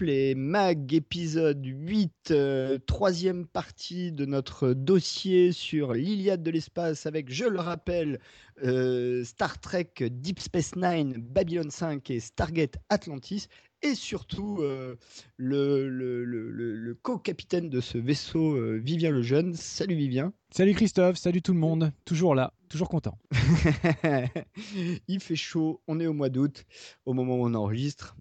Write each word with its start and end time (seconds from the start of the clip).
Screenplay 0.00 0.34
Mag 0.34 0.94
épisode 0.94 1.62
8, 1.64 2.30
euh, 2.30 2.78
troisième 2.86 3.46
partie 3.46 4.12
de 4.12 4.24
notre 4.24 4.72
dossier 4.72 5.52
sur 5.52 5.92
l'Iliade 5.92 6.42
de 6.42 6.50
l'espace 6.50 7.04
avec, 7.04 7.30
je 7.30 7.44
le 7.44 7.60
rappelle, 7.60 8.18
euh, 8.64 9.22
Star 9.24 9.60
Trek 9.60 9.90
Deep 10.10 10.40
Space 10.40 10.74
Nine, 10.74 11.14
Babylon 11.18 11.68
5 11.70 12.10
et 12.10 12.18
Stargate 12.20 12.78
Atlantis 12.88 13.46
et 13.82 13.94
surtout 13.94 14.58
euh, 14.62 14.96
le, 15.36 15.86
le- 15.90 16.24
le- 16.24 16.50
le- 16.50 16.76
le 16.76 16.94
co-capitaine 16.94 17.68
de 17.68 17.80
ce 17.82 17.98
vaisseau, 17.98 18.58
Vivien 18.78 19.10
le 19.10 19.20
Jeune. 19.22 19.54
Salut 19.54 19.96
Vivien. 19.96 20.32
Salut 20.50 20.72
Christophe, 20.74 21.16
salut 21.18 21.42
tout 21.42 21.52
le 21.52 21.58
monde, 21.60 21.92
toujours 22.06 22.34
là, 22.34 22.54
toujours 22.70 22.88
content. 22.88 23.18
Il 25.08 25.20
fait 25.20 25.36
chaud, 25.36 25.82
on 25.88 26.00
est 26.00 26.06
au 26.06 26.12
mois 26.14 26.28
d'août, 26.30 26.64
au 27.04 27.12
moment 27.12 27.36
où 27.36 27.44
on 27.46 27.54
enregistre. 27.54 28.16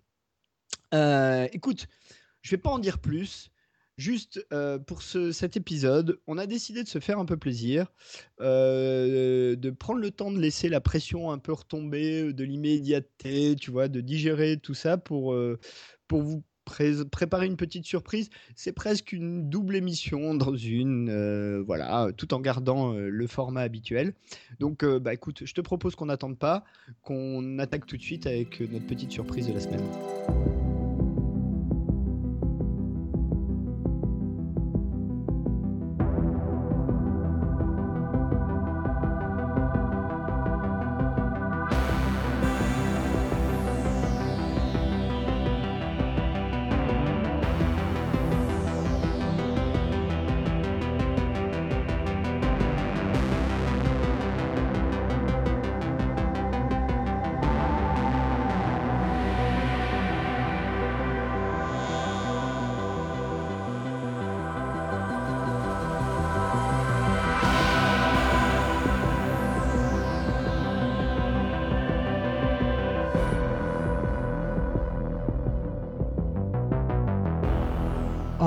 Euh, 0.94 1.48
écoute, 1.54 1.88
je 2.42 2.52
vais 2.52 2.58
pas 2.58 2.70
en 2.70 2.80
dire 2.80 3.00
plus. 3.00 3.52
Juste 3.98 4.46
euh, 4.54 4.80
pour 4.80 5.02
ce- 5.02 5.34
cet 5.34 5.58
épisode, 5.58 6.22
on 6.26 6.38
a 6.38 6.46
décidé 6.48 6.84
de 6.84 6.88
se 6.88 7.00
faire 7.00 7.20
un 7.20 7.26
peu 7.26 7.36
plaisir, 7.36 7.88
euh, 8.40 9.58
de 9.58 9.70
prendre 9.72 10.00
le 10.00 10.10
temps 10.10 10.32
de 10.32 10.40
laisser 10.40 10.70
la 10.70 10.80
pression 10.80 11.32
un 11.32 11.38
peu 11.38 11.52
retomber, 11.52 12.32
de 12.32 12.44
l'immédiateté, 12.46 13.58
tu 13.60 13.72
vois, 13.72 13.90
de 13.90 14.00
digérer 14.00 14.58
tout 14.58 14.74
ça 14.74 14.98
pour, 14.98 15.36
pour 16.08 16.22
vous 16.22 16.44
pré- 16.64 17.04
préparer 17.12 17.46
une 17.48 17.58
petite 17.58 17.84
surprise. 17.86 18.30
C'est 18.56 18.72
presque 18.72 19.12
une 19.12 19.50
double 19.50 19.76
émission 19.76 20.34
dans 20.34 20.56
une, 20.56 21.62
voilà, 21.66 22.08
tout 22.16 22.34
en 22.34 22.40
gardant 22.40 22.94
le 22.94 23.28
format 23.28 23.64
habituel. 23.64 24.14
Donc, 24.62 24.86
bah 24.86 25.14
écoute, 25.14 25.42
je 25.44 25.54
te 25.54 25.60
propose 25.60 25.98
qu'on 25.98 26.06
n'attende 26.06 26.40
pas, 26.40 26.64
qu'on 27.02 27.60
attaque 27.60 27.86
tout 27.86 27.98
de 27.98 28.02
suite 28.02 28.28
avec 28.28 28.62
notre 28.62 28.88
petite 28.88 29.12
surprise 29.12 29.46
de 29.48 29.52
la 29.52 29.60
semaine. 29.60 29.84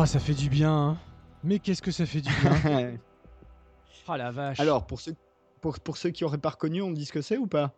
Ah, 0.02 0.06
ça 0.06 0.18
fait 0.18 0.34
du 0.34 0.48
bien, 0.48 0.72
hein. 0.72 0.98
mais 1.44 1.60
qu'est-ce 1.60 1.80
que 1.80 1.92
ça 1.92 2.06
fait 2.06 2.22
du 2.22 2.30
bien 2.40 2.98
Ah 4.08 4.16
la 4.16 4.32
vache 4.32 4.58
Alors, 4.58 4.84
pour 4.84 5.00
ceux, 5.00 5.14
pour, 5.60 5.78
pour 5.78 5.96
ceux 5.96 6.10
qui 6.10 6.24
n'auraient 6.24 6.38
pas 6.38 6.50
reconnu, 6.50 6.82
on 6.82 6.90
dit 6.90 7.04
ce 7.04 7.12
que 7.12 7.22
c'est 7.22 7.38
ou 7.38 7.46
pas? 7.46 7.72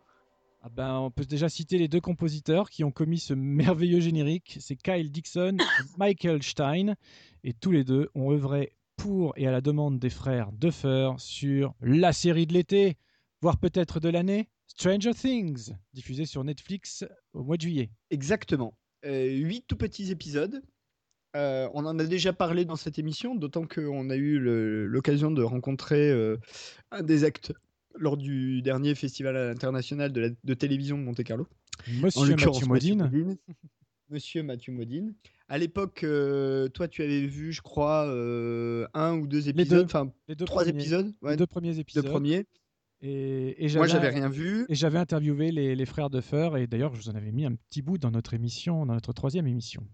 Ah 0.63 0.69
ben, 0.69 0.95
on 0.97 1.11
peut 1.11 1.25
déjà 1.25 1.49
citer 1.49 1.77
les 1.77 1.87
deux 1.87 2.01
compositeurs 2.01 2.71
qui 2.71 2.83
ont 2.83 2.89
commis 2.89 3.19
ce 3.19 3.35
merveilleux 3.35 3.99
générique, 3.99 4.57
c'est 4.59 4.75
Kyle 4.75 5.11
Dixon 5.11 5.57
et 5.59 5.63
Michael 5.99 6.41
Stein, 6.41 6.95
et 7.43 7.53
tous 7.53 7.69
les 7.69 7.83
deux 7.83 8.09
ont 8.15 8.31
œuvré 8.31 8.75
pour 8.95 9.33
et 9.37 9.45
à 9.45 9.51
la 9.51 9.61
demande 9.61 9.99
des 9.99 10.09
frères 10.09 10.51
Duffer 10.51 11.11
sur 11.19 11.75
la 11.79 12.11
série 12.11 12.47
de 12.47 12.53
l'été, 12.53 12.97
voire 13.39 13.59
peut-être 13.59 13.99
de 13.99 14.09
l'année, 14.09 14.49
Stranger 14.65 15.13
Things, 15.13 15.75
diffusée 15.93 16.25
sur 16.25 16.43
Netflix 16.43 17.05
au 17.33 17.43
mois 17.43 17.57
de 17.57 17.61
juillet. 17.61 17.91
Exactement. 18.09 18.73
Euh, 19.05 19.27
huit 19.27 19.65
tout 19.67 19.77
petits 19.77 20.09
épisodes. 20.09 20.63
Euh, 21.35 21.67
on 21.73 21.85
en 21.85 21.99
a 21.99 22.05
déjà 22.05 22.31
parlé 22.33 22.63
dans 22.65 22.75
cette 22.77 22.97
émission, 22.97 23.35
d'autant 23.35 23.67
qu'on 23.67 24.09
a 24.09 24.15
eu 24.15 24.39
l'occasion 24.87 25.31
de 25.31 25.43
rencontrer 25.43 26.09
euh, 26.09 26.37
un 26.91 27.03
des 27.03 27.23
acteurs 27.25 27.57
lors 27.97 28.17
du 28.17 28.61
dernier 28.61 28.95
festival 28.95 29.35
international 29.37 30.11
de, 30.11 30.21
la- 30.21 30.29
de 30.43 30.53
télévision 30.53 30.97
de 30.97 31.03
Monte-Carlo. 31.03 31.47
Monsieur 32.01 32.35
Mathieu 32.35 32.65
Modine. 32.67 33.09
Monsieur 34.09 34.43
Mathieu 34.43 34.71
Modine. 34.73 35.13
À 35.49 35.57
l'époque, 35.57 36.03
euh, 36.03 36.67
toi, 36.69 36.87
tu 36.87 37.03
avais 37.03 37.25
vu, 37.25 37.51
je 37.51 37.61
crois, 37.61 38.03
un 38.93 39.17
ou 39.17 39.27
deux 39.27 39.41
deux. 39.41 39.49
épisodes, 39.49 39.85
enfin 39.85 40.11
deux 40.29 40.45
trois 40.45 40.63
premiers- 40.63 40.79
épisodes, 40.79 41.13
ouais, 41.21 41.31
les 41.31 41.37
deux 41.37 41.47
premiers 41.47 41.71
deux 41.73 41.79
épisodes. 41.79 42.05
premiers. 42.05 42.45
Et, 43.01 43.65
et 43.65 43.75
Moi, 43.75 43.87
j'avais 43.87 44.09
rien 44.09 44.29
vu. 44.29 44.65
Et 44.69 44.75
j'avais 44.75 44.97
interviewé 44.97 45.51
les, 45.51 45.75
les 45.75 45.85
frères 45.85 46.09
Duffer, 46.09 46.51
et 46.57 46.65
d'ailleurs, 46.67 46.93
je 46.95 47.01
vous 47.01 47.09
en 47.09 47.15
avais 47.15 47.31
mis 47.31 47.45
un 47.45 47.55
petit 47.55 47.81
bout 47.81 47.97
dans 47.97 48.09
notre 48.11 48.33
émission, 48.33 48.85
dans 48.85 48.93
notre 48.93 49.11
troisième 49.13 49.47
émission 49.47 49.85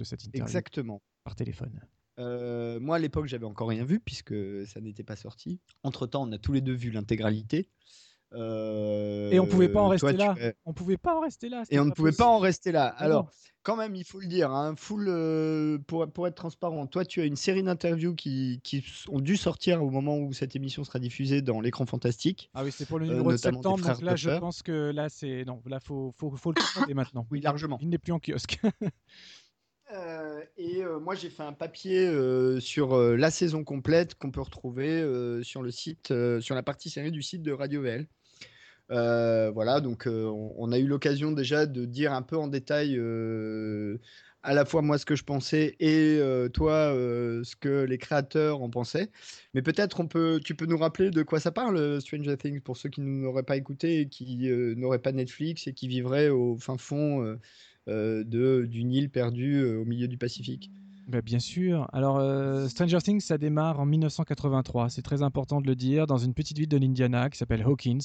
de 0.00 0.04
cette 0.04 0.24
interview 0.24 0.44
Exactement. 0.44 1.02
par 1.24 1.36
téléphone. 1.36 1.80
Euh, 2.18 2.80
moi, 2.80 2.96
à 2.96 2.98
l'époque, 2.98 3.26
j'avais 3.26 3.46
encore 3.46 3.68
rien 3.68 3.84
vu 3.84 4.00
puisque 4.00 4.34
ça 4.66 4.80
n'était 4.80 5.04
pas 5.04 5.16
sorti. 5.16 5.60
Entre 5.82 6.06
temps, 6.06 6.26
on 6.28 6.32
a 6.32 6.38
tous 6.38 6.52
les 6.52 6.60
deux 6.60 6.74
vu 6.74 6.90
l'intégralité. 6.90 7.68
Euh, 8.32 9.30
Et 9.30 9.40
on 9.40 9.46
pouvait 9.46 9.68
pas 9.68 9.80
en 9.82 9.88
rester 9.88 10.12
là. 10.12 10.34
On 10.64 10.72
pouvait 10.72 10.96
pas 10.96 11.16
en 11.16 11.20
rester 11.20 11.48
là. 11.48 11.64
Et 11.70 11.78
on 11.80 11.84
ne 11.84 11.90
pouvait 11.90 12.12
pas 12.12 12.26
en 12.26 12.38
rester 12.38 12.72
là. 12.72 12.86
Alors, 12.86 13.24
non. 13.24 13.30
quand 13.62 13.76
même, 13.76 13.96
il 13.96 14.04
faut 14.04 14.20
le 14.20 14.26
dire, 14.26 14.52
hein, 14.52 14.74
full, 14.76 15.06
euh, 15.08 15.78
pour, 15.86 16.06
pour 16.12 16.28
être 16.28 16.36
transparent, 16.36 16.86
toi, 16.86 17.04
tu 17.04 17.20
as 17.20 17.24
une 17.24 17.36
série 17.36 17.62
d'interviews 17.62 18.14
qui, 18.14 18.60
qui 18.62 18.84
ont 19.08 19.20
dû 19.20 19.36
sortir 19.36 19.82
au 19.82 19.90
moment 19.90 20.18
où 20.18 20.32
cette 20.32 20.54
émission 20.54 20.84
sera 20.84 20.98
diffusée 21.00 21.42
dans 21.42 21.60
l'écran 21.60 21.86
fantastique. 21.86 22.50
Ah 22.54 22.62
oui, 22.62 22.70
c'est 22.70 22.86
pour 22.86 22.98
le 22.98 23.06
euh, 23.06 23.10
numéro 23.10 23.32
de 23.32 23.36
septembre. 23.36 23.84
Donc 23.84 24.00
là, 24.00 24.14
je 24.14 24.30
pense 24.38 24.62
que 24.62 24.92
là, 24.92 25.08
c'est 25.08 25.44
non. 25.44 25.60
Là, 25.66 25.80
faut 25.80 26.14
faut 26.16 26.30
faut 26.36 26.52
le 26.52 26.62
commander 26.74 26.94
maintenant. 26.94 27.26
Oui, 27.30 27.40
largement. 27.40 27.78
Il 27.80 27.88
n'est 27.88 27.98
plus 27.98 28.12
en 28.12 28.20
kiosque. 28.20 28.60
Euh, 29.92 30.42
et 30.56 30.82
euh, 30.82 31.00
moi, 31.00 31.14
j'ai 31.14 31.30
fait 31.30 31.42
un 31.42 31.52
papier 31.52 32.06
euh, 32.06 32.60
sur 32.60 32.96
la 32.98 33.30
saison 33.30 33.64
complète 33.64 34.14
qu'on 34.14 34.30
peut 34.30 34.40
retrouver 34.40 35.02
sur 35.42 35.62
le 35.62 35.70
site, 35.70 36.12
sur 36.40 36.54
la 36.54 36.62
partie 36.62 36.90
série 36.90 37.10
du 37.10 37.22
site 37.22 37.42
de 37.42 37.52
Radio 37.52 37.82
VL. 37.82 38.06
Voilà, 38.88 39.80
donc 39.80 40.06
on, 40.06 40.72
a 40.72 40.78
eu 40.78 40.86
l'occasion 40.86 41.32
déjà 41.32 41.66
de 41.66 41.84
dire 41.84 42.12
un 42.12 42.22
peu 42.22 42.36
en 42.36 42.48
détail 42.48 43.00
à 44.42 44.54
la 44.54 44.64
fois 44.64 44.80
moi 44.80 44.96
ce 44.96 45.04
que 45.04 45.16
je 45.16 45.22
pensais 45.22 45.76
et 45.80 46.18
toi 46.52 46.92
ce 46.92 47.54
que 47.56 47.84
les 47.84 47.98
créateurs 47.98 48.62
en 48.62 48.70
pensaient. 48.70 49.10
Mais 49.54 49.62
peut-être 49.62 50.00
on 50.00 50.08
peut, 50.08 50.40
tu 50.44 50.54
peux 50.54 50.66
nous 50.66 50.78
rappeler 50.78 51.10
de 51.10 51.22
quoi 51.22 51.40
ça 51.40 51.52
parle 51.52 52.00
Stranger 52.00 52.36
Things 52.36 52.60
pour 52.60 52.76
ceux 52.76 52.88
qui 52.88 53.00
n'auraient 53.00 53.44
pas 53.44 53.56
écouté 53.56 54.00
et 54.00 54.08
qui 54.08 54.50
n'auraient 54.76 54.98
pas 54.98 55.12
Netflix 55.12 55.66
et 55.66 55.72
qui 55.72 55.86
vivraient 55.86 56.28
au 56.28 56.56
fin 56.56 56.76
fond 56.76 57.38
d'une 57.86 58.92
île 58.92 59.10
perdue 59.10 59.56
euh, 59.56 59.80
au 59.80 59.84
milieu 59.84 60.08
du 60.08 60.16
Pacifique. 60.18 60.70
Bah, 61.08 61.22
bien 61.22 61.40
sûr. 61.40 61.88
Alors, 61.92 62.18
euh, 62.18 62.68
Stranger 62.68 62.98
Things, 62.98 63.20
ça 63.20 63.36
démarre 63.36 63.80
en 63.80 63.86
1983. 63.86 64.90
C'est 64.90 65.02
très 65.02 65.22
important 65.22 65.60
de 65.60 65.66
le 65.66 65.74
dire, 65.74 66.06
dans 66.06 66.18
une 66.18 66.34
petite 66.34 66.56
ville 66.58 66.68
de 66.68 66.76
l'Indiana 66.76 67.30
qui 67.30 67.36
s'appelle 67.38 67.62
Hawkins. 67.62 67.98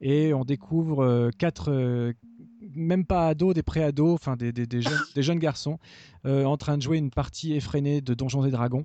Et 0.00 0.34
on 0.34 0.44
découvre 0.44 1.04
euh, 1.04 1.30
quatre, 1.38 1.70
euh, 1.70 2.12
même 2.74 3.04
pas 3.04 3.28
ados, 3.28 3.54
des 3.54 3.62
pré-ados, 3.62 4.14
enfin 4.14 4.36
des, 4.36 4.50
des- 4.52 4.82
jeunes, 4.82 4.98
des 5.14 5.22
jeunes 5.22 5.38
garçons, 5.38 5.78
euh, 6.26 6.44
en 6.44 6.56
train 6.56 6.76
de 6.76 6.82
jouer 6.82 6.98
une 6.98 7.10
partie 7.10 7.52
effrénée 7.52 8.00
de 8.00 8.14
Donjons 8.14 8.44
et 8.44 8.50
Dragons. 8.50 8.84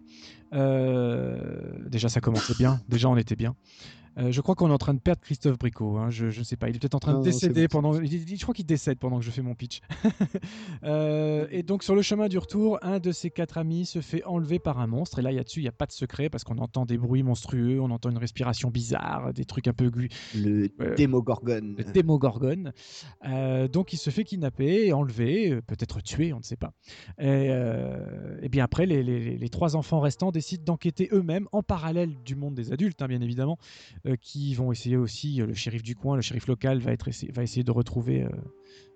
Euh, 0.53 1.89
déjà, 1.89 2.09
ça 2.09 2.21
commençait 2.21 2.53
bien. 2.57 2.79
Déjà, 2.88 3.09
on 3.09 3.17
était 3.17 3.35
bien. 3.35 3.55
Euh, 4.17 4.31
je 4.31 4.41
crois 4.41 4.56
qu'on 4.56 4.69
est 4.69 4.73
en 4.73 4.77
train 4.77 4.94
de 4.94 5.00
perdre 5.00 5.21
Christophe 5.21 5.57
Bricot. 5.57 5.97
Hein. 5.97 6.09
Je 6.09 6.25
ne 6.27 6.44
sais 6.44 6.56
pas. 6.56 6.69
Il 6.69 6.75
est 6.75 6.79
peut-être 6.79 6.95
en 6.95 7.00
train 7.00 7.19
de 7.19 7.23
décéder 7.23 7.67
pendant. 7.67 7.94
Je 7.94 8.41
crois 8.41 8.53
qu'il 8.53 8.65
décède 8.65 8.97
pendant 8.97 9.19
que 9.19 9.25
je 9.25 9.31
fais 9.31 9.41
mon 9.41 9.56
pitch. 9.56 9.81
Euh, 10.83 11.47
et 11.51 11.63
donc, 11.63 11.83
sur 11.83 11.95
le 11.95 12.01
chemin 12.01 12.27
du 12.27 12.38
retour, 12.38 12.77
un 12.81 13.00
de 13.00 13.12
ses 13.12 13.31
quatre 13.31 13.57
amis 13.57 13.85
se 13.85 14.01
fait 14.01 14.23
enlever 14.25 14.59
par 14.59 14.79
un 14.79 14.88
monstre. 14.88 15.19
Et 15.19 15.21
là, 15.21 15.31
il 15.31 15.35
y 15.35 15.39
a 15.39 15.44
dessus, 15.44 15.59
il 15.59 15.63
n'y 15.63 15.69
a 15.69 15.73
pas 15.73 15.85
de 15.85 15.91
secret 15.91 16.29
parce 16.29 16.44
qu'on 16.44 16.57
entend 16.57 16.85
des 16.85 16.97
bruits 16.97 17.23
monstrueux, 17.23 17.79
on 17.79 17.89
entend 17.89 18.09
une 18.09 18.17
respiration 18.17 18.69
bizarre, 18.69 19.33
des 19.33 19.45
trucs 19.45 19.67
un 19.67 19.73
peu. 19.73 19.91
Le 20.35 20.69
euh, 20.81 20.95
démogorgone. 20.95 21.75
Le 21.77 21.83
démogorgone. 21.85 22.71
donc, 23.71 23.94
il 23.94 23.97
se 23.97 24.09
fait 24.09 24.23
kidnapper, 24.23 24.94
enlever, 24.94 25.62
peut-être 25.62 26.01
tuer, 26.01 26.33
on 26.33 26.39
ne 26.39 26.44
sait 26.44 26.57
pas. 26.57 26.73
Et, 27.19 27.50
et 28.41 28.50
bien 28.50 28.63
après, 28.63 28.85
les, 28.85 29.01
les, 29.01 29.38
les, 29.38 29.50
trois 29.50 29.75
enfants 29.75 30.00
restants 30.00 30.31
décident 30.31 30.63
d'enquêter 30.63 31.09
eux-mêmes 31.12 31.47
en 31.51 31.63
parallèle 31.63 32.15
du 32.23 32.35
monde 32.35 32.56
des 32.56 32.71
adultes, 32.71 33.01
hein, 33.01 33.07
bien 33.07 33.21
évidemment, 33.21 33.57
euh, 34.04 34.04
qui 34.21 34.53
vont 34.53 34.71
essayer 34.71 34.97
aussi, 34.97 35.41
euh, 35.41 35.47
le 35.47 35.53
shérif 35.53 35.83
du 35.83 35.95
coin, 35.95 36.15
le 36.15 36.21
shérif 36.21 36.47
local 36.47 36.79
va, 36.79 36.91
être, 36.91 37.09
va 37.33 37.43
essayer 37.43 37.63
de 37.63 37.71
retrouver, 37.71 38.23
euh, 38.23 38.29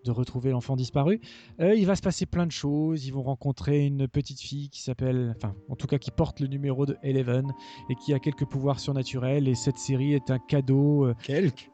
de 0.05 0.11
retrouver 0.11 0.51
l'enfant 0.51 0.75
disparu. 0.75 1.19
il 1.59 1.85
va 1.85 1.95
se 1.95 2.01
passer 2.01 2.25
plein 2.25 2.45
de 2.45 2.51
choses, 2.51 3.05
ils 3.05 3.13
vont 3.13 3.23
rencontrer 3.23 3.85
une 3.85 4.07
petite 4.07 4.39
fille 4.39 4.69
qui 4.69 4.81
s'appelle, 4.81 5.33
enfin 5.35 5.55
en 5.69 5.75
tout 5.75 5.87
cas 5.87 5.97
qui 5.97 6.11
porte 6.11 6.39
le 6.39 6.47
numéro 6.47 6.85
de 6.85 6.97
Eleven 7.03 7.51
et 7.89 7.95
qui 7.95 8.13
a 8.13 8.19
quelques 8.19 8.45
pouvoirs 8.45 8.79
surnaturels 8.79 9.47
et 9.47 9.55
cette 9.55 9.77
série 9.77 10.13
est 10.13 10.31
un 10.31 10.39
cadeau. 10.39 11.11
Quelques 11.23 11.69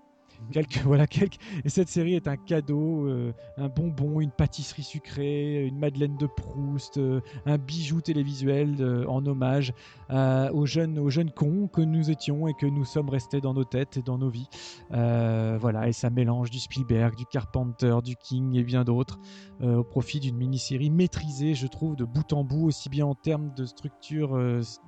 Quelques, 0.51 0.77
voilà, 0.83 1.07
quelques... 1.07 1.37
Et 1.63 1.69
cette 1.69 1.89
série 1.89 2.15
est 2.15 2.27
un 2.27 2.37
cadeau, 2.37 3.07
euh, 3.07 3.33
un 3.57 3.67
bonbon, 3.67 4.21
une 4.21 4.31
pâtisserie 4.31 4.83
sucrée, 4.83 5.65
une 5.65 5.77
Madeleine 5.77 6.17
de 6.17 6.27
Proust, 6.27 6.97
euh, 6.97 7.21
un 7.45 7.57
bijou 7.57 8.01
télévisuel 8.01 8.75
euh, 8.79 9.05
en 9.07 9.25
hommage 9.25 9.73
aux, 10.09 10.65
jeunes, 10.65 10.99
aux 10.99 11.09
jeunes 11.09 11.31
cons 11.31 11.67
que 11.67 11.81
nous 11.81 12.11
étions 12.11 12.47
et 12.47 12.53
que 12.53 12.65
nous 12.65 12.85
sommes 12.85 13.09
restés 13.09 13.41
dans 13.41 13.53
nos 13.53 13.63
têtes 13.63 13.97
et 13.97 14.01
dans 14.01 14.17
nos 14.17 14.29
vies. 14.29 14.47
voilà, 14.89 15.87
et 15.87 15.93
ça 15.93 16.09
mélange 16.09 16.51
du 16.51 16.59
Spielberg, 16.59 17.15
du 17.15 17.25
Carpenter, 17.25 17.97
du 18.03 18.15
King 18.15 18.55
et 18.55 18.63
bien 18.63 18.83
d'autres 18.83 19.19
au 19.63 19.83
profit 19.83 20.19
d'une 20.19 20.37
mini-série 20.37 20.89
maîtrisée, 20.89 21.55
je 21.55 21.65
trouve, 21.65 21.95
de 21.95 22.05
bout 22.05 22.33
en 22.33 22.43
bout, 22.43 22.67
aussi 22.67 22.89
bien 22.89 23.05
en 23.05 23.15
termes 23.15 23.51
de 23.55 23.65
structure 23.65 24.39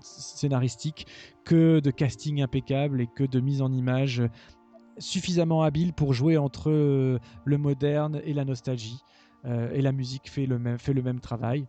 scénaristique 0.01 1.07
que 1.43 1.79
de 1.79 1.91
casting 1.91 2.41
impeccable 2.41 3.01
et 3.01 3.07
que 3.07 3.23
de 3.23 3.39
mise 3.39 3.61
en 3.61 3.71
image 3.71 4.21
suffisamment 4.99 5.63
habile 5.63 5.93
pour 5.93 6.13
jouer 6.13 6.37
entre 6.37 6.69
euh, 6.69 7.19
le 7.45 7.57
moderne 7.57 8.21
et 8.23 8.33
la 8.33 8.45
nostalgie. 8.45 8.99
Euh, 9.45 9.71
et 9.73 9.81
la 9.81 9.91
musique 9.91 10.29
fait 10.29 10.45
le 10.45 10.59
même, 10.59 10.77
fait 10.77 10.93
le 10.93 11.01
même 11.01 11.19
travail. 11.19 11.67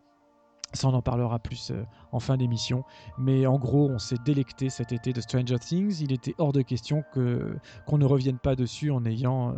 Ça, 0.75 0.89
on 0.89 0.95
en 0.95 1.01
parlera 1.01 1.39
plus 1.39 1.71
euh, 1.71 1.85
en 2.13 2.21
fin 2.21 2.37
d'émission. 2.37 2.85
Mais 3.19 3.47
en 3.47 3.59
gros, 3.59 3.89
on 3.89 3.99
s'est 3.99 4.19
délecté 4.25 4.69
cet 4.69 4.93
été 4.93 5.13
de 5.13 5.21
Stranger 5.21 5.59
Things. 5.59 6.01
Il 6.01 6.13
était 6.13 6.35
hors 6.39 6.53
de 6.53 6.63
question 6.63 7.05
que, 7.13 7.57
qu'on 7.87 7.99
ne 7.99 8.05
revienne 8.05 8.39
pas 8.39 8.55
dessus 8.55 8.91
en 8.91 9.05
ayant, 9.05 9.55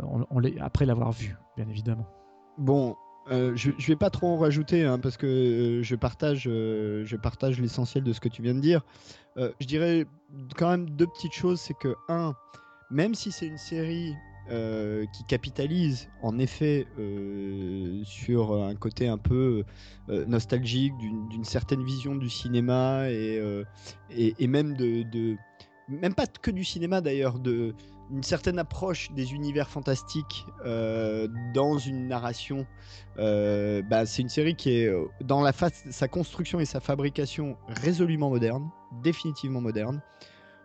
après 0.61 0.85
l'avoir 0.85 1.11
vu, 1.11 1.35
bien 1.57 1.67
évidemment. 1.67 2.07
Bon, 2.57 2.95
je, 3.29 3.69
ne 3.71 3.87
vais 3.87 3.95
pas 3.95 4.09
trop 4.09 4.27
en 4.27 4.37
rajouter 4.37 4.85
hein, 4.85 4.99
parce 4.99 5.17
que 5.17 5.81
je 5.83 5.95
partage, 5.95 6.43
je 6.43 7.15
partage 7.15 7.59
l'essentiel 7.59 8.03
de 8.03 8.13
ce 8.13 8.21
que 8.21 8.29
tu 8.29 8.41
viens 8.41 8.53
de 8.53 8.61
dire. 8.61 8.81
je 9.35 9.65
dirais 9.65 10.05
quand 10.55 10.69
même 10.69 10.89
deux 10.91 11.07
petites 11.07 11.33
choses. 11.33 11.59
C'est 11.59 11.77
que, 11.77 11.95
un, 12.07 12.35
même 12.91 13.15
si 13.15 13.31
c'est 13.31 13.47
une 13.47 13.57
série 13.57 14.15
euh, 14.49 15.05
qui 15.13 15.23
capitalise 15.23 16.09
en 16.23 16.39
effet 16.39 16.87
euh, 16.99 18.01
sur 18.03 18.53
un 18.63 18.75
côté 18.75 19.07
un 19.07 19.19
peu 19.19 19.63
euh, 20.09 20.25
nostalgique 20.25 20.97
d'une 20.97 21.43
certaine 21.43 21.83
vision 21.85 22.15
du 22.15 22.29
cinéma 22.29 23.09
et, 23.09 23.39
même 24.47 24.75
de, 24.75 25.37
même 25.87 26.15
pas 26.15 26.25
que 26.25 26.51
du 26.51 26.65
cinéma 26.65 27.01
d'ailleurs 27.01 27.39
de 27.39 27.75
une 28.09 28.23
certaine 28.23 28.59
approche 28.59 29.09
des 29.13 29.33
univers 29.33 29.69
fantastiques 29.69 30.45
dans 31.53 31.77
une 31.77 32.09
narration. 32.09 32.67
Bah, 33.15 34.05
c'est 34.05 34.21
une 34.21 34.29
série 34.29 34.55
qui 34.55 34.71
est 34.71 34.91
dans 35.21 35.41
la 35.41 35.53
sa 35.53 36.07
construction 36.09 36.59
et 36.59 36.65
sa 36.65 36.81
fabrication 36.81 37.57
résolument 37.67 38.29
moderne 38.29 38.69
définitivement 39.01 39.61
moderne 39.61 40.01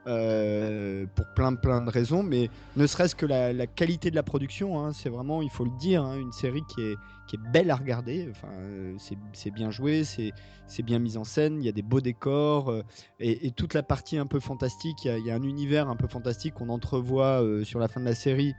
euh, 0.07 1.05
pour 1.17 1.27
plein 1.35 1.51
de 1.51 1.91
raisons, 1.91 2.23
mais 2.23 2.49
ne 2.77 2.87
serait-ce 2.87 3.17
que 3.17 3.27
la, 3.27 3.67
qualité 3.67 4.09
de 4.11 4.15
la 4.15 4.23
production, 4.23 4.79
hein, 4.79 4.93
c'est 4.93 5.09
vraiment, 5.09 5.43
il 5.43 5.51
faut 5.51 5.65
le 5.65 5.77
dire, 5.81 6.05
hein, 6.05 6.17
une 6.17 6.31
série 6.31 6.63
qui 6.69 6.81
est, 6.81 6.95
qui 7.27 7.35
est 7.35 7.51
belle 7.51 7.73
à 7.73 7.77
regarder. 7.77 8.29
Enfin, 8.31 8.53
euh, 8.53 8.95
c'est 9.33 9.51
bien 9.51 9.73
joué, 9.73 10.05
c'est 10.05 10.83
bien 10.85 11.01
mis 11.01 11.17
en 11.17 11.25
scène, 11.25 11.61
il 11.61 11.67
y 11.67 11.69
a 11.69 11.73
des 11.73 11.83
beaux 11.83 12.01
décors 12.01 12.71
euh, 12.71 12.83
et, 13.19 13.51
toute 13.51 13.75
la 13.75 13.83
partie 13.83 14.17
un 14.17 14.27
peu 14.27 14.39
fantastique. 14.39 15.07
Il 15.07 15.27
y, 15.27 15.31
a, 15.31 15.35
un 15.35 15.43
univers 15.43 15.89
un 15.89 15.97
peu 15.97 16.07
fantastique 16.07 16.55
qu'on 16.55 16.69
entrevoit 16.69 17.43
sur 17.65 17.81
la 17.81 17.89
fin 17.89 17.99
de 17.99 18.05
la 18.05 18.15
série, 18.15 18.55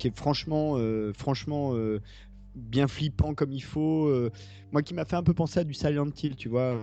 qui 0.00 0.08
est 0.08 0.16
franchement, 0.16 0.76
franchement 1.14 1.74
bien 2.56 2.88
flippant 2.88 3.34
comme 3.34 3.52
il 3.52 3.62
faut. 3.62 4.10
moi, 4.72 4.82
qui 4.82 4.94
m'a 4.94 5.04
fait 5.04 5.16
un 5.16 5.22
peu 5.22 5.34
penser 5.34 5.60
à 5.60 5.64
du 5.64 5.74
Silent 5.74 6.10
Hill, 6.20 6.34
tu 6.34 6.48
vois, 6.48 6.76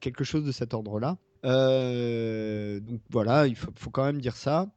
quelque 0.00 0.22
chose 0.22 0.44
de 0.44 0.52
cet 0.52 0.74
ordre-là. 0.74 1.18
Euh, 1.44 2.80
donc 2.80 3.00
voilà, 3.10 3.46
il 3.46 3.56
faut, 3.56 3.90
quand 3.90 4.04
même 4.04 4.20
dire 4.20 4.36
ça. 4.36 4.70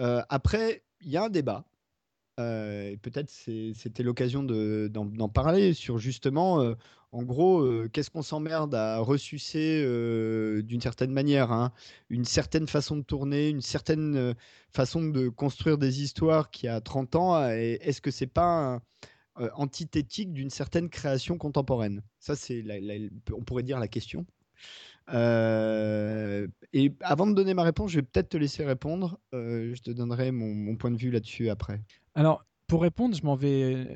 Euh, 0.00 0.22
après, 0.28 0.82
il 1.02 1.10
y 1.10 1.16
a 1.16 1.24
un 1.24 1.28
débat. 1.30 1.64
Euh, 2.40 2.96
peut-être 3.02 3.30
c'était 3.30 4.02
l'occasion 4.02 4.44
d'en 4.44 5.28
parler 5.28 5.74
sur 5.74 5.98
justement, 5.98 6.74
en 7.12 7.22
gros, 7.22 7.66
qu'est-ce 7.92 8.10
qu'on 8.10 8.22
s'emmerde 8.22 8.74
à 8.74 8.98
ressucer 8.98 9.82
d'une 10.62 10.80
certaine 10.80 11.12
manière, 11.12 11.52
hein, 11.52 11.72
une 12.10 12.24
certaine 12.24 12.68
façon 12.68 12.96
de 12.96 13.02
tourner, 13.02 13.48
une 13.48 13.60
certaine 13.60 14.34
façon 14.70 15.02
de 15.04 15.28
construire 15.28 15.78
des 15.78 16.02
histoires 16.02 16.50
qui 16.50 16.68
a 16.68 16.80
30 16.80 17.16
ans. 17.16 17.48
Est-ce 17.48 18.00
que 18.00 18.10
c'est 18.10 18.26
pas 18.26 18.80
antithétique 19.54 20.32
d'une 20.32 20.50
certaine 20.50 20.88
création 20.90 21.38
contemporaine? 21.38 22.02
Ça, 22.20 22.36
c'est, 22.36 22.64
on 23.32 23.42
pourrait 23.42 23.64
dire 23.64 23.80
la 23.80 23.88
question. 23.88 24.26
Euh, 25.12 26.46
et 26.72 26.92
avant 27.00 27.26
de 27.26 27.34
donner 27.34 27.54
ma 27.54 27.62
réponse, 27.62 27.90
je 27.90 27.96
vais 27.96 28.02
peut-être 28.02 28.30
te 28.30 28.36
laisser 28.36 28.64
répondre. 28.64 29.18
Euh, 29.34 29.74
je 29.74 29.82
te 29.82 29.90
donnerai 29.90 30.30
mon, 30.30 30.76
point 30.76 30.90
de 30.90 30.96
vue 30.96 31.10
là-dessus 31.10 31.48
après. 31.50 31.80
Alors, 32.14 32.44
pour 32.68 32.82
répondre, 32.82 33.16
je 33.16 33.36
vais. 33.36 33.86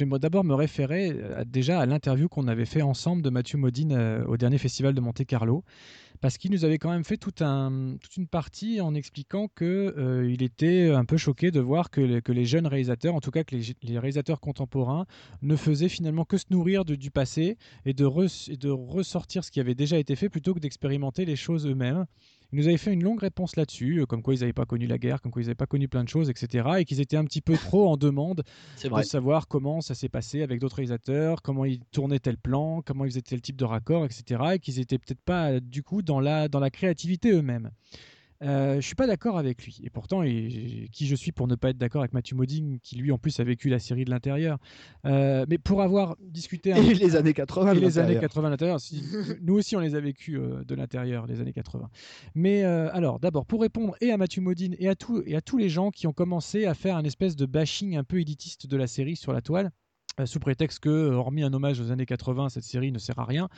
Euh, 0.00 0.18
d'abord 0.18 0.44
me 0.44 0.54
référer 0.54 1.14
déjà 1.44 1.80
à 1.80 1.86
l'interview 1.86 2.28
qu'on 2.28 2.48
avait 2.48 2.64
fait 2.64 2.82
ensemble 2.82 3.20
de 3.20 3.28
Mathieu 3.28 3.58
Modine 3.58 3.92
au 4.26 4.36
dernier 4.36 4.58
festival 4.58 4.94
de 4.94 5.00
Monte 5.00 5.24
Carlo 5.26 5.64
parce 6.22 6.38
qu'il 6.38 6.52
nous 6.52 6.64
avait 6.64 6.78
quand 6.78 6.90
même 6.90 7.04
fait 7.04 7.16
toute 7.16 7.40
une 7.40 8.28
partie 8.30 8.80
en 8.80 8.94
expliquant 8.94 9.48
qu'il 9.48 9.66
euh, 9.66 10.36
était 10.38 10.88
un 10.88 11.04
peu 11.04 11.16
choqué 11.16 11.50
de 11.50 11.58
voir 11.58 11.90
que 11.90 12.00
les, 12.00 12.44
jeunes 12.44 12.68
réalisateurs, 12.68 13.16
en 13.16 13.20
tout 13.20 13.32
cas 13.32 13.42
que 13.42 13.56
les, 13.56 13.98
réalisateurs 13.98 14.40
contemporains, 14.40 15.04
ne 15.42 15.56
faisaient 15.56 15.88
finalement 15.88 16.24
que 16.24 16.38
se 16.38 16.44
nourrir 16.50 16.84
du 16.84 17.10
passé 17.10 17.58
et 17.84 17.92
de 17.92 18.04
ressortir 18.04 19.42
ce 19.42 19.50
qui 19.50 19.58
avait 19.58 19.74
déjà 19.74 19.98
été 19.98 20.14
fait 20.14 20.28
plutôt 20.28 20.54
que 20.54 20.60
d'expérimenter 20.60 21.24
les 21.24 21.36
choses 21.36 21.66
eux-mêmes. 21.66 22.06
Ils 22.52 22.58
nous 22.58 22.68
avaient 22.68 22.76
fait 22.76 22.92
une 22.92 23.02
longue 23.02 23.20
réponse 23.20 23.56
là-dessus, 23.56 24.00
euh, 24.00 24.06
comme 24.06 24.22
quoi 24.22 24.34
ils 24.34 24.40
n'avaient 24.40 24.52
pas 24.52 24.66
connu 24.66 24.86
la 24.86 24.98
guerre, 24.98 25.22
comme 25.22 25.32
quoi 25.32 25.40
ils 25.40 25.46
n'avaient 25.46 25.54
pas 25.54 25.66
connu 25.66 25.88
plein 25.88 26.04
de 26.04 26.08
choses, 26.08 26.28
etc. 26.28 26.68
Et 26.78 26.84
qu'ils 26.84 27.00
étaient 27.00 27.16
un 27.16 27.24
petit 27.24 27.40
peu 27.40 27.56
trop 27.56 27.88
en 27.88 27.96
demande 27.96 28.42
de 28.82 29.02
savoir 29.02 29.48
comment 29.48 29.80
ça 29.80 29.94
s'est 29.94 30.10
passé 30.10 30.42
avec 30.42 30.60
d'autres 30.60 30.76
réalisateurs, 30.76 31.40
comment 31.40 31.64
ils 31.64 31.80
tournaient 31.92 32.18
tel 32.18 32.36
plan, 32.36 32.82
comment 32.82 33.04
ils 33.04 33.10
faisaient 33.10 33.22
tel 33.22 33.40
type 33.40 33.56
de 33.56 33.64
raccord, 33.64 34.04
etc. 34.04 34.42
Et 34.54 34.58
qu'ils 34.58 34.76
n'étaient 34.76 34.98
peut-être 34.98 35.22
pas 35.22 35.60
du 35.60 35.82
coup 35.82 36.02
dans 36.02 36.20
la, 36.20 36.48
dans 36.48 36.60
la 36.60 36.70
créativité 36.70 37.32
eux-mêmes. 37.32 37.70
Euh, 38.42 38.76
je 38.76 38.86
suis 38.86 38.94
pas 38.94 39.06
d'accord 39.06 39.38
avec 39.38 39.64
lui. 39.64 39.80
Et 39.84 39.90
pourtant, 39.90 40.22
qui 40.22 41.06
je 41.06 41.14
suis 41.14 41.32
pour 41.32 41.46
ne 41.46 41.54
pas 41.54 41.70
être 41.70 41.78
d'accord 41.78 42.02
avec 42.02 42.12
Matthew 42.12 42.34
Modine, 42.34 42.78
qui 42.82 42.96
lui 42.96 43.12
en 43.12 43.18
plus 43.18 43.38
a 43.40 43.44
vécu 43.44 43.68
la 43.68 43.78
série 43.78 44.04
de 44.04 44.10
l'intérieur. 44.10 44.58
Euh, 45.06 45.46
mais 45.48 45.58
pour 45.58 45.82
avoir 45.82 46.16
discuté. 46.20 46.72
Un... 46.72 46.76
Et 46.76 46.94
les 46.94 47.16
années 47.16 47.34
80. 47.34 47.74
Et 47.74 47.80
les 47.80 47.98
années 47.98 48.18
80 48.18 48.48
de 48.48 48.50
l'intérieur. 48.50 48.78
nous 49.42 49.54
aussi, 49.54 49.76
on 49.76 49.80
les 49.80 49.94
a 49.94 50.00
vécues 50.00 50.38
euh, 50.38 50.64
de 50.64 50.74
l'intérieur, 50.74 51.26
les 51.26 51.40
années 51.40 51.52
80. 51.52 51.88
Mais 52.34 52.64
euh, 52.64 52.90
alors, 52.92 53.20
d'abord, 53.20 53.46
pour 53.46 53.62
répondre 53.62 53.94
et 54.00 54.10
à 54.10 54.16
Matthew 54.16 54.38
Modine 54.38 54.76
et 54.78 54.88
à, 54.88 54.94
tout, 54.94 55.22
et 55.26 55.36
à 55.36 55.40
tous 55.40 55.58
les 55.58 55.68
gens 55.68 55.90
qui 55.90 56.06
ont 56.06 56.12
commencé 56.12 56.66
à 56.66 56.74
faire 56.74 56.96
un 56.96 57.04
espèce 57.04 57.36
de 57.36 57.46
bashing 57.46 57.96
un 57.96 58.04
peu 58.04 58.20
élitiste 58.20 58.66
de 58.66 58.76
la 58.76 58.86
série 58.86 59.16
sur 59.16 59.32
la 59.32 59.40
toile. 59.40 59.70
Euh, 60.20 60.26
sous 60.26 60.40
prétexte 60.40 60.80
que, 60.80 60.90
euh, 60.90 61.14
hormis 61.14 61.42
un 61.42 61.52
hommage 61.52 61.80
aux 61.80 61.90
années 61.90 62.06
80, 62.06 62.50
cette 62.50 62.64
série 62.64 62.92
ne 62.92 62.98
sert 62.98 63.18
à 63.18 63.24
rien. 63.24 63.48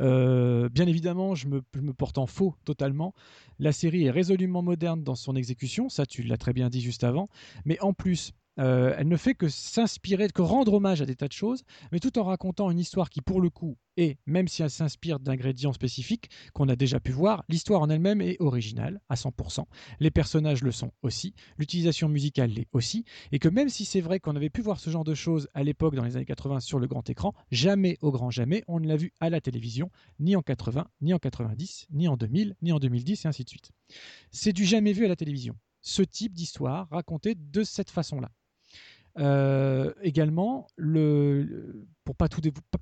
Euh, 0.00 0.68
bien 0.68 0.86
évidemment, 0.86 1.34
je 1.34 1.48
me, 1.48 1.62
je 1.74 1.80
me, 1.80 1.92
porte 1.92 2.18
en 2.18 2.26
faux 2.26 2.54
totalement. 2.64 3.14
La 3.58 3.72
série 3.72 4.04
est 4.04 4.10
résolument 4.10 4.62
moderne 4.62 5.02
dans 5.02 5.14
son 5.14 5.34
exécution, 5.34 5.88
ça 5.88 6.06
tu 6.06 6.22
l'as 6.22 6.36
très 6.36 6.52
bien 6.52 6.68
dit 6.70 6.80
juste 6.80 7.04
avant, 7.04 7.28
mais 7.64 7.80
en 7.80 7.92
plus, 7.92 8.32
euh, 8.58 8.94
elle 8.96 9.08
ne 9.08 9.16
fait 9.16 9.34
que 9.34 9.48
s'inspirer, 9.48 10.28
que 10.28 10.42
rendre 10.42 10.74
hommage 10.74 11.02
à 11.02 11.06
des 11.06 11.16
tas 11.16 11.28
de 11.28 11.32
choses, 11.32 11.64
mais 11.92 12.00
tout 12.00 12.18
en 12.18 12.24
racontant 12.24 12.70
une 12.70 12.78
histoire 12.78 13.10
qui, 13.10 13.20
pour 13.20 13.40
le 13.40 13.50
coup, 13.50 13.76
est, 13.96 14.18
même 14.26 14.48
si 14.48 14.62
elle 14.62 14.70
s'inspire 14.70 15.20
d'ingrédients 15.20 15.72
spécifiques 15.72 16.30
qu'on 16.52 16.68
a 16.68 16.76
déjà 16.76 17.00
pu 17.00 17.12
voir, 17.12 17.44
l'histoire 17.48 17.82
en 17.82 17.90
elle-même 17.90 18.20
est 18.20 18.36
originale 18.40 19.00
à 19.08 19.14
100%. 19.14 19.64
Les 20.00 20.10
personnages 20.10 20.62
le 20.62 20.72
sont 20.72 20.92
aussi, 21.02 21.34
l'utilisation 21.58 22.08
musicale 22.08 22.50
l'est 22.50 22.68
aussi, 22.72 23.04
et 23.32 23.38
que 23.38 23.48
même 23.48 23.68
si 23.68 23.84
c'est 23.84 24.00
vrai 24.00 24.20
qu'on 24.20 24.36
avait 24.36 24.50
pu 24.50 24.60
voir 24.60 24.80
ce 24.80 24.90
genre 24.90 25.04
de 25.04 25.14
choses 25.14 25.48
à 25.54 25.62
l'époque, 25.62 25.94
dans 25.94 26.04
les 26.04 26.16
années 26.16 26.24
80, 26.24 26.60
sur 26.60 26.78
le 26.78 26.86
grand 26.86 27.08
écran, 27.08 27.34
jamais, 27.50 27.98
au 28.02 28.10
grand 28.10 28.30
jamais, 28.30 28.62
on 28.68 28.80
ne 28.80 28.86
l'a 28.86 28.96
vu 28.96 29.12
à 29.20 29.30
la 29.30 29.40
télévision, 29.40 29.90
ni 30.20 30.36
en 30.36 30.42
80, 30.42 30.86
ni 31.00 31.14
en 31.14 31.18
90, 31.18 31.86
ni 31.90 32.08
en 32.08 32.16
2000, 32.16 32.56
ni 32.62 32.72
en 32.72 32.78
2010, 32.78 33.24
et 33.24 33.28
ainsi 33.28 33.44
de 33.44 33.48
suite. 33.48 33.70
C'est 34.30 34.52
du 34.52 34.64
jamais 34.64 34.92
vu 34.92 35.04
à 35.04 35.08
la 35.08 35.16
télévision. 35.16 35.56
ce 35.86 36.00
type 36.00 36.32
d'histoire 36.32 36.88
racontée 36.88 37.34
de 37.34 37.62
cette 37.62 37.90
façon-là. 37.90 38.30
Euh, 39.18 39.92
également, 40.02 40.66
le, 40.76 41.86
pour 42.04 42.16
pas 42.16 42.28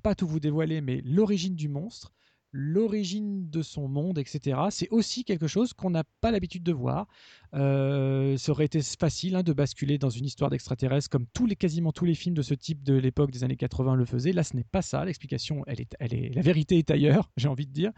pas 0.01 0.15
tout 0.15 0.27
vous 0.27 0.39
dévoiler, 0.39 0.81
mais 0.81 1.01
l'origine 1.05 1.55
du 1.55 1.69
monstre, 1.69 2.11
l'origine 2.51 3.49
de 3.49 3.61
son 3.61 3.87
monde, 3.87 4.17
etc. 4.17 4.59
C'est 4.69 4.89
aussi 4.89 5.23
quelque 5.23 5.47
chose 5.47 5.73
qu'on 5.73 5.89
n'a 5.89 6.03
pas 6.21 6.31
l'habitude 6.31 6.63
de 6.63 6.71
voir. 6.71 7.07
Euh, 7.55 8.35
ça 8.37 8.51
aurait 8.51 8.65
été 8.65 8.81
facile 8.81 9.35
hein, 9.35 9.43
de 9.43 9.53
basculer 9.53 9.97
dans 9.97 10.09
une 10.09 10.25
histoire 10.25 10.49
d'extraterrestre 10.49 11.09
comme 11.09 11.25
tous 11.33 11.45
les, 11.45 11.55
quasiment 11.55 11.91
tous 11.91 12.05
les 12.05 12.15
films 12.15 12.35
de 12.35 12.41
ce 12.41 12.53
type 12.53 12.83
de 12.83 12.95
l'époque 12.95 13.31
des 13.31 13.43
années 13.43 13.55
80 13.55 13.95
le 13.95 14.05
faisaient. 14.05 14.33
Là, 14.33 14.43
ce 14.43 14.55
n'est 14.55 14.63
pas 14.63 14.81
ça. 14.81 15.05
L'explication, 15.05 15.63
elle 15.67 15.81
est, 15.81 16.35
la 16.35 16.41
vérité 16.41 16.77
est 16.77 16.89
ailleurs, 16.89 17.29
j'ai 17.37 17.47
envie 17.47 17.67
de 17.67 17.71
dire. 17.71 17.91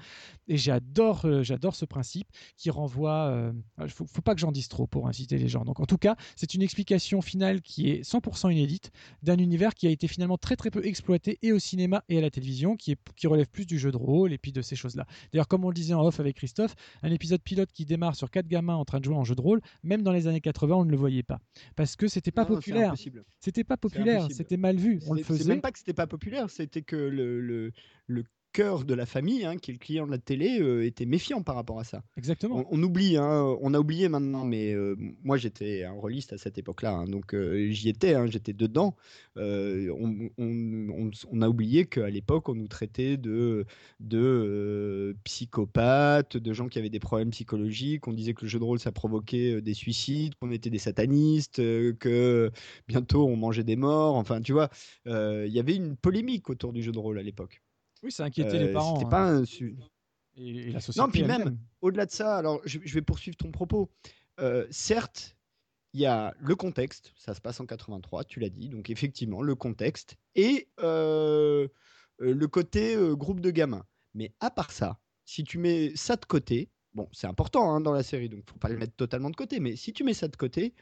Et 0.47 0.57
j'adore, 0.57 1.25
euh, 1.25 1.43
j'adore 1.43 1.75
ce 1.75 1.85
principe 1.85 2.27
qui 2.57 2.69
renvoie. 2.69 3.29
Il 3.77 3.81
euh, 3.81 3.85
ne 3.85 3.87
faut, 3.87 4.05
faut, 4.05 4.21
pas 4.21 4.35
que 4.35 4.41
j'en 4.41 4.51
dise 4.51 4.67
trop 4.67 4.87
pour 4.87 5.07
inciter 5.07 5.37
les 5.37 5.47
gens. 5.47 5.63
Donc, 5.63 5.79
en 5.79 5.85
tout 5.85 5.97
cas, 5.97 6.15
c'est 6.35 6.53
une 6.53 6.61
explication 6.61 7.21
finale 7.21 7.61
qui 7.61 7.89
est 7.89 8.01
100% 8.03 8.51
inédite 8.51 8.91
d'un 9.23 9.37
univers 9.37 9.73
qui 9.73 9.87
a 9.87 9.89
été 9.89 10.07
finalement 10.07 10.37
très 10.37 10.55
très 10.55 10.71
peu 10.71 10.85
exploité 10.85 11.39
et 11.41 11.51
au 11.51 11.59
cinéma 11.59 12.03
et 12.09 12.17
à 12.17 12.21
la 12.21 12.29
télévision, 12.29 12.75
qui, 12.75 12.95
qui 13.15 13.27
relève 13.27 13.47
plus 13.47 13.65
du 13.65 13.79
jeu 13.79 13.91
de 13.91 13.97
rôle 13.97 14.33
et 14.33 14.37
puis 14.37 14.51
de 14.51 14.61
ces 14.61 14.75
choses-là. 14.75 15.05
D'ailleurs, 15.31 15.47
comme 15.47 15.63
on 15.63 15.69
le 15.69 15.73
disait 15.73 15.93
en 15.93 16.05
off 16.05 16.19
avec 16.19 16.35
Christophe, 16.35 16.75
un 17.03 17.11
épisode 17.11 17.41
pilote 17.41 17.71
qui 17.71 17.85
démarre 17.85 18.15
sur 18.15 18.29
quatre 18.29 18.47
gamins 18.47 18.75
en 18.75 18.85
train 18.85 18.99
de 18.99 19.05
jouer 19.05 19.15
en 19.15 19.23
jeu 19.23 19.35
de 19.35 19.41
rôle, 19.41 19.44
même 19.83 20.01
dans 20.01 20.11
les 20.11 20.27
années 20.27 20.41
80, 20.41 20.75
on 20.75 20.85
ne 20.85 20.91
le 20.91 20.97
voyait 20.97 21.23
pas. 21.23 21.39
Parce 21.75 21.95
que 21.95 22.07
c'était 22.07 22.31
pas 22.31 22.45
populaire. 22.45 22.93
C'était 23.39 23.63
pas 23.63 23.77
populaire, 23.77 24.27
c'était 24.31 24.57
mal 24.57 24.77
vu. 24.77 24.99
On 25.07 25.13
le 25.13 25.23
faisait. 25.23 25.43
C'est 25.43 25.49
même 25.49 25.61
pas 25.61 25.71
que 25.71 25.79
c'était 25.79 25.93
pas 25.93 26.07
populaire, 26.07 26.49
c'était 26.49 26.81
que 26.81 26.95
le, 26.95 27.41
le, 27.41 27.71
le 28.07 28.23
cœur 28.55 28.85
de 28.85 28.93
la 28.93 29.05
famille, 29.05 29.43
hein, 29.43 29.57
qui 29.57 29.71
est 29.71 29.73
le 29.73 29.79
client 29.79 30.05
de 30.05 30.11
la 30.11 30.17
télé, 30.17 30.61
euh, 30.61 30.85
était 30.85 31.05
méfiant 31.05 31.43
par 31.43 31.55
rapport 31.55 31.77
à 31.77 31.83
ça. 31.83 32.03
Exactement. 32.15 32.65
On, 32.71 32.81
oublie, 32.81 33.17
hein, 33.17 33.57
on 33.59 33.73
a 33.73 33.79
oublié 33.79 34.07
maintenant, 34.07 34.45
mais 34.45 34.73
euh, 34.73 34.95
moi 35.25 35.35
j'étais 35.35 35.83
un 35.83 35.91
rôliste 35.91 36.31
à 36.31 36.37
cette 36.37 36.57
époque-là, 36.57 36.93
hein, 36.93 37.05
donc 37.05 37.35
euh, 37.35 37.69
j'y 37.71 37.89
étais, 37.89 38.15
j'étais 38.31 38.53
dedans. 38.53 38.95
On, 39.35 40.29
on, 40.37 41.41
a 41.41 41.49
oublié 41.49 41.85
qu'à 41.85 42.09
l'époque 42.09 42.47
on 42.47 42.55
nous 42.55 42.69
traitait 42.69 43.17
de, 43.17 43.65
de 43.99 45.17
psychopathes, 45.25 46.37
de 46.37 46.53
gens 46.53 46.69
qui 46.69 46.79
avaient 46.79 46.89
des 46.89 47.01
problèmes 47.01 47.31
psychologiques. 47.31 48.07
On 48.07 48.13
disait 48.13 48.33
que 48.33 48.43
le 48.43 48.47
jeu 48.47 48.59
de 48.59 48.63
rôle 48.63 48.79
ça 48.79 48.93
provoquait 48.93 49.61
des 49.61 49.73
suicides, 49.73 50.35
qu'on 50.35 50.51
était 50.51 50.69
des 50.69 50.79
satanistes, 50.79 51.57
que 51.57 52.51
bientôt 52.87 53.27
on 53.27 53.35
mangeait 53.35 53.65
des 53.65 53.75
morts. 53.75 54.15
Enfin, 54.15 54.39
tu 54.39 54.53
vois, 54.53 54.69
il 55.05 55.51
y 55.51 55.59
avait 55.59 55.75
une 55.75 55.97
polémique 55.97 56.49
autour 56.49 56.71
du 56.71 56.81
jeu 56.81 56.93
de 56.93 56.99
rôle 56.99 57.19
à 57.19 57.23
l'époque. 57.23 57.61
Oui, 58.05 58.11
ça 58.11 58.23
inquiétait 58.23 58.59
les 58.59 58.71
parents. 58.71 58.97
C'était 58.97 59.09
pas 59.09 59.27
hein. 59.27 59.41
un... 59.41 60.37
et, 60.37 60.71
la 60.71 60.79
société 60.79 61.05
non, 61.05 61.11
puis 61.11 61.23
même, 61.23 61.57
au-delà 61.81 62.05
de 62.05 62.11
ça, 62.11 62.37
alors 62.37 62.61
je, 62.63 62.77
vais 62.77 63.01
poursuivre 63.01 63.35
ton 63.35 63.51
propos. 63.51 63.89
certes, 64.69 65.35
il 65.93 66.01
y 66.01 66.05
a 66.05 66.33
le 66.39 66.55
contexte, 66.55 67.13
ça 67.17 67.33
se 67.33 67.41
passe 67.41 67.59
en 67.59 67.65
83, 67.65 68.25
tu 68.25 68.39
l'as 68.39 68.49
dit, 68.49 68.69
donc 68.69 68.89
effectivement, 68.89 69.41
le 69.41 69.55
contexte, 69.55 70.17
et 70.35 70.67
le 70.77 72.45
côté 72.45 72.95
groupe 73.13 73.41
de 73.41 73.51
gamins. 73.51 73.85
Mais 74.13 74.31
à 74.39 74.49
part 74.49 74.71
ça, 74.71 74.99
si 75.25 75.43
tu 75.43 75.57
mets 75.57 75.95
ça 75.95 76.15
de 76.15 76.25
côté, 76.25 76.69
bon, 76.93 77.09
c'est 77.11 77.27
important 77.27 77.71
hein, 77.71 77.81
dans 77.81 77.91
la 77.91 78.03
série, 78.03 78.29
donc 78.29 78.49
faut 78.49 78.57
pas 78.57 78.69
le 78.69 78.77
mettre 78.77 78.95
totalement 78.95 79.29
de 79.29 79.35
côté, 79.35 79.59
mais 79.59 79.75
si 79.75 79.93
tu 79.93 80.03
mets 80.03 80.13
ça 80.13 80.27
de 80.27 80.35
côté, 80.35 80.73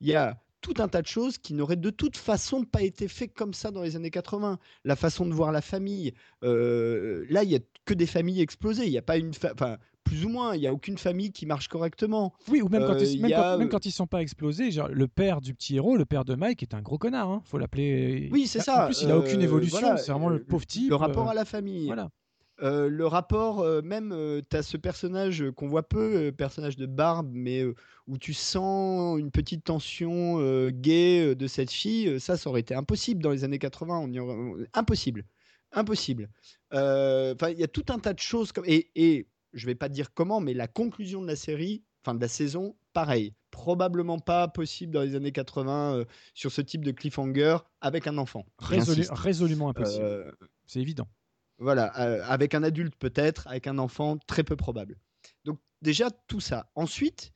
il 0.00 0.08
y 0.08 0.14
a 0.14 0.43
tout 0.64 0.82
un 0.82 0.88
tas 0.88 1.02
de 1.02 1.06
choses 1.06 1.36
qui 1.36 1.52
n'auraient 1.52 1.76
de 1.76 1.90
toute 1.90 2.16
façon 2.16 2.64
pas 2.64 2.80
été 2.80 3.06
faites 3.06 3.34
comme 3.34 3.52
ça 3.52 3.70
dans 3.70 3.82
les 3.82 3.96
années 3.96 4.10
80. 4.10 4.58
La 4.84 4.96
façon 4.96 5.26
de 5.26 5.34
voir 5.34 5.52
la 5.52 5.60
famille, 5.60 6.14
euh, 6.42 7.26
là, 7.28 7.44
il 7.44 7.50
y 7.50 7.56
a 7.56 7.58
que 7.84 7.92
des 7.92 8.06
familles 8.06 8.40
explosées. 8.40 8.86
Il 8.86 8.90
n'y 8.90 8.96
a 8.96 9.02
pas 9.02 9.18
une, 9.18 9.28
enfin, 9.30 9.76
plus 10.04 10.24
ou 10.24 10.30
moins, 10.30 10.54
il 10.54 10.60
n'y 10.60 10.66
a 10.66 10.72
aucune 10.72 10.96
famille 10.96 11.32
qui 11.32 11.44
marche 11.44 11.68
correctement. 11.68 12.32
Oui, 12.48 12.62
ou 12.62 12.70
même 12.70 12.86
quand, 12.86 12.98
ils, 12.98 13.22
euh, 13.22 13.58
même, 13.58 13.68
quand, 13.68 13.84
ils 13.84 13.90
sont 13.90 14.06
pas 14.06 14.22
explosés, 14.22 14.70
genre, 14.70 14.88
le 14.88 15.06
père 15.06 15.42
du 15.42 15.52
petit 15.52 15.76
héros, 15.76 15.98
le 15.98 16.06
père 16.06 16.24
de 16.24 16.34
Mike, 16.34 16.62
est 16.62 16.72
un 16.72 16.80
gros 16.80 16.96
connard. 16.96 17.28
Hein, 17.28 17.42
faut 17.44 17.58
l'appeler. 17.58 18.30
Oui, 18.32 18.46
c'est 18.46 18.60
ça. 18.60 18.84
En 18.84 18.86
plus, 18.86 19.02
il 19.02 19.10
a 19.10 19.18
aucune 19.18 19.40
euh, 19.40 19.44
évolution. 19.44 19.98
c'est 19.98 20.12
vraiment 20.12 20.30
le 20.30 20.42
pauvre 20.42 20.64
type. 20.64 20.88
Le 20.88 20.96
rapport 20.96 21.28
à 21.28 21.34
la 21.34 21.44
famille. 21.44 21.86
Voilà. 21.86 22.08
Euh, 22.64 22.88
le 22.88 23.06
rapport, 23.06 23.60
euh, 23.60 23.82
même, 23.82 24.12
euh, 24.12 24.40
tu 24.48 24.56
as 24.56 24.62
ce 24.62 24.78
personnage 24.78 25.44
qu'on 25.54 25.68
voit 25.68 25.82
peu, 25.82 26.32
personnage 26.32 26.76
de 26.76 26.86
barbe, 26.86 27.28
mais 27.32 27.62
où 28.06 28.18
tu 28.18 28.32
sens 28.32 29.18
une 29.18 29.30
petite 29.30 29.64
tension 29.64 30.38
gay 30.70 31.34
de 31.34 31.46
cette 31.46 31.70
fille, 31.70 32.18
ça, 32.20 32.36
ça 32.36 32.50
aurait 32.50 32.60
été 32.60 32.74
impossible 32.74 33.22
dans 33.22 33.30
les 33.30 33.44
années 33.44 33.58
80. 33.58 33.98
On 33.98 34.10
y 34.10 34.18
aurait... 34.18 34.66
Impossible. 34.72 35.24
Impossible. 35.72 36.30
Enfin, 36.70 37.50
il 37.50 37.58
y 37.58 37.64
a 37.64 37.68
tout 37.68 37.84
un 37.88 37.98
tas 37.98 38.14
de 38.14 38.18
choses. 38.18 38.52
Comme... 38.52 38.64
Et, 38.66 38.90
et 38.94 39.26
je 39.52 39.66
vais 39.66 39.74
pas 39.74 39.88
dire 39.88 40.12
comment, 40.14 40.40
mais 40.40 40.54
la 40.54 40.68
conclusion 40.68 41.22
de 41.22 41.26
la 41.26 41.36
série, 41.36 41.82
enfin 42.02 42.14
de 42.14 42.20
la 42.20 42.28
saison, 42.28 42.76
pareil. 42.92 43.34
Probablement 43.50 44.18
pas 44.18 44.48
possible 44.48 44.92
dans 44.92 45.02
les 45.02 45.14
années 45.14 45.32
80 45.32 46.04
sur 46.34 46.50
ce 46.50 46.60
type 46.60 46.84
de 46.84 46.90
cliffhanger 46.90 47.58
avec 47.80 48.06
un 48.06 48.18
enfant. 48.18 48.46
résolument 49.14 49.68
impossible. 49.68 50.34
C'est 50.66 50.80
évident. 50.80 51.08
Voilà, 51.58 51.98
euh, 52.00 52.22
avec 52.26 52.54
un 52.54 52.62
adulte 52.62 52.94
peut-être, 52.96 53.46
avec 53.46 53.66
un 53.66 53.78
enfant 53.78 54.18
très 54.26 54.42
peu 54.42 54.56
probable. 54.56 54.96
Donc 55.44 55.60
déjà 55.82 56.10
tout 56.26 56.40
ça. 56.40 56.70
Ensuite, 56.74 57.32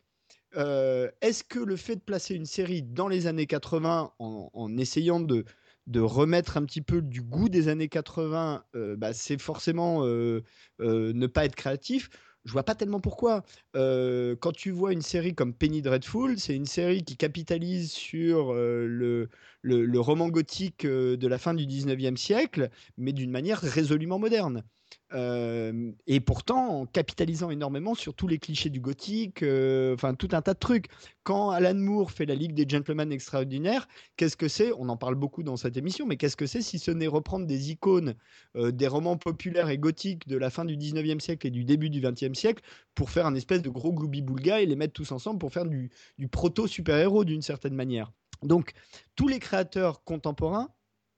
euh, 0.56 1.10
est-ce 1.20 1.44
que 1.44 1.58
le 1.58 1.76
fait 1.76 1.96
de 1.96 2.00
placer 2.00 2.34
une 2.34 2.46
série 2.46 2.82
dans 2.82 3.08
les 3.08 3.26
années 3.26 3.46
80 3.46 4.12
en, 4.18 4.76
essayant 4.76 5.20
de, 5.20 5.44
de, 5.86 6.00
remettre 6.00 6.56
un 6.56 6.64
petit 6.64 6.82
peu 6.82 7.00
du 7.02 7.22
goût 7.22 7.48
des 7.48 7.68
années 7.68 7.88
80, 7.88 8.64
euh, 8.74 8.96
bah, 8.96 9.12
c'est 9.12 9.40
forcément 9.40 10.02
ne 10.04 11.26
pas 11.26 11.44
être 11.44 11.56
créatif 11.56 12.10
je 12.44 12.52
vois 12.52 12.62
pas 12.62 12.74
tellement 12.74 13.00
pourquoi. 13.00 13.44
Euh, 13.76 14.36
quand 14.36 14.52
tu 14.52 14.70
vois 14.70 14.92
une 14.92 15.02
série 15.02 15.34
comme 15.34 15.54
Penny 15.54 15.82
Dreadful, 15.82 16.38
c'est 16.38 16.54
une 16.54 16.66
série 16.66 17.04
qui 17.04 17.16
capitalise 17.16 17.92
sur 17.92 18.52
euh, 18.52 18.86
le, 18.86 19.28
le, 19.62 20.00
roman 20.00 20.28
gothique 20.28 20.84
euh, 20.84 21.16
de 21.16 21.28
la 21.28 21.38
fin 21.38 21.54
du 21.54 21.66
19e 21.66 22.16
siècle, 22.16 22.70
mais 22.96 23.12
d'une 23.12 23.30
manière 23.30 23.60
résolument 23.60 24.18
moderne. 24.18 24.64
Et 25.10 26.20
pourtant, 26.20 26.80
en 26.80 26.86
capitalisant 26.86 27.50
énormément 27.50 27.94
sur 27.94 28.14
tous 28.14 28.28
les 28.28 28.38
clichés 28.38 28.68
du 28.68 28.80
gothique, 28.80 29.42
enfin 29.42 30.14
tout 30.14 30.28
un 30.32 30.42
tas 30.42 30.52
de 30.52 30.58
trucs. 30.58 30.88
Quand 31.22 31.50
Alan 31.50 31.74
Moore 31.74 32.10
fait 32.10 32.26
la 32.26 32.34
Ligue 32.34 32.54
des 32.54 32.68
Gentlemen 32.68 33.10
Extraordinaires, 33.10 33.88
qu'est-ce 34.16 34.36
que 34.36 34.48
c'est? 34.48 34.72
On 34.78 34.88
en 34.88 34.96
parle 34.96 35.14
beaucoup 35.14 35.42
dans 35.42 35.56
cette 35.56 35.76
émission, 35.78 36.06
mais 36.06 36.16
qu'est-ce 36.16 36.36
que 36.36 36.46
c'est 36.46 36.60
si 36.60 36.78
ce 36.78 36.90
n'est 36.90 37.06
reprendre 37.06 37.46
des 37.46 37.70
icônes 37.70 38.14
des 38.54 38.86
romans 38.86 39.16
populaires 39.16 39.70
et 39.70 39.78
gothiques 39.78 40.28
de 40.28 40.36
la 40.36 40.50
fin 40.50 40.66
du 40.66 40.76
19e 40.76 41.20
siècle 41.20 41.46
et 41.46 41.50
du 41.50 41.64
début 41.64 41.88
du 41.88 42.02
20e 42.02 42.34
siècle 42.34 42.62
pour 42.94 43.08
faire 43.08 43.26
un 43.26 43.34
espèce 43.34 43.62
de 43.62 43.70
gros 43.70 43.92
gloubi-boulga 43.92 44.60
et 44.60 44.66
les 44.66 44.76
mettre 44.76 44.92
tous 44.92 45.12
ensemble 45.12 45.38
pour 45.38 45.52
faire 45.52 45.64
du 45.66 45.90
proto-super-héros 46.30 47.24
d'une 47.24 47.42
certaine 47.42 47.74
manière. 47.74 48.12
Donc, 48.42 48.72
tous 49.16 49.26
les 49.28 49.38
créateurs 49.38 50.04
contemporains 50.04 50.68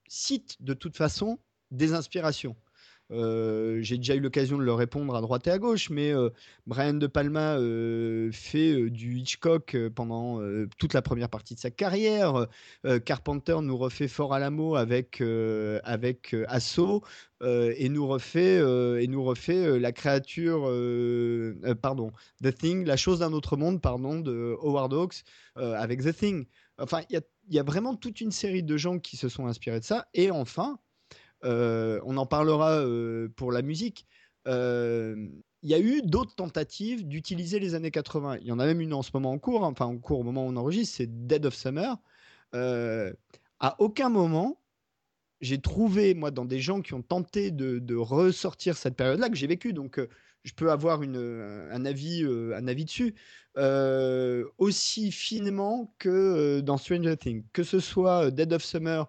citent 0.09 0.57
de 0.61 0.75
toute 0.75 0.97
façon 0.97 1.39
des 1.71 1.93
inspirations. 1.93 2.57
Euh, 3.13 3.79
j'ai 3.83 3.97
déjà 3.97 4.15
eu 4.15 4.21
l'occasion 4.21 4.57
de 4.59 4.63
le 4.63 4.73
répondre 4.73 5.15
à 5.17 5.21
droite 5.21 5.47
et 5.47 5.51
à 5.51 5.59
gauche, 5.59 5.91
mais 5.91 6.13
euh, 6.13 6.31
Brian 6.67 6.95
De 6.95 7.07
Palma 7.07 7.57
euh, 7.59 8.31
fait 8.33 8.89
du 8.91 9.19
Hitchcock 9.19 9.77
pendant 9.95 10.41
toute 10.79 10.95
la 10.95 11.03
première 11.03 11.29
partie 11.29 11.55
de 11.55 11.61
sa 11.61 11.71
carrière. 11.71 12.47
Carpenter 13.05 13.57
nous 13.63 13.77
refait 13.77 14.09
Fort 14.09 14.35
Alamo 14.35 14.77
avec 14.77 15.23
avec 15.85 16.37
Asso 16.49 17.03
et 17.43 17.89
nous 17.89 18.07
refait 18.07 18.59
et 19.03 19.07
nous 19.07 19.25
refait 19.25 19.79
la 19.79 19.93
créature, 19.93 20.63
pardon, 21.83 22.13
The 22.43 22.55
Thing, 22.55 22.85
la 22.85 22.97
chose 22.97 23.21
d'un 23.21 23.33
autre 23.33 23.57
monde, 23.57 23.81
pardon, 23.81 24.21
de 24.21 24.57
Howard 24.61 24.93
Hawks 24.93 25.25
avec 25.57 26.03
The 26.03 26.15
Thing. 26.15 26.47
Enfin, 26.79 27.03
il 27.11 27.21
y 27.51 27.59
a 27.59 27.63
vraiment 27.63 27.95
toute 27.95 28.21
une 28.21 28.33
série 28.33 28.63
de 28.63 28.77
gens 28.77 28.99
qui 28.99 29.17
se 29.17 29.29
sont 29.29 29.47
inspirés 29.47 29.81
de 29.81 29.85
ça. 29.85 30.09
Et 30.15 30.31
enfin, 30.31 30.79
on 31.43 32.17
en 32.17 32.27
parlera 32.27 32.79
euh, 32.79 33.29
pour 33.37 33.53
la 33.53 33.63
musique. 33.63 34.07
Euh, 34.47 35.29
il 35.63 35.69
y 35.69 35.75
a 35.75 35.79
eu 35.79 36.03
d'autres 36.03 36.35
tentatives 36.35 37.07
d'utiliser 37.07 37.59
les 37.59 37.75
années 37.75 37.91
80. 37.91 38.39
Il 38.41 38.47
y 38.47 38.53
en 38.53 38.59
a 38.59 38.67
même 38.67 38.81
une 38.81 38.95
en 38.95 39.03
ce 39.03 39.11
moment 39.13 39.33
en 39.33 39.39
cours, 39.39 39.65
hein, 39.65 39.69
enfin 39.73 39.87
en 39.87 39.99
cours 39.99 40.21
au 40.21 40.23
moment 40.23 40.47
où 40.47 40.49
on 40.49 40.57
enregistre, 40.57 40.97
c'est 40.97 41.27
Dead 41.27 41.45
of 41.45 41.55
Summer. 41.55 41.97
à 42.53 43.77
aucun 43.79 44.09
moment, 44.09 44.61
j'ai 45.41 45.61
trouvé, 45.61 46.15
moi, 46.15 46.31
dans 46.31 46.45
des 46.45 46.61
gens 46.61 46.81
qui 46.81 46.95
ont 46.95 47.03
tenté 47.03 47.51
de, 47.51 47.95
ressortir 47.95 48.77
cette 48.77 48.97
période-là 48.97 49.29
que 49.29 49.37
j'ai 49.37 49.47
vécue, 49.47 49.73
donc 49.75 50.01
je 50.45 50.53
peux 50.55 50.71
avoir 50.71 51.03
un, 51.03 51.85
avis, 51.85 52.25
un 52.25 52.67
avis 52.67 52.87
dessus, 52.87 53.15
aussi 54.57 55.13
finement 55.13 55.95
que 55.99 56.61
dans 56.61 56.79
Stranger 56.79 57.19
Things. 57.19 57.45
Que 57.53 57.65
ce 57.65 57.81
soit 57.81 58.31
Dead 58.31 58.51
of 58.55 58.65
Summer, 58.65 59.07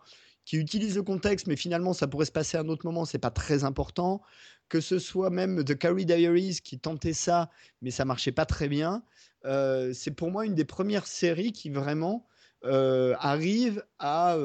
qui 0.51 0.57
utilise 0.57 0.97
le 0.97 1.03
contexte, 1.03 1.47
mais 1.47 1.55
finalement 1.55 1.93
ça 1.93 2.07
pourrait 2.07 2.25
se 2.25 2.31
passer 2.33 2.57
à 2.57 2.59
un 2.59 2.67
autre 2.67 2.85
moment, 2.85 3.05
c'est 3.05 3.17
pas 3.17 3.31
très 3.31 3.63
important. 3.63 4.21
Que 4.67 4.81
ce 4.81 4.99
soit 4.99 5.29
même 5.29 5.63
The 5.63 5.77
Carrie 5.77 6.05
Diaries 6.05 6.59
qui 6.61 6.77
tentait 6.77 7.13
ça, 7.13 7.49
mais 7.81 7.89
ça 7.89 8.03
marchait 8.03 8.33
pas 8.33 8.45
très 8.45 8.67
bien. 8.67 9.01
Euh, 9.45 9.93
c'est 9.93 10.11
pour 10.11 10.29
moi 10.29 10.45
une 10.45 10.53
des 10.53 10.65
premières 10.65 11.07
séries 11.07 11.53
qui 11.53 11.69
vraiment 11.69 12.27
arrive 12.63 13.85
à 13.97 14.35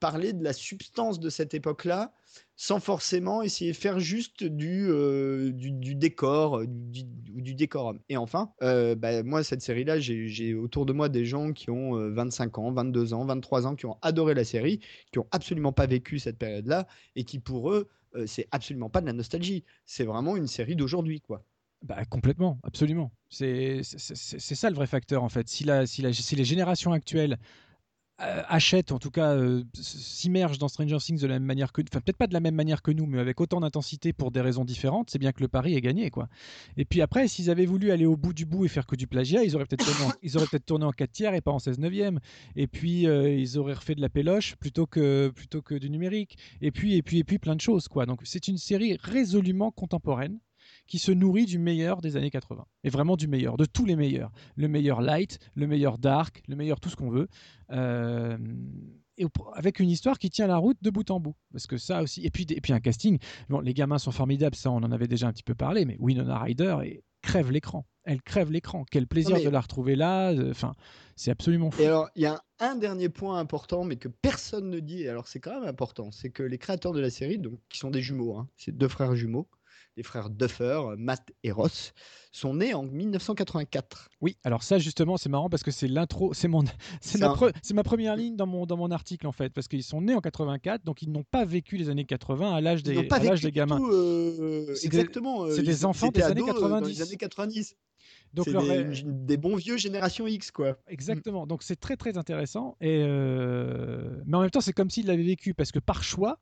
parler 0.00 0.34
de 0.34 0.44
la 0.44 0.52
substance 0.52 1.18
de 1.18 1.30
cette 1.30 1.54
époque-là 1.54 2.12
sans 2.60 2.80
forcément 2.80 3.40
essayer 3.42 3.70
de 3.70 3.76
faire 3.76 4.00
juste 4.00 4.42
du, 4.42 4.90
du, 5.52 5.94
décor, 5.94 6.62
du, 6.66 7.04
du, 7.04 7.54
décorum. 7.54 8.00
Et 8.08 8.16
enfin, 8.16 8.50
bah, 8.60 9.22
moi, 9.22 9.44
cette 9.44 9.62
série-là, 9.62 10.00
j'ai 10.00 10.54
autour 10.54 10.84
de 10.84 10.92
moi 10.92 11.08
des 11.08 11.24
gens 11.24 11.52
qui 11.52 11.70
ont 11.70 11.92
25 12.10 12.58
ans, 12.58 12.72
22 12.72 13.14
ans, 13.14 13.24
23 13.24 13.68
ans, 13.68 13.76
qui 13.76 13.86
ont 13.86 13.96
adoré 14.02 14.34
la 14.34 14.42
série, 14.42 14.80
qui 15.12 15.20
ont 15.20 15.28
absolument 15.30 15.72
pas 15.72 15.86
vécu 15.86 16.18
cette 16.18 16.36
période-là, 16.36 16.88
et 17.14 17.22
qui 17.22 17.38
pour 17.38 17.70
eux, 17.70 17.88
c'est 18.26 18.48
absolument 18.50 18.90
pas 18.90 19.02
de 19.02 19.06
la 19.06 19.12
nostalgie. 19.12 19.62
C'est 19.86 20.04
vraiment 20.04 20.36
une 20.36 20.48
série 20.48 20.74
d'aujourd'hui, 20.74 21.20
quoi. 21.20 21.44
Bah, 21.84 22.04
complètement, 22.06 22.58
absolument. 22.64 23.12
C'est 23.30 23.82
ça 23.84 24.68
le 24.68 24.74
vrai 24.74 24.88
facteur 24.88 25.22
en 25.22 25.28
fait. 25.28 25.48
Si, 25.48 25.62
la, 25.62 25.86
si, 25.86 26.02
la, 26.02 26.12
si 26.12 26.34
les 26.34 26.44
générations 26.44 26.92
actuelles 26.92 27.38
euh, 28.20 28.42
achètent, 28.48 28.90
en 28.92 28.98
tout 28.98 29.10
cas 29.10 29.34
euh, 29.34 29.62
s'immergent 29.74 30.58
dans 30.58 30.68
Stranger 30.68 30.98
Things 30.98 31.20
de 31.20 31.26
la 31.26 31.34
même 31.34 31.44
manière 31.44 31.72
que, 31.72 31.82
enfin 31.82 32.00
peut-être 32.00 32.16
pas 32.16 32.26
de 32.26 32.32
la 32.32 32.40
même 32.40 32.54
manière 32.54 32.82
que 32.82 32.90
nous, 32.90 33.06
mais 33.06 33.18
avec 33.18 33.40
autant 33.40 33.60
d'intensité 33.60 34.12
pour 34.12 34.30
des 34.30 34.40
raisons 34.40 34.64
différentes, 34.64 35.10
c'est 35.10 35.18
bien 35.18 35.32
que 35.32 35.40
le 35.40 35.48
pari 35.48 35.74
est 35.74 35.80
gagné 35.80 36.10
quoi. 36.10 36.28
Et 36.76 36.84
puis 36.84 37.00
après, 37.00 37.28
s'ils 37.28 37.48
avaient 37.48 37.66
voulu 37.66 37.90
aller 37.92 38.06
au 38.06 38.16
bout 38.16 38.32
du 38.32 38.44
bout 38.44 38.64
et 38.64 38.68
faire 38.68 38.86
que 38.86 38.96
du 38.96 39.06
plagiat, 39.06 39.44
ils 39.44 39.54
auraient 39.54 39.66
peut-être 39.66 39.84
tourné, 39.84 40.04
en, 40.04 40.12
ils 40.22 40.36
auraient 40.36 40.46
peut-être 40.46 40.66
tourné 40.66 40.84
en 40.84 40.90
4 40.90 41.12
tiers 41.12 41.34
et 41.34 41.40
pas 41.40 41.52
en 41.52 41.60
16 41.60 41.78
neuvième. 41.78 42.18
Et 42.56 42.66
puis 42.66 43.06
euh, 43.06 43.30
ils 43.30 43.56
auraient 43.58 43.74
refait 43.74 43.94
de 43.94 44.00
la 44.00 44.08
péloche 44.08 44.56
plutôt 44.56 44.86
que 44.86 45.28
plutôt 45.28 45.62
que 45.62 45.74
du 45.76 45.88
numérique. 45.88 46.38
Et 46.60 46.70
puis 46.72 46.96
et 46.96 47.02
puis 47.02 47.18
et 47.18 47.24
puis 47.24 47.38
plein 47.38 47.54
de 47.54 47.60
choses 47.60 47.88
quoi. 47.88 48.04
Donc 48.06 48.20
c'est 48.24 48.48
une 48.48 48.58
série 48.58 48.96
résolument 49.00 49.70
contemporaine 49.70 50.38
qui 50.88 50.98
se 50.98 51.12
nourrit 51.12 51.46
du 51.46 51.58
meilleur 51.58 52.00
des 52.00 52.16
années 52.16 52.30
80. 52.30 52.64
Et 52.82 52.88
vraiment 52.88 53.16
du 53.16 53.28
meilleur, 53.28 53.56
de 53.56 53.66
tous 53.66 53.84
les 53.84 53.94
meilleurs. 53.94 54.32
Le 54.56 54.66
meilleur 54.66 55.00
light, 55.00 55.38
le 55.54 55.66
meilleur 55.66 55.98
dark, 55.98 56.42
le 56.48 56.56
meilleur 56.56 56.80
tout 56.80 56.88
ce 56.88 56.96
qu'on 56.96 57.10
veut. 57.10 57.28
Euh, 57.70 58.36
et 59.18 59.26
avec 59.54 59.80
une 59.80 59.90
histoire 59.90 60.18
qui 60.18 60.30
tient 60.30 60.46
la 60.46 60.56
route 60.56 60.78
de 60.80 60.90
bout 60.90 61.10
en 61.10 61.20
bout. 61.20 61.34
Parce 61.52 61.66
que 61.66 61.76
ça 61.76 62.02
aussi. 62.02 62.24
Et 62.24 62.30
puis, 62.30 62.46
et 62.50 62.60
puis 62.60 62.72
un 62.72 62.80
casting. 62.80 63.18
Bon, 63.48 63.60
les 63.60 63.74
gamins 63.74 63.98
sont 63.98 64.12
formidables, 64.12 64.56
ça 64.56 64.70
on 64.70 64.76
en 64.76 64.90
avait 64.90 65.08
déjà 65.08 65.28
un 65.28 65.32
petit 65.32 65.42
peu 65.42 65.54
parlé, 65.54 65.84
mais 65.84 65.96
Winona 66.00 66.38
Ryder 66.38 66.76
crève 67.20 67.50
l'écran. 67.50 67.84
Elle 68.04 68.22
crève 68.22 68.50
l'écran. 68.50 68.84
Quel 68.90 69.06
plaisir 69.06 69.42
de 69.42 69.48
la 69.50 69.60
retrouver 69.60 69.94
là. 69.94 70.32
Enfin, 70.48 70.74
c'est 71.16 71.30
absolument 71.30 71.70
fou. 71.70 71.82
Et 71.82 71.86
alors, 71.86 72.08
il 72.14 72.22
y 72.22 72.26
a 72.26 72.42
un, 72.60 72.76
dernier 72.76 73.10
point 73.10 73.38
important, 73.38 73.84
mais 73.84 73.96
que 73.96 74.08
personne 74.08 74.70
ne 74.70 74.80
dit. 74.80 75.06
Alors, 75.06 75.28
c'est 75.28 75.40
quand 75.40 75.60
même 75.60 75.68
important. 75.68 76.10
C'est 76.10 76.30
que 76.30 76.42
les 76.42 76.56
créateurs 76.56 76.92
de 76.92 77.00
la 77.00 77.10
série, 77.10 77.38
donc 77.38 77.58
qui 77.68 77.78
sont 77.78 77.90
des 77.90 78.00
jumeaux, 78.00 78.36
hein, 78.36 78.48
c'est 78.56 78.72
deux 78.74 78.88
frères 78.88 79.14
jumeaux, 79.14 79.48
les 79.98 80.04
frères 80.04 80.30
Duffer, 80.30 80.80
Matt 80.96 81.32
et 81.42 81.50
Ross, 81.50 81.92
sont 82.30 82.54
nés 82.54 82.72
en 82.72 82.84
1984. 82.84 84.08
Oui, 84.20 84.36
alors 84.44 84.62
ça 84.62 84.78
justement 84.78 85.16
c'est 85.16 85.28
marrant 85.28 85.50
parce 85.50 85.64
que 85.64 85.72
c'est 85.72 85.88
l'intro, 85.88 86.32
c'est 86.34 86.46
mon, 86.46 86.62
c'est 87.00 87.18
ma, 87.18 87.34
ma, 87.74 87.82
première 87.82 88.14
ligne 88.14 88.36
dans 88.36 88.46
mon 88.46 88.64
dans 88.64 88.76
mon 88.76 88.92
article 88.92 89.26
en 89.26 89.32
fait 89.32 89.52
parce 89.52 89.66
qu'ils 89.66 89.82
sont 89.82 90.00
nés 90.00 90.14
en 90.14 90.20
84 90.20 90.84
donc 90.84 91.02
ils 91.02 91.10
n'ont 91.10 91.24
pas 91.24 91.44
vécu 91.44 91.76
les 91.76 91.90
années 91.90 92.04
80 92.04 92.54
à 92.54 92.60
l'âge 92.60 92.84
des, 92.84 92.96
à 93.10 93.18
des 93.18 93.52
gamins. 93.52 93.80
Euh, 93.82 94.72
exactement. 94.84 95.50
C'est 95.50 95.62
des 95.62 95.84
enfants 95.84 96.08
des 96.08 96.22
années 96.22 96.44
90. 96.44 96.96
Des 96.96 97.02
années 97.02 97.16
90. 97.16 97.76
Donc 98.34 98.46
c'est 98.46 99.02
des, 99.04 99.36
bons 99.36 99.56
vieux 99.56 99.78
génération 99.78 100.28
X 100.28 100.52
quoi. 100.52 100.78
Exactement. 100.86 101.46
Donc 101.48 101.64
c'est 101.64 101.80
très 101.80 101.96
très 101.96 102.16
intéressant 102.18 102.76
et 102.80 103.02
euh, 103.02 104.22
mais 104.26 104.36
en 104.36 104.42
même 104.42 104.50
temps 104.50 104.60
c'est 104.60 104.72
comme 104.72 104.90
s'ils 104.90 105.06
l'avaient 105.06 105.24
vécu 105.24 105.54
parce 105.54 105.72
que 105.72 105.80
par 105.80 106.04
choix 106.04 106.38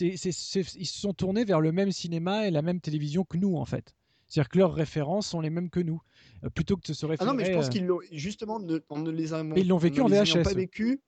ils 0.00 0.18
se 0.18 1.00
sont 1.00 1.12
tournés 1.12 1.44
vers 1.44 1.60
le 1.60 1.72
même 1.72 1.92
cinéma 1.92 2.46
et 2.46 2.50
la 2.50 2.62
même 2.62 2.80
télévision 2.80 3.24
que 3.24 3.36
nous, 3.36 3.56
en 3.56 3.64
fait. 3.64 3.94
C'est-à-dire 4.28 4.48
que 4.48 4.58
leurs 4.58 4.74
références 4.74 5.28
sont 5.28 5.40
les 5.40 5.50
mêmes 5.50 5.70
que 5.70 5.80
nous. 5.80 6.02
Euh, 6.44 6.50
plutôt 6.50 6.76
que 6.76 6.86
de 6.88 6.92
se 6.92 7.06
référer. 7.06 7.28
Ah 7.28 7.32
non, 7.32 7.38
mais 7.38 7.44
je 7.44 7.52
pense 7.52 7.68
qu'ils 7.68 7.86
l'ont. 7.86 8.00
Justement, 8.10 8.60
on 8.90 8.98
ne 8.98 9.10
les 9.10 9.32
a. 9.32 9.44
ils 9.56 9.68
l'ont 9.68 9.78
vécu 9.78 10.00
en 10.00 10.08
VHS. 10.08 10.42
Pas 10.42 10.52
vécu, 10.52 11.00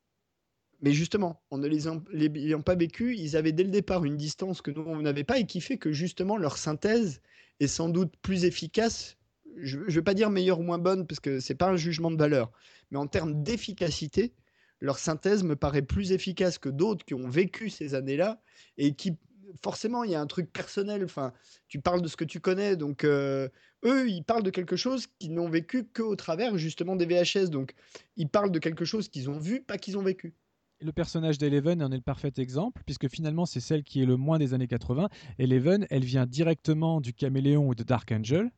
mais 0.80 0.92
justement, 0.92 1.42
en 1.50 1.58
ne 1.58 1.66
les 1.66 1.88
ayant 1.88 2.62
pas 2.62 2.76
vécu, 2.76 3.16
ils 3.16 3.37
avaient 3.37 3.52
dès 3.52 3.64
le 3.64 3.70
départ 3.70 4.04
une 4.04 4.16
distance 4.16 4.62
que 4.62 4.70
nous, 4.70 4.82
on 4.82 5.02
n'avait 5.02 5.25
pas 5.25 5.38
et 5.38 5.47
qui 5.47 5.61
fait 5.61 5.78
que 5.78 5.92
justement 5.92 6.37
leur 6.37 6.56
synthèse 6.56 7.20
est 7.58 7.66
sans 7.66 7.88
doute 7.88 8.14
plus 8.23 8.44
efficace. 8.44 9.16
Je 9.56 9.78
ne 9.78 9.90
veux 9.90 10.04
pas 10.04 10.14
dire 10.14 10.30
meilleure 10.30 10.61
ou 10.61 10.62
moins 10.62 10.78
bonne 10.78 11.06
parce 11.06 11.18
que 11.18 11.40
c'est 11.40 11.56
pas 11.56 11.68
un 11.68 11.76
jugement 11.76 12.12
de 12.12 12.16
valeur, 12.16 12.52
mais 12.90 12.99
en 12.99 13.08
termes 13.08 13.42
d'efficacité, 13.42 14.32
leur 14.80 14.99
synthèse 14.99 15.42
me 15.42 15.56
paraît 15.56 15.82
plus 15.82 16.12
efficace 16.12 16.58
que 16.58 16.68
d'autres 16.68 17.04
qui 17.04 17.14
ont 17.14 17.28
vécu 17.28 17.70
ces 17.70 17.94
années-là 17.94 18.40
et 18.76 18.94
qui 18.94 19.16
forcément 19.62 20.04
il 20.04 20.11
y 20.11 20.14
a 20.14 20.20
un 20.20 20.26
truc 20.26 20.52
personnel. 20.52 21.04
Enfin, 21.04 21.32
tu 21.68 21.80
parles 21.80 22.02
de 22.02 22.08
ce 22.08 22.16
que 22.16 22.25
tu 22.25 22.40
connais, 22.40 22.76
donc 22.76 23.04
euh, 23.04 23.49
eux 23.85 24.08
ils 24.08 24.23
parlent 24.23 24.42
de 24.42 24.50
quelque 24.50 24.76
chose 24.76 25.06
qu'ils 25.18 25.35
n'ont 25.35 25.49
vécu 25.49 25.85
qu'au 25.85 26.16
travers 26.16 26.56
justement 26.58 26.97
des 26.97 27.06
VHS. 27.06 27.50
Donc 27.50 27.75
ils 28.16 28.28
parlent 28.28 28.52
de 28.52 28.58
quelque 28.58 28.85
chose 28.85 29.08
qu'ils 29.08 29.30
ont 29.30 29.38
vu, 29.38 29.62
pas 29.62 29.78
qu'ils 29.78 29.99
ont 29.99 30.02
vécu. 30.02 30.35
Le 30.80 30.92
personnage 30.92 31.38
d'Eleven 31.38 31.82
en 31.82 31.90
est 31.90 31.97
le 31.97 32.02
parfait 32.02 32.32
exemple, 32.37 32.82
puisque 32.87 33.08
finalement 33.08 33.47
c'est 33.47 33.58
celle 33.58 33.82
qui 33.82 34.00
est 34.00 34.06
le 34.06 34.16
moins 34.16 34.38
des 34.38 34.54
années 34.54 34.68
80. 34.68 35.09
Eleven, 35.40 35.87
elle 35.90 36.05
vient 36.05 36.24
directement 36.24 37.00
du 37.00 37.12
Caméléon 37.12 37.66
ou 37.66 37.74
de 37.74 37.83
Dark 37.83 38.12
Angel, 38.12 38.53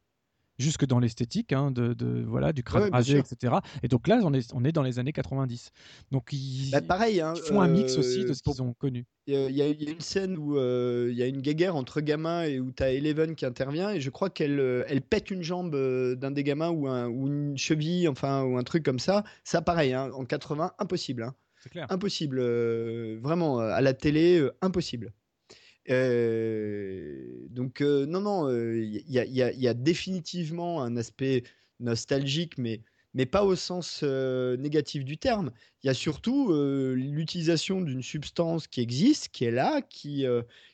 jusque 0.61 0.85
dans 0.87 0.99
l'esthétique, 0.99 1.53
hein, 1.53 1.71
de, 1.71 2.25
voilà, 2.27 2.53
du 2.53 2.63
crâne 2.63 2.91
rasé, 2.93 3.19
etc. 3.19 3.55
Et 3.83 3.89
donc 3.89 4.07
là, 4.07 4.21
on 4.23 4.33
est, 4.33 4.53
on 4.55 4.65
est 4.65 4.73
dans 4.73 4.83
les 4.83 4.99
années 4.99 5.13
90. 5.13 5.71
Donc 6.11 6.33
ils, 6.33 6.71
bah, 6.71 6.81
pareil, 6.81 7.21
hein, 7.21 7.35
font 7.35 7.61
un 7.61 7.69
mix 7.69 7.97
aussi 7.97 8.25
de 8.25 8.33
ce 8.33 8.43
qu'ils 8.43 8.63
ont 8.63 8.73
connu. 8.75 9.07
Il 9.27 9.35
y, 9.35 9.63
a 9.63 9.69
une 9.69 10.01
scène 10.01 10.37
où 10.37 10.57
euh, 10.57 11.09
il 11.11 11.17
y 11.17 11.23
a 11.23 11.27
une 11.27 11.41
guéguerre 11.41 11.77
entre 11.77 12.01
gamins 12.01 12.43
et 12.43 12.59
où 12.59 12.73
tu 12.73 12.83
as 12.83 12.93
Eleven 12.93 13.37
qui 13.37 13.47
intervient 13.47 13.91
et 13.91 14.01
je 14.01 14.11
crois 14.11 14.29
qu'elle 14.29 14.59
euh, 14.59 14.83
elle 14.89 15.03
pète 15.03 15.31
une 15.31 15.43
jambe 15.43 15.75
euh, 15.77 16.17
d'un 16.17 16.33
des 16.33 16.43
gamins 16.43 16.71
ou, 16.71 16.89
un, 16.89 17.07
ou 17.07 17.29
une 17.29 17.57
cheville, 17.57 18.09
enfin, 18.09 18.43
ou 18.43 18.57
un 18.57 18.65
truc 18.65 18.83
comme 18.83 18.99
ça. 18.99 19.23
Ça, 19.45 19.63
pareil, 19.63 19.95
hein, 19.95 20.11
en 20.15 20.25
80, 20.25 20.73
impossible. 20.79 21.33
Clair. 21.71 21.87
Impossible. 21.91 22.41
vraiment, 23.21 23.59
à 23.59 23.83
la 23.83 23.93
télé, 23.93 24.49
impossible. 24.63 25.13
Donc 25.89 27.81
non, 27.81 28.21
non, 28.21 28.51
il 28.51 29.03
y, 29.09 29.19
y, 29.19 29.69
a 29.69 29.75
définitivement 29.75 30.83
un 30.83 30.97
aspect 30.97 31.45
nostalgique, 31.81 32.59
mais, 32.59 32.83
mais 33.15 33.27
pas 33.27 33.45
au 33.45 33.57
sens 33.57 34.03
négatif 34.03 35.05
du 35.05 35.19
terme. 35.19 35.53
Il 35.83 35.87
y 35.87 35.91
a 35.91 35.95
surtout 35.95 36.53
l'utilisation 36.95 37.81
d'une 37.81 38.03
substance 38.03 38.67
qui 38.67 38.81
existe, 38.81 39.29
qui 39.29 39.45
est 39.47 39.51
là, 39.51 39.81
qui, 39.81 40.27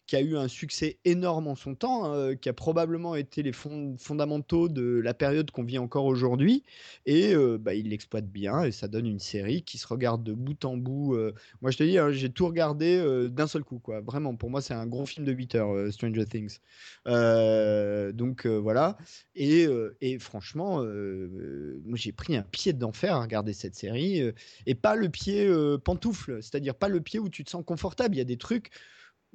qui 0.06 0.16
a 0.16 0.20
eu 0.20 0.36
un 0.36 0.48
succès 0.48 0.98
énorme 1.04 1.48
en 1.48 1.54
son 1.54 1.74
temps, 1.74 2.12
hein, 2.12 2.34
qui 2.36 2.48
a 2.48 2.52
probablement 2.52 3.14
été 3.14 3.42
les 3.42 3.52
fondamentaux 3.52 4.68
de 4.68 5.00
la 5.00 5.14
période 5.14 5.50
qu'on 5.50 5.64
vit 5.64 5.78
encore 5.78 6.06
aujourd'hui. 6.06 6.64
Et 7.06 7.34
bah, 7.60 7.74
il 7.74 7.90
l'exploite 7.90 8.26
bien 8.26 8.64
et 8.64 8.72
ça 8.72 8.88
donne 8.88 9.06
une 9.06 9.20
série 9.20 9.62
qui 9.62 9.78
se 9.78 9.86
regarde 9.86 10.24
de 10.24 10.32
bout 10.32 10.64
en 10.64 10.76
bout. 10.76 11.16
moi, 11.60 11.70
je 11.70 11.78
te 11.78 11.84
dis, 11.84 11.98
hein, 11.98 12.10
j'ai 12.10 12.30
tout 12.30 12.46
regardé 12.46 13.28
d'un 13.30 13.46
seul 13.46 13.62
coup. 13.62 13.78
Quoi. 13.78 14.00
Vraiment, 14.00 14.34
pour 14.34 14.50
moi, 14.50 14.60
c'est 14.60 14.74
un 14.74 14.86
gros 14.86 15.06
film 15.06 15.24
de 15.24 15.32
8 15.32 15.54
heures, 15.54 15.92
Stranger 15.92 16.24
Things. 16.24 16.58
donc 17.06 18.46
voilà. 18.46 18.96
Et, 19.36 19.66
et 20.00 20.18
franchement, 20.18 20.82
moi, 20.82 21.96
j'ai 21.96 22.12
pris 22.12 22.36
un 22.36 22.42
pied 22.42 22.72
d'enfer 22.72 23.14
à 23.14 23.22
regarder 23.22 23.52
cette 23.52 23.76
série. 23.76 24.32
et 24.66 24.74
pas 24.74 24.95
le 24.96 25.08
pied 25.08 25.48
pantoufle, 25.84 26.42
c'est-à-dire 26.42 26.74
pas 26.74 26.88
le 26.88 27.00
pied 27.00 27.18
où 27.18 27.28
tu 27.28 27.44
te 27.44 27.50
sens 27.50 27.64
confortable. 27.64 28.14
Il 28.14 28.18
y 28.18 28.22
a 28.22 28.24
des 28.24 28.38
trucs 28.38 28.70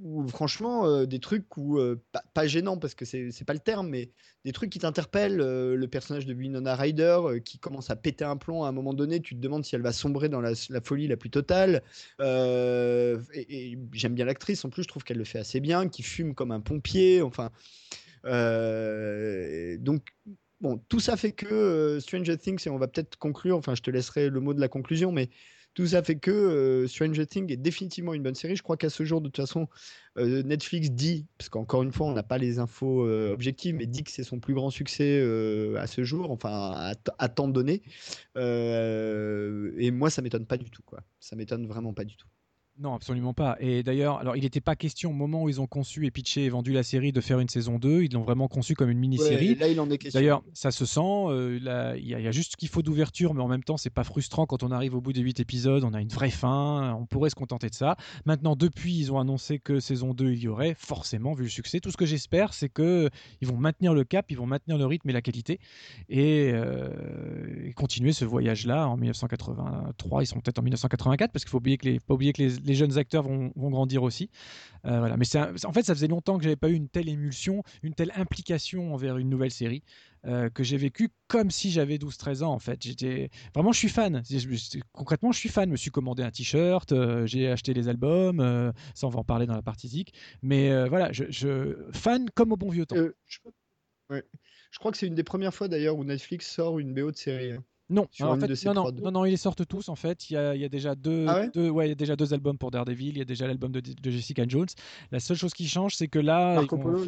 ou 0.02 0.28
franchement 0.28 0.86
euh, 0.86 1.06
des 1.06 1.20
trucs 1.20 1.58
où 1.58 1.78
euh, 1.78 2.02
pas, 2.34 2.48
gênant 2.48 2.78
parce 2.78 2.96
que 2.96 3.06
c'est 3.06 3.46
pas 3.46 3.54
le 3.54 3.60
terme 3.60 3.90
mais 3.90 4.10
des 4.46 4.52
trucs 4.52 4.72
qui 4.72 4.80
t'interpellent 4.80 5.42
euh, 5.42 5.76
le 5.76 5.88
personnage 5.88 6.26
de 6.26 6.34
Winona 6.34 6.76
Ryder 6.76 7.20
qui 7.46 7.60
commence 7.60 7.90
à 7.90 7.96
péter 7.96 8.26
un 8.26 8.38
plomb 8.38 8.64
à 8.64 8.70
un 8.70 8.72
moment 8.72 8.94
donné. 8.94 9.22
Tu 9.22 9.36
te 9.36 9.40
demandes 9.40 9.64
si 9.64 9.76
elle 9.76 9.82
va 9.82 9.94
sombrer 9.94 10.30
dans 10.30 10.42
la, 10.42 10.54
folie 10.84 11.08
la 11.08 11.18
plus 11.18 11.30
totale. 11.30 11.84
Et, 12.20 13.78
j'aime 13.94 14.16
bien 14.16 14.26
l'actrice. 14.26 14.66
En 14.66 14.70
plus 14.70 14.84
je 14.84 14.88
trouve 14.88 15.04
qu'elle 15.04 15.18
le 15.18 15.24
fait 15.24 15.40
assez 15.40 15.60
bien 15.60 15.88
qui 15.88 16.04
fume 16.04 16.34
comme 16.34 16.52
un 16.52 16.62
pompier. 16.62 17.22
Enfin 17.22 17.52
donc 18.24 20.04
bon 20.62 20.82
tout 20.88 21.00
ça 21.00 21.18
fait 21.18 21.32
que 21.32 22.00
Stranger 22.00 22.38
Things 22.38 22.62
et 22.66 22.70
on 22.70 22.78
va 22.78 22.88
peut-être 22.88 23.18
conclure 23.18 23.58
enfin 23.58 23.76
je 23.76 23.82
te 23.82 23.92
laisserai 23.92 24.30
le 24.30 24.40
mot 24.40 24.54
de 24.54 24.62
la 24.62 24.68
conclusion 24.68 25.12
mais 25.12 25.30
tout 25.74 25.88
ça 25.88 26.04
fait 26.04 26.18
que 26.18 26.32
euh, 26.32 26.88
Stranger 26.88 27.26
Things 27.26 27.52
est 27.52 27.58
définitivement 27.58 28.14
une 28.14 28.24
bonne 28.24 28.36
série. 28.36 28.56
Je 28.56 28.64
crois 28.64 28.78
qu'à 28.78 28.90
ce 28.90 29.04
jour, 29.06 29.22
de 29.22 29.28
toute 29.28 29.38
façon, 29.38 29.70
euh, 30.18 30.44
Netflix 30.44 30.92
dit, 30.92 31.28
parce 31.38 31.50
qu'encore 31.50 31.84
une 31.84 31.94
fois, 31.94 32.08
on 32.08 32.14
n'a 32.14 32.24
pas 32.24 32.38
les 32.38 32.60
infos 32.60 33.06
euh, 33.06 33.32
objectives, 33.32 33.76
mais 33.76 33.86
dit 33.86 34.04
que 34.04 34.12
c'est 34.12 34.24
son 34.24 34.40
plus 34.40 34.54
grand 34.54 34.70
succès 34.70 35.22
à 35.78 35.88
ce 35.88 36.04
jour, 36.04 36.32
enfin 36.32 36.50
à, 36.76 36.94
à 37.20 37.30
temps 37.30 37.48
donné. 37.48 37.84
et 38.36 39.92
moi, 39.92 40.10
ça 40.10 40.22
m'étonne 40.22 40.46
pas 40.46 40.58
du 40.58 40.70
tout, 40.70 40.84
quoi. 40.84 41.02
Ça 41.20 41.36
m'étonne 41.36 41.68
vraiment 41.68 41.94
pas 41.94 42.04
du 42.04 42.18
tout. 42.18 42.28
Non, 42.80 42.96
absolument 42.96 43.34
pas. 43.34 43.58
Et 43.60 43.84
d'ailleurs, 43.84 44.18
alors 44.20 44.36
il 44.38 44.42
n'était 44.44 44.62
pas 44.62 44.76
question 44.76 45.12
au 45.12 45.14
moment 45.14 45.44
où 45.44 45.50
ils 45.50 45.62
ont 45.62 45.68
conçu 45.68 46.06
et 46.08 46.12
pitché 46.12 46.46
et 46.46 46.50
vendu 46.50 46.72
la 46.72 46.82
série 46.84 47.12
de 47.12 47.22
faire 47.22 47.40
une 47.40 47.50
saison 47.50 47.78
2. 47.78 48.04
Ils 48.04 48.14
l'ont 48.14 48.24
vraiment 48.24 48.48
conçu 48.48 48.74
comme 48.76 48.90
une 48.90 48.98
mini-série. 48.98 49.50
Ouais, 49.50 49.56
là, 49.56 49.68
il 49.68 49.80
en 49.80 49.90
est 49.92 49.98
question. 50.00 50.20
D'ailleurs, 50.20 50.42
ça 50.54 50.72
se 50.72 50.86
sent. 50.86 51.00
euh, 51.04 51.58
Il 51.60 51.64
y, 52.08 52.16
a- 52.16 52.20
il 52.20 52.24
y 52.24 52.28
a 52.28 52.32
juste 52.32 52.54
ce 52.54 52.58
qu'il 52.58 52.70
faut 52.70 52.82
d'ouverture, 52.82 53.34
mais 53.36 53.42
en 53.44 53.48
même 53.48 53.64
temps, 53.64 53.78
c'est 53.78 53.92
pas 53.92 54.04
frustrant 54.06 54.46
quand 54.48 54.64
on 54.64 54.72
arrive 54.72 54.96
au 54.96 55.02
bout 55.02 55.14
des 55.14 55.22
8 55.22 55.40
épisodes. 55.42 55.84
On 55.84 55.94
a 55.94 56.02
une 56.02 56.08
vraie 56.08 56.32
fin. 56.32 56.96
On 57.00 57.06
pourrait 57.06 57.30
se 57.30 57.36
contenter 57.36 57.70
de 57.70 57.76
ça. 57.76 57.98
Maintenant, 58.26 58.56
depuis, 58.56 58.98
ils 58.98 59.12
ont 59.12 59.20
annoncé 59.20 59.60
que 59.60 59.80
saison 59.80 60.14
2 60.16 60.32
il 60.32 60.40
y 60.40 60.48
aurait. 60.48 60.74
Forcément, 60.76 61.34
vu 61.34 61.44
le 61.44 61.50
succès, 61.50 61.82
tout 61.82 61.92
ce 61.92 61.98
que 61.98 62.06
j'espère, 62.08 62.54
c'est 62.54 62.70
que 62.70 63.10
ils 63.42 63.48
vont 63.48 63.58
maintenir 63.58 63.94
le 63.94 64.06
cap, 64.06 64.26
ils 64.32 64.38
vont 64.38 64.48
maintenir 64.48 64.78
le 64.80 64.86
rythme 64.88 65.10
et 65.10 65.14
la 65.14 65.22
qualité 65.22 65.60
et, 66.10 66.50
euh, 66.54 67.72
continuer 67.76 68.14
ce 68.14 68.26
voyage-là 68.26 68.88
en 68.88 68.98
1983. 68.98 70.24
Ils 70.24 70.28
sont 70.28 70.40
peut-être 70.40 70.58
en 70.60 70.64
1984 70.64 71.32
parce 71.32 71.44
qu'il 71.44 71.52
faut 71.52 71.58
oublier 71.58 71.78
que 71.78 71.86
les, 71.88 72.00
faut 72.00 72.06
pas 72.08 72.14
oublier 72.16 72.34
que 72.34 72.42
les, 72.42 72.61
les 72.64 72.74
jeunes 72.76 72.98
acteurs 72.98 73.24
vont, 73.24 73.52
grandir 73.56 74.04
aussi. 74.04 74.30
Euh, 74.86 75.00
voilà. 75.00 75.18
Mais 75.18 75.26
un- 75.38 75.54
en 75.66 75.74
fait, 75.74 75.84
ça 75.84 75.94
faisait 75.94 76.08
longtemps 76.08 76.38
que 76.38 76.44
j'avais 76.44 76.56
pas 76.56 76.70
eu 76.70 76.74
une 76.74 76.90
telle 76.90 77.10
émulsion, 77.10 77.64
une 77.84 77.94
telle 77.94 78.12
implication 78.16 78.94
envers 78.94 79.18
une 79.18 79.30
nouvelle 79.30 79.52
série. 79.52 79.84
euh, 80.28 80.52
que 80.52 80.64
j'ai 80.64 80.78
vécu 80.78 81.10
comme 81.28 81.50
si 81.50 81.72
j'avais 81.72 81.98
12-13 81.98 82.44
ans 82.44 82.54
en 82.54 82.60
fait. 82.60 82.84
J'étais 82.84 83.32
vraiment, 83.56 83.72
je 83.72 83.80
suis 83.80 83.90
fan. 83.90 84.22
Concrètement, 84.94 85.32
je 85.32 85.40
suis 85.40 85.50
fan. 85.50 85.66
Je 85.66 85.72
me 85.72 85.78
suis 85.78 85.90
commandé 85.90 86.22
un 86.22 86.30
t-shirt, 86.30 86.92
euh, 86.92 87.26
j'ai 87.26 87.48
acheté 87.50 87.74
les 87.74 87.88
albums. 87.90 88.40
ça, 88.94 89.08
on 89.08 89.10
va 89.10 89.20
en 89.20 89.24
parler 89.24 89.48
dans 89.48 89.56
la 89.56 89.64
partie 89.64 89.88
zik. 89.88 90.14
Mais 90.44 90.88
voilà, 90.90 91.12
je, 91.12 91.76
fan 91.92 92.30
comme 92.36 92.52
au 92.52 92.56
bon 92.56 92.70
vieux 92.70 92.86
temps. 92.86 92.98
Je... 93.26 93.40
ouais. 94.12 94.24
Je 94.72 94.78
crois 94.80 94.92
que 94.92 94.98
c'est 95.00 95.08
une 95.08 95.16
des 95.16 95.24
premières 95.24 95.54
fois 95.56 95.68
d'ailleurs 95.68 95.98
où 95.98 96.04
Netflix 96.04 96.48
sort 96.50 96.78
une 96.78 96.94
BO 96.94 97.10
de 97.12 97.18
série. 97.18 97.54
hein. 97.54 97.64
Non, 97.92 98.08
en 98.22 98.40
fait, 98.40 98.66
non, 98.66 98.74
non, 98.74 98.92
non, 98.92 99.12
non, 99.12 99.26
ils 99.26 99.32
les 99.32 99.38
sortent 99.38 99.68
tous 99.68 99.90
en 99.90 99.96
fait. 99.96 100.30
Il 100.30 100.34
y 100.34 100.38
a, 100.38 100.56
il 100.56 100.62
y 100.62 100.66
a 100.66 100.70
déjà 100.70 100.96
deux, 100.96 101.26
Ah 101.28 101.42
ouais? 101.42 101.50
deux- 101.54 101.70
ouais, 101.70 101.86
il 101.88 101.90
y 101.90 101.92
a 101.92 101.96
déjà 101.96 102.16
deux 102.16 102.34
albums 102.34 102.58
pour 102.58 102.72
Daredevil. 102.72 103.10
Il 103.10 103.18
y 103.18 103.22
a 103.22 103.26
déjà 103.26 103.48
l'album 103.48 103.72
de, 103.72 103.82
de 103.82 104.12
Jessica 104.12 104.46
Jones. 104.48 104.68
La 105.12 105.20
seule 105.20 105.38
chose 105.38 105.54
qui 105.54 105.68
change, 105.68 105.96
c'est 105.96 106.08
que 106.08 106.20
là, 106.20 106.56
Marco 106.56 106.78
vont- 106.78 106.84
Polo. 106.84 107.06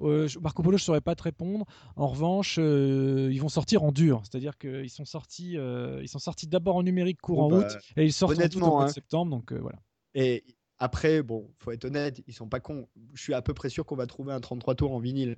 Euh, 0.00 0.28
Marco 0.40 0.62
Polo, 0.62 0.78
je 0.78 0.82
saurais 0.82 1.00
pas 1.00 1.14
te 1.14 1.22
répondre. 1.22 1.64
En 1.94 2.08
revanche, 2.08 2.56
euh, 2.58 3.28
ils 3.30 3.40
vont 3.40 3.48
sortir 3.50 3.84
en 3.84 3.92
dur, 3.92 4.22
c'est-à-dire 4.24 4.58
qu'ils 4.58 4.90
sont 4.90 5.04
sortis, 5.04 5.56
euh, 5.56 6.00
ils 6.02 6.08
sont 6.08 6.18
sortis 6.18 6.48
d'abord 6.48 6.76
en 6.76 6.82
numérique 6.82 7.20
courant 7.20 7.48
Bon, 7.48 7.60
bah, 7.60 7.66
août 7.68 7.78
et 7.96 8.04
ils 8.04 8.12
sortent 8.12 8.32
en 8.32 8.80
de 8.80 8.84
hein. 8.84 8.88
septembre. 8.88 9.30
Donc 9.30 9.52
euh, 9.52 9.58
voilà. 9.60 9.78
Et 10.14 10.44
après, 10.78 11.22
bon, 11.22 11.48
faut 11.58 11.70
être 11.70 11.84
honnête, 11.84 12.20
ils 12.26 12.34
sont 12.34 12.48
pas 12.48 12.58
cons. 12.58 12.88
Je 13.14 13.22
suis 13.22 13.34
à 13.34 13.42
peu 13.42 13.54
près 13.54 13.68
sûr 13.68 13.84
qu'on 13.86 13.94
va 13.94 14.06
trouver 14.06 14.32
un 14.32 14.40
33 14.40 14.74
tours 14.74 14.92
en 14.92 14.98
vinyle. 14.98 15.36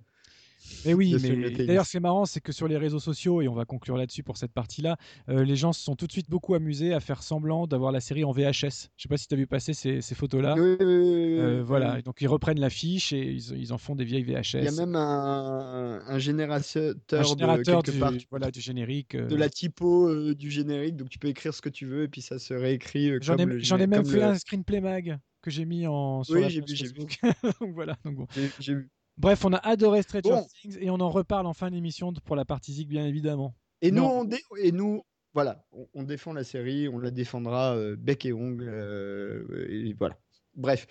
Mais 0.87 0.93
oui, 0.93 1.17
mais 1.23 1.51
d'ailleurs, 1.67 1.87
ce 1.87 1.93
qui 1.93 1.97
est 1.97 2.01
marrant, 2.01 2.27
c'est 2.27 2.41
que 2.41 2.53
sur 2.53 2.69
les 2.69 2.77
réseaux 2.77 3.01
sociaux, 3.01 3.41
et 3.41 3.49
on 3.49 3.55
va 3.55 3.65
conclure 3.65 3.97
là-dessus 3.97 4.23
pour 4.23 4.37
cette 4.37 4.53
partie-là, 4.53 4.97
euh, 5.31 5.43
les 5.43 5.57
gens 5.57 5.73
se 5.73 5.83
sont 5.83 5.97
tout 5.97 6.07
de 6.07 6.13
suite 6.13 6.29
beaucoup 6.29 6.55
amusés 6.55 6.93
à 6.93 7.01
faire 7.01 7.23
semblant 7.23 7.67
d'avoir 7.67 7.91
la 7.91 8.01
série 8.01 8.23
en 8.23 8.33
VHS. 8.33 8.91
Je 8.97 9.03
sais 9.03 9.09
pas 9.09 9.17
si 9.17 9.27
tu 9.27 9.35
as 9.35 9.37
vu 9.39 9.47
passer 9.47 9.73
ces, 9.73 10.03
ces 10.03 10.15
photos-là. 10.15 10.55
Oui, 10.59 10.77
oui, 10.81 10.85
oui, 10.87 11.39
Euh, 11.39 11.63
voilà, 11.65 11.99
Et 11.99 12.03
donc 12.03 12.21
ils 12.21 12.27
reprennent 12.29 12.61
l'affiche 12.61 13.13
et 13.15 13.33
ils, 13.33 13.59
ils 13.59 13.73
en 13.73 13.79
font 13.79 13.95
des 13.95 14.05
vieilles 14.05 14.25
VHS. 14.25 14.55
Il 14.59 14.65
y 14.65 14.69
a 14.69 14.73
même 14.73 14.95
un, 14.95 16.03
un 16.07 16.19
générateur, 16.19 16.95
un 17.13 17.23
générateur 17.23 17.83
de 17.83 17.91
du, 17.93 17.99
part, 17.99 18.13
voilà, 18.31 18.51
du 18.51 18.61
générique. 18.61 19.15
euh. 19.15 19.27
de 19.27 19.37
la 19.37 19.49
typo 19.49 20.35
du 20.35 20.51
générique, 20.51 20.97
donc 20.97 21.09
tu 21.09 21.19
peux 21.19 21.29
écrire 21.29 21.55
ce 21.55 21.63
que 21.63 21.71
tu 21.71 21.87
veux 21.87 22.03
et 22.05 22.09
puis 22.09 22.21
ça 22.21 22.39
se 22.39 22.53
réécrit. 22.53 23.13
J'en 23.23 23.37
ai, 23.39 23.47
même 23.87 24.05
fait 24.05 24.17
le- 24.17 24.23
un 24.25 24.35
screenplay 24.39 24.81
mag 24.81 25.19
que 25.41 25.51
j'ai 25.51 25.65
mis 25.65 25.87
en 25.87 26.25
sur 26.25 26.35
Oui, 26.37 26.51
j'ai 26.51 26.61
vu, 26.61 26.67
j'ai 26.75 26.87
vu. 26.89 26.93
Donc 26.95 27.19
voilà. 27.75 27.97
Donc 28.05 28.17
bon. 28.17 28.27
J'ai 28.61 28.75
vu. 28.75 28.91
Bref, 29.17 29.45
on 29.45 29.53
a 29.53 29.59
adoré 29.59 30.03
Stranger 30.03 30.31
Bon. 30.31 30.47
Things 30.61 30.77
et 30.81 30.91
on 30.91 31.01
en 31.01 31.11
reparle 31.11 31.47
en 31.47 31.53
fin 31.55 31.71
d'émission 31.71 32.13
pour 32.25 32.37
la 32.37 32.45
partie 32.45 32.73
Zig, 32.73 32.89
bien 32.89 33.07
évidemment. 33.07 33.55
Et 33.81 33.91
nous, 33.91 34.03
on 34.03 34.25
dé- 34.25 34.43
et 34.59 34.73
nous, 34.73 35.03
voilà, 35.35 35.65
on, 35.73 35.87
on 35.95 36.03
défend 36.03 36.33
la 36.33 36.45
série, 36.45 36.89
on 36.89 36.99
la 36.99 37.11
défendra 37.11 37.75
euh, 37.77 37.97
bec 37.97 38.25
et 38.27 38.33
ongle, 38.33 38.69
euh, 38.69 39.67
et 39.69 39.95
voilà. 39.99 40.17
Bref, 40.57 40.87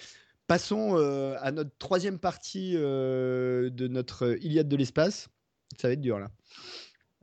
passons 0.48 0.98
euh, 0.98 1.36
à 1.42 1.52
notre 1.52 1.76
troisième 1.78 2.20
partie 2.20 2.74
euh, 2.76 3.70
de 3.70 3.88
notre 3.88 4.38
Iliade 4.42 4.68
de 4.70 4.76
l'espace. 4.78 5.28
Ça 5.78 5.88
va 5.88 5.94
être 5.94 6.02
dur 6.02 6.20
là. 6.20 6.30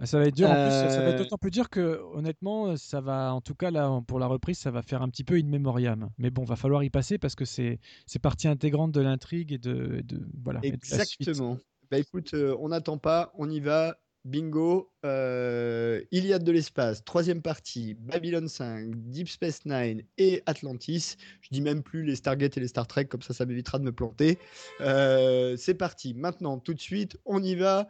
Ah, 0.00 0.06
Ça 0.06 0.18
va 0.18 0.26
être 0.26 0.34
dur. 0.34 0.48
En 0.48 0.54
plus, 0.54 0.70
ça 0.70 0.86
va 1.00 1.08
Euh, 1.08 1.10
être 1.12 1.18
d'autant 1.18 1.36
plus 1.36 1.50
dur 1.50 1.68
que, 1.68 2.00
honnêtement, 2.14 2.76
ça 2.76 3.00
va, 3.00 3.34
en 3.34 3.40
tout 3.42 3.54
cas 3.54 3.70
là, 3.70 4.00
pour 4.06 4.18
la 4.18 4.26
reprise, 4.26 4.58
ça 4.58 4.70
va 4.70 4.82
faire 4.82 5.02
un 5.02 5.08
petit 5.10 5.24
peu 5.24 5.34
in 5.34 5.44
memoriam. 5.46 6.08
Mais 6.18 6.30
bon, 6.30 6.42
va 6.44 6.56
falloir 6.56 6.82
y 6.82 6.90
passer 6.90 7.18
parce 7.18 7.34
que 7.34 7.44
c'est 7.44 7.78
c'est 8.06 8.18
partie 8.18 8.48
intégrante 8.48 8.92
de 8.92 9.00
l'intrigue 9.02 9.52
et 9.52 9.58
de, 9.58 10.00
de- 10.04 10.26
voilà. 10.42 10.60
de. 10.60 10.66
Exactement. 10.68 11.58
Bah 11.90 11.98
écoute, 11.98 12.34
euh, 12.34 12.56
on 12.60 12.68
n'attend 12.68 12.98
pas, 12.98 13.32
on 13.36 13.50
y 13.50 13.60
va. 13.60 13.98
Bingo, 14.26 14.92
euh, 15.06 16.02
Iliade 16.12 16.44
de 16.44 16.52
l'espace, 16.52 17.02
troisième 17.04 17.40
partie, 17.40 17.94
Babylon 17.94 18.48
5, 18.48 18.90
Deep 18.94 19.28
Space 19.30 19.64
Nine 19.64 20.02
et 20.18 20.42
Atlantis. 20.44 21.16
Je 21.40 21.48
dis 21.50 21.62
même 21.62 21.82
plus 21.82 22.04
les 22.04 22.16
Stargate 22.16 22.56
et 22.58 22.60
les 22.60 22.68
Star 22.68 22.86
Trek, 22.86 23.06
comme 23.06 23.22
ça, 23.22 23.32
ça 23.32 23.46
m'évitera 23.46 23.78
de 23.78 23.84
me 23.84 23.92
planter. 23.92 24.38
Euh, 24.82 25.56
c'est 25.56 25.72
parti. 25.74 26.12
Maintenant, 26.12 26.58
tout 26.58 26.74
de 26.74 26.80
suite, 26.80 27.16
on 27.24 27.42
y 27.42 27.54
va. 27.54 27.88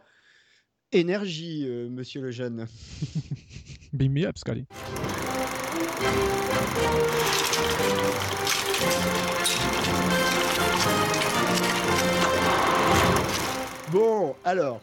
Énergie, 0.93 1.67
euh, 1.69 1.89
monsieur 1.89 2.21
le 2.21 2.33
jeune. 2.33 2.67
Beam 3.93 4.13
me 4.13 4.27
up, 4.27 4.37
Scully. 4.37 4.65
Bon, 13.93 14.35
alors, 14.45 14.81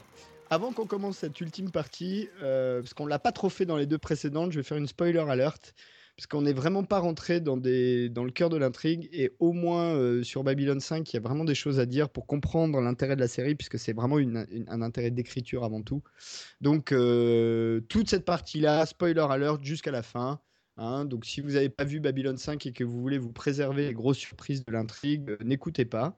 avant 0.50 0.72
qu'on 0.72 0.86
commence 0.86 1.18
cette 1.18 1.42
ultime 1.42 1.72
partie, 1.72 2.30
euh, 2.42 2.80
parce 2.80 2.94
qu'on 2.94 3.06
l'a 3.06 3.20
pas 3.20 3.34
trop 3.34 3.50
fait 3.50 3.66
dans 3.66 3.76
les 3.76 3.86
deux 3.86 3.98
précédentes, 3.98 4.54
je 4.54 4.60
vais 4.60 4.64
faire 4.64 4.78
une 4.78 4.88
spoiler 4.88 5.20
alerte, 5.20 5.74
parce 6.18 6.26
qu'on 6.26 6.42
n'est 6.42 6.54
vraiment 6.54 6.84
pas 6.84 6.98
rentré 6.98 7.40
dans, 7.40 7.58
le 7.58 8.30
cœur 8.32 8.50
de 8.50 8.58
l'intrigue, 8.58 9.08
et 9.14 9.34
au 9.38 9.54
moins 9.54 9.94
euh, 9.94 10.24
sur 10.24 10.44
Babylon 10.44 10.80
5, 10.80 11.14
il 11.14 11.16
y 11.16 11.18
a 11.18 11.22
vraiment 11.22 11.46
des 11.46 11.54
choses 11.54 11.80
à 11.80 11.86
dire 11.86 12.10
pour 12.10 12.26
comprendre 12.26 12.82
l'intérêt 12.82 13.16
de 13.16 13.22
la 13.22 13.28
série, 13.28 13.54
puisque 13.54 13.78
c'est 13.78 13.94
vraiment 13.94 14.18
un 14.18 14.82
intérêt 14.82 15.12
d'écriture 15.12 15.64
avant 15.64 15.84
tout. 15.84 16.02
Donc, 16.60 16.92
euh, 16.92 17.82
toute 17.82 18.10
cette 18.10 18.26
partie-là, 18.26 18.88
spoiler 18.88 19.28
alert 19.30 19.64
jusqu'à 19.64 19.92
la 19.92 20.02
fin. 20.02 20.42
hein. 20.78 21.06
donc, 21.06 21.24
si 21.24 21.40
vous 21.40 21.52
n'avez 21.52 21.70
pas 21.70 21.84
vu 21.84 22.00
Babylon 22.00 22.36
5 22.36 22.66
et 22.66 22.72
que 22.72 22.84
vous 22.84 23.00
voulez 23.00 23.20
vous 23.20 23.32
préserver 23.32 23.86
les 23.86 23.94
grosses 23.94 24.18
surprises 24.18 24.66
de 24.66 24.72
l'intrigue, 24.72 25.30
euh, 25.30 25.38
n'écoutez 25.44 25.86
pas. 25.86 26.18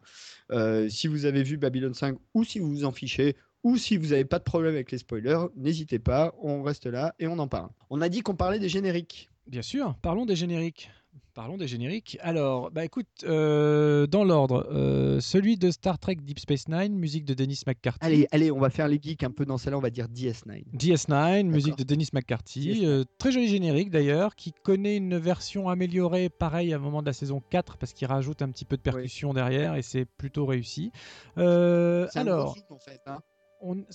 Si 0.87 1.07
vous 1.09 1.25
avez 1.25 1.43
vu 1.43 1.57
Babylon 1.57 1.93
5 1.93 2.17
ou 2.33 2.45
si 2.45 2.59
vous 2.59 2.69
vous 2.69 2.85
en 2.85 2.93
fichez, 2.93 3.35
ou 3.63 3.75
si 3.75 3.97
vous 3.97 4.07
n'avez 4.07 4.23
pas 4.23 4.39
de 4.39 4.45
problème 4.45 4.73
avec 4.73 4.91
les 4.91 4.97
spoilers, 4.97 5.47
n'hésitez 5.57 5.99
pas, 5.99 6.33
on 6.41 6.63
reste 6.63 6.85
là 6.85 7.13
et 7.19 7.27
on 7.27 7.37
en 7.39 7.49
parle. 7.49 7.69
On 7.89 7.99
a 7.99 8.07
dit 8.07 8.21
qu'on 8.21 8.35
parlait 8.35 8.59
des 8.59 8.69
génériques. 8.69 9.29
Bien 9.49 9.61
sûr, 9.63 9.95
parlons 10.01 10.25
des 10.25 10.35
génériques. 10.35 10.91
Parlons 11.33 11.57
des 11.57 11.67
génériques. 11.67 12.17
Alors, 12.21 12.69
bah 12.69 12.83
écoute, 12.85 13.07
euh, 13.23 14.05
dans 14.07 14.23
l'ordre, 14.23 14.67
euh, 14.71 15.19
celui 15.21 15.57
de 15.57 15.71
Star 15.71 15.97
Trek 15.97 16.15
Deep 16.15 16.37
Space 16.37 16.67
Nine, 16.67 16.93
musique 16.95 17.23
de 17.25 17.33
Dennis 17.33 17.61
McCarthy. 17.65 18.05
Allez, 18.05 18.27
allez, 18.31 18.51
on 18.51 18.59
va 18.59 18.69
faire 18.69 18.87
les 18.87 18.99
geeks 19.01 19.23
un 19.23 19.31
peu 19.31 19.45
dans 19.45 19.57
celle-là, 19.57 19.77
on 19.77 19.81
va 19.81 19.89
dire 19.89 20.07
DS9. 20.07 20.65
DS9, 20.75 21.43
musique 21.43 21.77
de 21.77 21.83
Dennis 21.83 22.09
McCarthy. 22.13 22.73
DS9. 22.73 22.85
euh, 22.85 23.03
très 23.17 23.31
joli 23.31 23.47
générique 23.47 23.89
d'ailleurs, 23.89 24.35
qui 24.35 24.51
connaît 24.51 24.97
une 24.97 25.17
version 25.17 25.69
améliorée, 25.69 26.29
pareil, 26.29 26.73
à 26.73 26.75
un 26.75 26.79
moment 26.79 27.01
de 27.01 27.07
la 27.07 27.13
saison 27.13 27.41
4, 27.49 27.77
parce 27.77 27.93
qu'il 27.93 28.07
rajoute 28.07 28.41
un 28.41 28.49
petit 28.49 28.65
peu 28.65 28.75
de 28.77 28.81
percussion 28.81 29.33
derrière 29.33 29.75
et 29.75 29.81
c'est 29.81 30.05
plutôt 30.05 30.45
réussi. 30.45 30.91
C'est 31.37 31.41
un 31.43 32.07
alors, 32.15 32.55
zoom, 32.55 32.63
en 32.69 32.79
fait. 32.79 33.01
hein. 33.07 33.19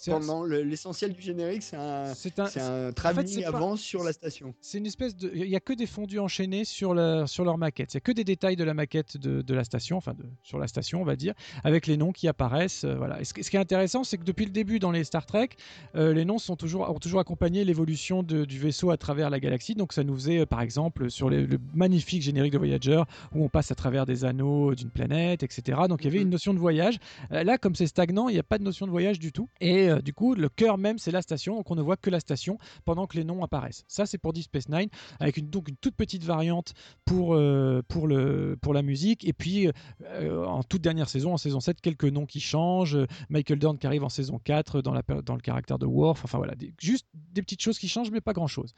Pendant 0.06 0.42
le- 0.44 0.62
l'essentiel 0.62 1.12
du 1.12 1.22
générique, 1.22 1.62
c'est 1.62 1.76
un, 1.76 1.80
un, 1.80 2.04
un 2.08 2.10
en 2.10 3.14
fait, 3.14 3.26
c'est 3.28 3.42
pas- 3.42 3.48
avant 3.48 3.76
sur 3.76 4.04
la 4.04 4.12
station. 4.12 4.54
C'est 4.60 4.78
une 4.78 4.86
espèce 4.86 5.16
de. 5.16 5.30
Il 5.34 5.48
n'y 5.48 5.56
a 5.56 5.60
que 5.60 5.72
des 5.72 5.86
fondus 5.86 6.18
enchaînés 6.18 6.64
sur, 6.64 6.94
la, 6.94 7.26
sur 7.26 7.44
leur 7.44 7.56
maquette. 7.56 7.94
Il 7.94 7.96
n'y 7.96 7.98
a 7.98 8.00
que 8.02 8.12
des 8.12 8.24
détails 8.24 8.56
de 8.56 8.64
la 8.64 8.74
maquette 8.74 9.16
de, 9.16 9.40
de 9.42 9.54
la 9.54 9.64
station, 9.64 9.96
enfin 9.96 10.12
de, 10.14 10.24
sur 10.42 10.58
la 10.58 10.66
station, 10.66 11.00
on 11.00 11.04
va 11.04 11.16
dire, 11.16 11.32
avec 11.64 11.86
les 11.86 11.96
noms 11.96 12.12
qui 12.12 12.28
apparaissent. 12.28 12.84
euh, 12.84 12.94
voilà. 12.96 13.20
Et 13.20 13.24
ce, 13.24 13.32
qui- 13.32 13.42
ce 13.42 13.50
qui 13.50 13.56
est 13.56 13.60
intéressant, 13.60 14.04
c'est 14.04 14.18
que 14.18 14.24
depuis 14.24 14.44
le 14.44 14.50
début 14.52 14.78
dans 14.78 14.90
les 14.90 15.04
Star 15.04 15.24
Trek, 15.26 15.48
euh, 15.96 16.12
les 16.12 16.24
noms 16.24 16.38
sont 16.38 16.56
toujours, 16.56 16.90
ont 16.90 16.98
toujours 16.98 17.20
accompagné 17.20 17.64
l'évolution 17.64 18.22
du 18.22 18.58
vaisseau 18.58 18.90
à 18.90 18.96
travers 18.96 19.30
la 19.30 19.40
galaxie. 19.40 19.74
Donc 19.74 19.92
ça 19.92 20.04
nous 20.04 20.14
faisait, 20.14 20.40
euh, 20.40 20.46
par 20.46 20.60
exemple, 20.60 21.10
sur 21.10 21.30
les- 21.30 21.46
le 21.46 21.58
magnifique 21.74 22.22
générique 22.22 22.52
de 22.52 22.58
Voyager, 22.58 23.02
où 23.34 23.44
on 23.44 23.48
passe 23.48 23.70
à 23.70 23.74
travers 23.74 24.04
des 24.06 24.24
anneaux 24.24 24.74
d'une 24.74 24.90
planète, 24.90 25.42
etc. 25.42 25.80
Donc 25.88 26.02
il 26.02 26.04
y 26.04 26.08
avait 26.08 26.18
Mhm. 26.18 26.24
une 26.24 26.30
notion 26.30 26.52
de 26.54 26.58
voyage. 26.58 26.98
Là, 27.30 27.56
comme 27.58 27.74
c'est 27.74 27.86
stagnant, 27.86 28.28
il 28.28 28.34
n'y 28.34 28.38
a 28.38 28.42
pas 28.44 28.58
de 28.58 28.64
notion 28.64 28.86
de 28.86 28.90
voyage 28.90 29.18
du 29.18 29.32
tout. 29.32 29.48
Et 29.60 29.88
euh, 29.88 30.00
du 30.00 30.12
coup, 30.12 30.34
le 30.34 30.48
cœur 30.48 30.78
même, 30.78 30.98
c'est 30.98 31.10
la 31.12 31.22
station. 31.22 31.54
Donc 31.56 31.70
on 31.70 31.74
ne 31.76 31.82
voit 31.82 31.96
que 31.96 32.10
la 32.10 32.20
station 32.20 32.58
pendant 32.84 33.06
que 33.06 33.16
les 33.16 33.24
noms 33.24 33.42
apparaissent. 33.44 33.84
Ça, 33.88 34.04
c'est 34.04 34.18
pour 34.18 34.32
Deep 34.32 34.44
Space 34.44 34.68
Nine, 34.68 34.88
avec 35.20 35.36
une, 35.36 35.48
donc 35.48 35.68
une 35.68 35.76
toute 35.76 35.94
petite 35.94 36.24
variante 36.24 36.74
pour, 37.04 37.34
euh, 37.34 37.82
pour, 37.88 38.06
le, 38.08 38.56
pour 38.60 38.74
la 38.74 38.82
musique. 38.82 39.24
Et 39.26 39.32
puis, 39.32 39.68
euh, 40.02 40.44
en 40.44 40.62
toute 40.64 40.82
dernière 40.82 41.08
saison, 41.08 41.32
en 41.32 41.36
saison 41.38 41.60
7, 41.60 41.80
quelques 41.80 42.04
noms 42.04 42.26
qui 42.26 42.40
changent. 42.40 42.98
Michael 43.28 43.58
Dorn 43.60 43.78
qui 43.78 43.86
arrive 43.86 44.04
en 44.04 44.08
saison 44.08 44.38
4 44.42 44.82
dans, 44.82 44.92
la, 44.92 45.02
dans 45.24 45.34
le 45.34 45.40
caractère 45.40 45.78
de 45.78 45.86
Worf. 45.86 46.24
Enfin 46.24 46.38
voilà, 46.38 46.54
des- 46.56 46.74
juste 46.80 47.06
des 47.14 47.42
petites 47.42 47.62
choses 47.62 47.78
qui 47.78 47.88
changent, 47.88 48.10
mais 48.10 48.20
pas 48.20 48.32
grand-chose. 48.32 48.74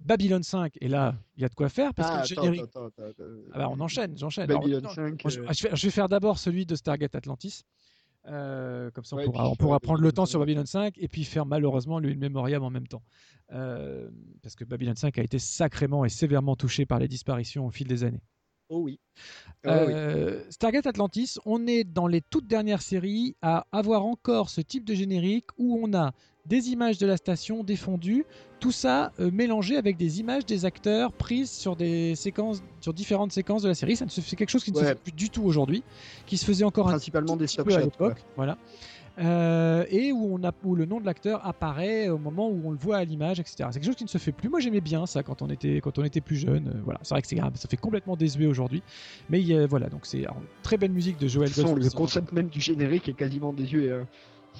Babylon 0.00 0.42
5, 0.42 0.78
et 0.80 0.88
là, 0.88 1.14
il 1.36 1.42
y 1.42 1.44
a 1.44 1.48
de 1.50 1.54
quoi 1.54 1.68
faire 1.68 1.92
parce 1.92 2.08
Ah, 2.10 2.12
que 2.12 2.16
le 2.16 2.32
attends, 2.32 2.42
générique. 2.42 2.62
attends, 2.62 2.86
attends, 2.86 3.02
attends. 3.10 3.24
Ah 3.52 3.58
bah, 3.58 3.68
on 3.70 3.78
enchaîne, 3.80 4.16
j'enchaîne. 4.16 4.48
Alors, 4.50 4.62
Babylon 4.62 4.80
non, 4.80 4.88
5. 4.88 5.22
moi, 5.24 5.30
je, 5.30 5.40
je 5.52 5.68
vais, 5.68 5.76
je 5.76 5.86
vais 5.86 5.90
faire 5.90 6.08
d'abord 6.08 6.38
celui 6.38 6.64
de 6.64 6.74
Stargate 6.74 7.14
Atlantis. 7.14 7.64
Euh, 8.26 8.90
comme 8.90 9.04
ça, 9.04 9.16
on 9.16 9.18
Ouais, 9.18 9.24
pourra, 9.24 9.42
puis 9.42 9.50
on 9.52 9.56
pourra 9.56 9.74
ouais, 9.76 9.80
prendre 9.80 10.00
le 10.00 10.12
temps 10.12 10.26
sur 10.26 10.38
5. 10.38 10.46
Babylon 10.46 10.66
5 10.66 10.94
et 10.98 11.08
puis 11.08 11.24
faire 11.24 11.46
malheureusement 11.46 11.98
le 11.98 12.14
Memoriam 12.14 12.62
en 12.62 12.70
même 12.70 12.86
temps. 12.86 13.02
Euh, 13.52 14.10
parce 14.42 14.54
que 14.54 14.64
Babylon 14.64 14.94
5 14.94 15.18
a 15.18 15.22
été 15.22 15.38
sacrément 15.38 16.04
et 16.04 16.08
sévèrement 16.08 16.54
touché 16.54 16.86
par 16.86 16.98
les 16.98 17.08
disparitions 17.08 17.66
au 17.66 17.70
fil 17.70 17.86
des 17.86 18.04
années. 18.04 18.22
Oh 18.68 18.82
oui. 18.82 19.00
Euh, 19.66 20.44
Stargate 20.48 20.86
Atlantis, 20.86 21.38
on 21.44 21.66
est 21.66 21.82
dans 21.82 22.06
les 22.06 22.20
toutes 22.20 22.46
dernières 22.46 22.82
séries 22.82 23.36
à 23.42 23.66
avoir 23.72 24.04
encore 24.04 24.48
ce 24.48 24.60
type 24.60 24.84
de 24.84 24.94
générique 24.94 25.48
où 25.58 25.80
on 25.82 25.92
a 25.92 26.12
des 26.46 26.70
images 26.70 26.98
de 26.98 27.06
la 27.06 27.16
station 27.16 27.62
défendues, 27.64 28.24
tout 28.58 28.72
ça 28.72 29.12
euh, 29.20 29.30
mélangé 29.30 29.76
avec 29.76 29.96
des 29.96 30.20
images 30.20 30.44
des 30.46 30.64
acteurs 30.64 31.12
prises 31.12 31.50
sur 31.50 31.76
des 31.76 32.14
séquences, 32.14 32.62
sur 32.80 32.92
différentes 32.92 33.32
séquences 33.32 33.62
de 33.62 33.68
la 33.68 33.74
série. 33.74 33.96
Ça 33.96 34.04
ne 34.04 34.10
se 34.10 34.20
fait 34.20 34.36
quelque 34.36 34.50
chose 34.50 34.64
qui 34.64 34.72
ne 34.72 34.78
se 34.78 34.84
fait 34.84 34.94
plus 34.94 35.12
du 35.12 35.30
tout 35.30 35.42
aujourd'hui, 35.42 35.82
qui 36.26 36.36
se 36.36 36.44
faisait 36.44 36.64
encore 36.64 36.86
principalement 36.86 37.34
un 37.34 37.36
des 37.36 37.46
peu 37.64 37.74
à 37.74 37.80
l'époque. 37.80 38.24
Voilà. 38.36 38.58
Euh, 39.18 39.84
et 39.90 40.12
où, 40.12 40.34
on 40.34 40.44
a, 40.44 40.52
où 40.64 40.74
le 40.74 40.86
nom 40.86 41.00
de 41.00 41.04
l'acteur 41.04 41.46
apparaît 41.46 42.08
au 42.08 42.16
moment 42.16 42.48
où 42.48 42.62
on 42.64 42.70
le 42.70 42.78
voit 42.78 42.96
à 42.96 43.04
l'image, 43.04 43.38
etc. 43.38 43.56
C'est 43.70 43.72
quelque 43.72 43.84
chose 43.84 43.96
qui 43.96 44.04
ne 44.04 44.08
se 44.08 44.18
fait 44.18 44.32
plus. 44.32 44.48
Moi, 44.48 44.60
j'aimais 44.60 44.80
bien 44.80 45.04
ça 45.04 45.22
quand 45.22 45.42
on 45.42 45.50
était, 45.50 45.80
quand 45.82 45.98
on 45.98 46.04
était 46.04 46.20
plus 46.22 46.36
jeune. 46.36 46.68
Euh, 46.68 46.80
voilà, 46.84 47.00
c'est 47.02 47.14
vrai 47.14 47.22
que 47.22 47.28
c'est 47.28 47.36
ça 47.36 47.68
fait 47.68 47.76
complètement 47.76 48.16
désuet 48.16 48.46
aujourd'hui. 48.46 48.82
Mais 49.28 49.66
voilà, 49.66 49.88
donc 49.88 50.06
c'est 50.06 50.26
très 50.62 50.76
belle 50.76 50.92
musique 50.92 51.18
de 51.18 51.28
Joël 51.28 51.50
Goldsmith. 51.54 51.84
Le 51.84 51.90
concept 51.90 52.32
même 52.32 52.48
du 52.48 52.60
générique 52.60 53.08
est 53.08 53.14
quasiment 53.14 53.52
désuet. 53.52 53.90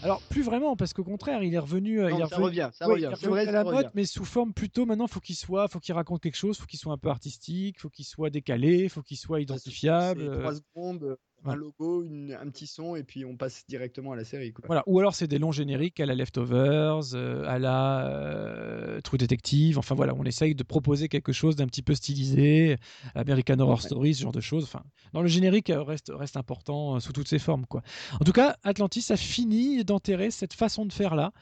Alors 0.03 0.23
plus 0.31 0.43
vraiment 0.43 0.77
parce 0.77 0.93
qu'au 0.93 1.05
contraire 1.05 1.43
il 1.43 1.53
est 1.55 1.59
revenu, 1.59 2.01
il 2.03 2.27
ça 2.29 2.37
revient, 2.37 2.71
ça 2.73 2.87
revient. 2.87 3.11
C'est 3.17 3.29
vrai, 3.29 3.47
à 3.47 3.53
la 3.53 3.65
mode, 3.65 3.91
mais 3.95 4.05
sous 4.05 4.25
forme 4.25 4.53
plutôt 4.53 4.87
maintenant 4.87 5.07
faut 5.07 5.21
qu'il 5.21 5.37
soit, 5.37 5.69
faut 5.69 5.81
qu'il 5.81 5.95
raconte 5.95 6.23
quelque 6.23 6.37
chose, 6.37 6.59
faut 6.59 6.67
qu'il 6.67 6.79
soit 6.79 6.93
un 6.93 6.99
peu 6.99 7.11
artistique, 7.11 7.81
faut 7.81 7.91
qu'il 7.91 8.05
soit 8.05 8.31
décalé, 8.31 8.89
faut 8.89 9.03
qu'il 9.03 9.19
soit 9.19 9.41
identifiable. 9.41 10.39
Trois 10.41 10.55
secondes 10.55 11.17
un 11.45 11.55
logo, 11.55 12.05
un 12.05 12.51
petit 12.51 12.67
son, 12.67 12.97
et 12.97 13.03
puis 13.03 13.25
on 13.25 13.37
passe 13.37 13.65
directement 13.69 14.13
à 14.13 14.17
la 14.17 14.25
série. 14.25 14.53
Voilà. 14.67 14.83
Ou 14.87 14.99
alors 14.99 15.15
c'est 15.15 15.27
des 15.27 15.39
longs 15.39 15.53
génériques 15.53 16.01
à 16.01 16.07
la 16.07 16.15
Leftovers, 16.15 17.15
euh, 17.15 17.45
à 17.47 17.59
la 17.59 18.07
euh, 18.09 19.01
True 19.01 19.19
Detective. 19.19 19.79
Enfin 19.79 19.95
voilà, 19.95 20.15
on 20.15 20.25
essaye 20.25 20.55
de 20.55 20.63
proposer 20.63 21.09
quelque 21.09 21.33
chose 21.33 21.57
d'un 21.57 21.67
petit 21.67 21.83
peu 21.83 21.95
stylisé, 21.95 22.77
American 23.15 23.59
Horror 23.59 23.83
Story, 23.83 24.15
ce 24.15 24.23
genre 24.23 24.33
de 24.33 24.41
choses. 24.41 24.65
Enfin, 24.65 24.83
dans 25.13 25.23
le 25.23 25.29
générique 25.29 25.71
euh, 25.71 25.83
reste, 25.83 26.13
reste 26.15 26.37
important 26.37 27.01
sous 27.01 27.13
toutes 27.13 27.29
ses 27.29 27.39
formes. 27.39 27.67
Quoi. 27.67 27.83
En 28.21 28.25
tout 28.25 28.33
cas, 28.33 28.57
Atlantis 28.63 29.07
a 29.11 29.17
fini 29.17 29.85
d'enterrer 29.85 30.31
cette 30.31 30.53
façon 30.55 30.85
de 30.85 30.93
faire 30.93 31.15
là. 31.15 31.33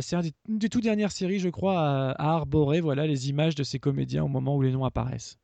c'est 0.00 0.16
une 0.48 0.58
des 0.58 0.68
toutes 0.68 0.82
dernières 0.82 1.12
séries, 1.12 1.38
je 1.38 1.48
crois, 1.48 1.80
à, 1.80 2.10
à 2.10 2.34
arborer 2.34 2.80
voilà, 2.80 3.06
les 3.06 3.30
images 3.30 3.54
de 3.54 3.62
ces 3.62 3.78
comédiens 3.78 4.24
au 4.24 4.28
moment 4.28 4.56
où 4.56 4.62
les 4.62 4.72
noms 4.72 4.84
apparaissent. 4.84 5.38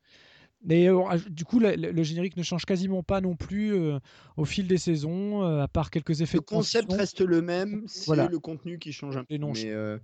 Mais 0.65 0.89
euh, 0.89 1.03
du 1.31 1.45
coup, 1.45 1.61
le, 1.61 2.03
générique 2.03 2.37
ne 2.37 2.43
change 2.43 2.65
quasiment 2.65 3.03
pas 3.03 3.21
non 3.21 3.37
plus 3.37 3.75
euh, 3.75 3.99
au 4.37 4.45
fil 4.45 4.67
des 4.67 4.79
saisons, 4.79 5.45
euh, 5.45 5.63
à 5.63 5.69
part 5.69 5.91
quelques 5.91 6.21
effets. 6.21 6.39
Le 6.39 6.43
concept 6.43 6.93
reste 6.93 7.21
le 7.21 7.43
même, 7.43 7.85
c'est 7.87 8.29
le 8.29 8.39
contenu 8.39 8.79
qui 8.79 8.93
change 8.93 9.17
un 9.17 9.25
peu. 9.25 9.37
Mais, 9.39 9.99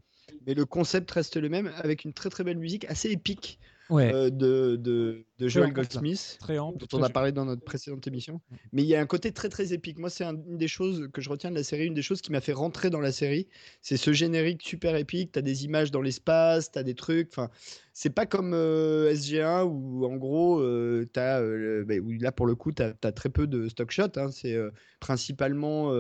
mais, 0.47 0.55
le 0.55 0.65
concept 0.65 1.11
reste 1.11 1.37
le 1.37 1.49
même, 1.49 1.73
avec 1.79 2.05
une 2.05 2.13
très 2.13 2.31
très 2.31 2.45
belle 2.45 2.59
musique, 2.59 2.85
assez 2.87 3.11
épique 3.11 3.59
de, 3.91 4.29
de, 4.77 5.25
de, 5.39 5.49
Joel 5.49 5.73
Goldsmith, 5.73 6.39
dont 6.49 6.75
on 6.93 7.03
a 7.03 7.11
parlé 7.11 7.33
dans 7.33 7.45
notre 7.45 7.63
précédente 7.63 8.07
émission. 8.07 8.41
Mm. 8.51 8.57
Mais 8.73 8.83
il 8.83 8.89
y 8.89 8.95
a 8.95 9.01
un 9.01 9.07
côté 9.07 9.33
très 9.33 9.49
très 9.49 9.73
épique. 9.73 9.99
Moi, 9.99 10.11
c'est 10.11 10.25
une 10.25 10.59
des 10.59 10.69
choses 10.69 11.09
que 11.13 11.21
je 11.21 11.31
retiens 11.31 11.51
de 11.51 11.57
la 11.57 11.65
série, 11.65 11.87
une 11.87 11.95
des 11.95 12.03
choses 12.03 12.21
qui 12.21 12.33
m'a 12.33 12.41
fait 12.41 12.53
rentrer 12.53 12.91
dans 12.91 13.01
la 13.01 13.13
série, 13.13 13.49
c'est 13.81 13.97
ce 13.97 14.13
générique 14.13 14.63
super 14.63 14.97
épique. 14.97 15.33
Tu 15.33 15.39
as 15.39 15.43
des 15.43 15.65
images 15.65 15.91
dans 15.91 16.03
l'espace, 16.03 16.71
tu 16.73 16.79
as 16.79 16.83
des 16.83 16.95
trucs. 16.95 17.29
Enfin, 17.31 17.51
c'est 17.97 18.11
pas 18.11 18.27
comme 18.27 18.55
euh, 18.55 19.15
SG1 19.15 19.63
où 19.63 20.05
en 20.05 20.17
gros, 20.17 20.61
euh, 20.61 21.09
as, 21.15 21.41
euh, 21.41 21.85
bah, 21.85 21.95
là 22.21 22.33
pour 22.33 22.47
le 22.47 22.57
coup, 22.57 22.73
tu 22.73 22.83
as, 22.83 23.13
très 23.13 23.29
peu 23.29 23.47
de 23.47 23.69
stock 23.69 23.93
shots. 23.93 24.17
Hein. 24.17 24.31
c'est 24.33 24.59
principalement 25.01 25.93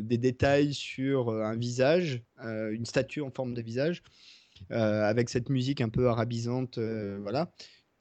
des 0.00 0.18
détails 0.18 0.72
sur 0.72 1.30
un 1.30 1.56
visage, 1.56 2.22
une 2.42 2.86
statue 2.86 3.20
en 3.20 3.30
forme 3.30 3.54
de 3.54 3.62
visage, 3.62 4.02
avec 4.68 5.28
cette 5.28 5.48
musique 5.48 5.80
un 5.80 5.88
peu 5.88 6.08
arabisante, 6.08 6.78
voilà 6.78 7.50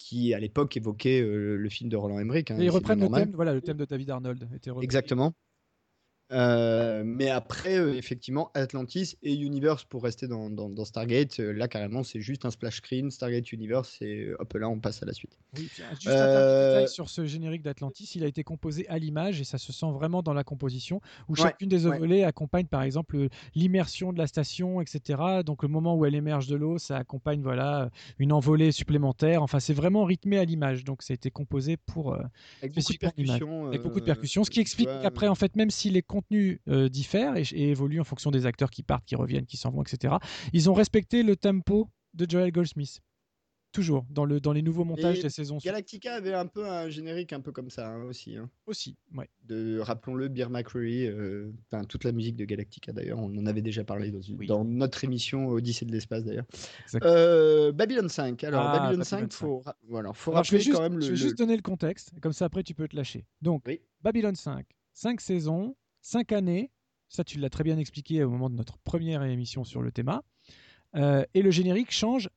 qui 0.02 0.34
à 0.34 0.39
l'époque 0.39 0.78
évoquait 0.78 1.22
le 1.22 1.69
film 1.69 1.89
de 1.89 1.98
Roland 1.98 2.19
Emmerich. 2.19 2.52
Hein, 2.52 2.58
ils 2.60 2.69
reprennent 2.69 3.02
le 3.02 3.10
thème, 3.10 3.32
voilà, 3.34 3.54
le 3.54 3.62
thème 3.62 3.76
de 3.76 3.84
David 3.84 4.10
Arnold. 4.10 4.48
Exactement. 4.82 5.34
Euh, 6.32 7.02
mais 7.04 7.30
après, 7.30 7.80
euh, 7.80 7.96
effectivement, 7.96 8.52
Atlantis 8.54 9.18
et 9.24 9.34
Universe 9.34 9.84
pour 9.84 10.04
rester 10.04 10.28
dans, 10.28 10.50
dans, 10.50 10.86
Stargate, 10.86 11.39
euh, 11.39 11.52
là 11.52 11.68
carrément 11.68 12.04
c'est 12.04 12.22
juste 12.22 12.46
un 12.46 12.52
splash 12.52 12.78
screen, 12.78 13.10
Stargate 13.10 13.52
Universe, 13.52 13.98
et 14.02 14.32
hop 14.38 14.54
là 14.54 14.70
on 14.70 14.80
passe 14.80 15.02
à 15.02 15.08
la 15.08 15.13
suite. 15.13 15.39
Oui, 15.58 15.68
juste 15.94 16.08
un 16.08 16.74
détail 16.74 16.88
sur 16.88 17.10
ce 17.10 17.26
générique 17.26 17.63
d'Atlantis, 17.63 18.12
il 18.15 18.24
a 18.24 18.28
été 18.28 18.44
composé 18.44 18.88
à 18.89 19.00
l'image 19.00 19.42
et 19.42 19.44
ça 19.44 19.58
se 19.58 19.74
sent 19.74 19.92
vraiment 19.92 20.22
dans 20.22 20.34
la 20.34 20.44
composition, 20.44 21.02
où 21.30 21.36
chacune 21.36 21.68
des 21.68 21.80
volets 21.80 22.24
accompagne 22.24 22.68
par 22.68 22.84
exemple 22.84 23.28
l'immersion 23.56 24.13
de 24.13 24.20
la 24.20 24.28
station, 24.28 24.82
etc. 24.82 25.42
Donc 25.44 25.63
le 25.63 25.70
moment 25.70 25.96
où 25.96 26.06
elle 26.06 26.15
émerge 26.15 26.48
de 26.48 26.56
l'eau, 26.56 26.78
ça 26.78 26.98
accompagne 26.98 27.42
voilà 27.42 27.89
une 28.20 28.34
envolée 28.34 28.72
supplémentaire. 28.72 29.42
Enfin, 29.42 29.60
c'est 29.60 29.74
vraiment 29.74 30.04
rythmé 30.04 30.38
à 30.38 30.46
l'image, 30.46 30.84
donc 30.84 31.02
ça 31.02 31.13
a 31.13 31.15
été 31.15 31.32
composé 31.32 31.76
pour 31.78 32.13
avec 32.62 32.76
beaucoup 32.76 32.94
de 32.94 32.98
percussions, 33.00 33.68
avec 33.68 33.82
beaucoup 33.82 34.00
de 34.00 34.06
percussions, 34.06 34.44
ce 34.44 34.52
qui 34.52 34.60
explique 34.60 34.89
qu'après 35.02 35.28
en 35.28 35.36
fait 35.36 35.56
même 35.56 35.72
si 35.72 35.89
les 35.89 36.04
contenu 36.19 36.62
euh, 36.67 36.89
diffère 36.89 37.36
et, 37.38 37.45
évolue 37.69 37.99
en 37.99 38.03
fonction 38.03 38.32
des 38.32 38.45
acteurs 38.45 38.69
qui 38.69 38.84
partent, 38.84 39.05
qui 39.05 39.15
reviennent, 39.15 39.45
qui 39.45 39.58
s'en 39.58 39.71
vont, 39.71 39.84
etc. 39.84 40.15
Ils 40.53 40.69
ont 40.69 40.73
respecté 40.73 41.23
le 41.23 41.36
tempo 41.36 41.89
de 42.13 42.29
Joel 42.29 42.51
Goldsmith. 42.51 43.01
Toujours, 43.71 44.03
dans, 44.10 44.25
le, 44.25 44.39
dans 44.39 44.51
les 44.51 44.63
nouveaux 44.63 44.84
montages 44.84 45.19
des 45.21 45.29
saisons. 45.29 45.60
Galactica 45.63 46.15
avait 46.15 46.34
un 46.34 46.47
peu 46.47 46.67
un 46.67 46.89
générique 46.89 47.34
un 47.34 47.39
peu 47.39 47.51
comme 47.51 47.69
ça 47.69 47.88
hein, 47.88 48.03
aussi. 48.05 48.36
Hein. 48.36 48.49
Aussi, 48.65 48.97
ouais. 49.15 49.29
De, 49.43 49.77
rappelons-le, 49.79 50.27
Beer 50.27 50.49
McCreary, 50.49 51.05
euh, 51.05 51.51
toute 51.88 52.03
la 52.03 52.12
musique 52.12 52.36
de 52.36 52.45
Galactica 52.45 52.93
d'ailleurs, 52.93 53.19
on 53.19 53.25
en 53.38 53.45
avait 53.45 53.62
déjà 53.62 53.84
parlé 53.84 54.12
dans, 54.47 54.65
notre 54.65 55.03
émission 55.03 55.49
Odyssée 55.49 55.86
de 55.86 55.91
l'espace 55.91 56.23
d'ailleurs. 56.23 56.47
Euh, 57.03 57.71
Babylon 57.71 58.10
5, 58.10 58.43
alors 58.43 58.62
ah, 58.65 58.79
Babylon, 58.79 59.03
5, 59.03 59.32
faut, 59.32 59.62
voilà, 59.88 60.13
faut 60.13 60.32
rappeler 60.32 60.65
quand 60.65 60.82
même 60.82 60.97
le. 60.97 61.05
Je 61.05 61.12
vais 61.12 61.15
juste 61.15 61.38
donner 61.38 61.55
le 61.55 61.62
contexte, 61.62 62.12
comme 62.21 62.34
ça 62.34 62.45
après 62.45 62.63
tu 62.63 62.73
peux 62.73 62.88
te 62.88 62.95
lâcher. 62.95 63.27
Donc, 63.43 63.63
Babylon 64.01 64.34
5, 64.34 64.65
5 64.93 65.21
saisons, 65.21 65.75
cinq 66.02 66.32
années. 66.32 66.72
Ça, 67.08 67.24
tu 67.24 67.40
l'as 67.40 67.50
très 67.50 67.64
bien 67.64 67.78
expliqué 67.78 68.24
au 68.24 68.30
moment 68.30 68.50
de 68.50 68.56
notre 68.56 68.78
première 68.78 69.24
émission 69.24 69.64
sur 69.64 69.82
le 69.82 69.92
thème. 69.92 70.20
Euh, 70.96 71.24
et 71.34 71.42
le 71.42 71.52
générique 71.52 71.92
change 71.92 72.30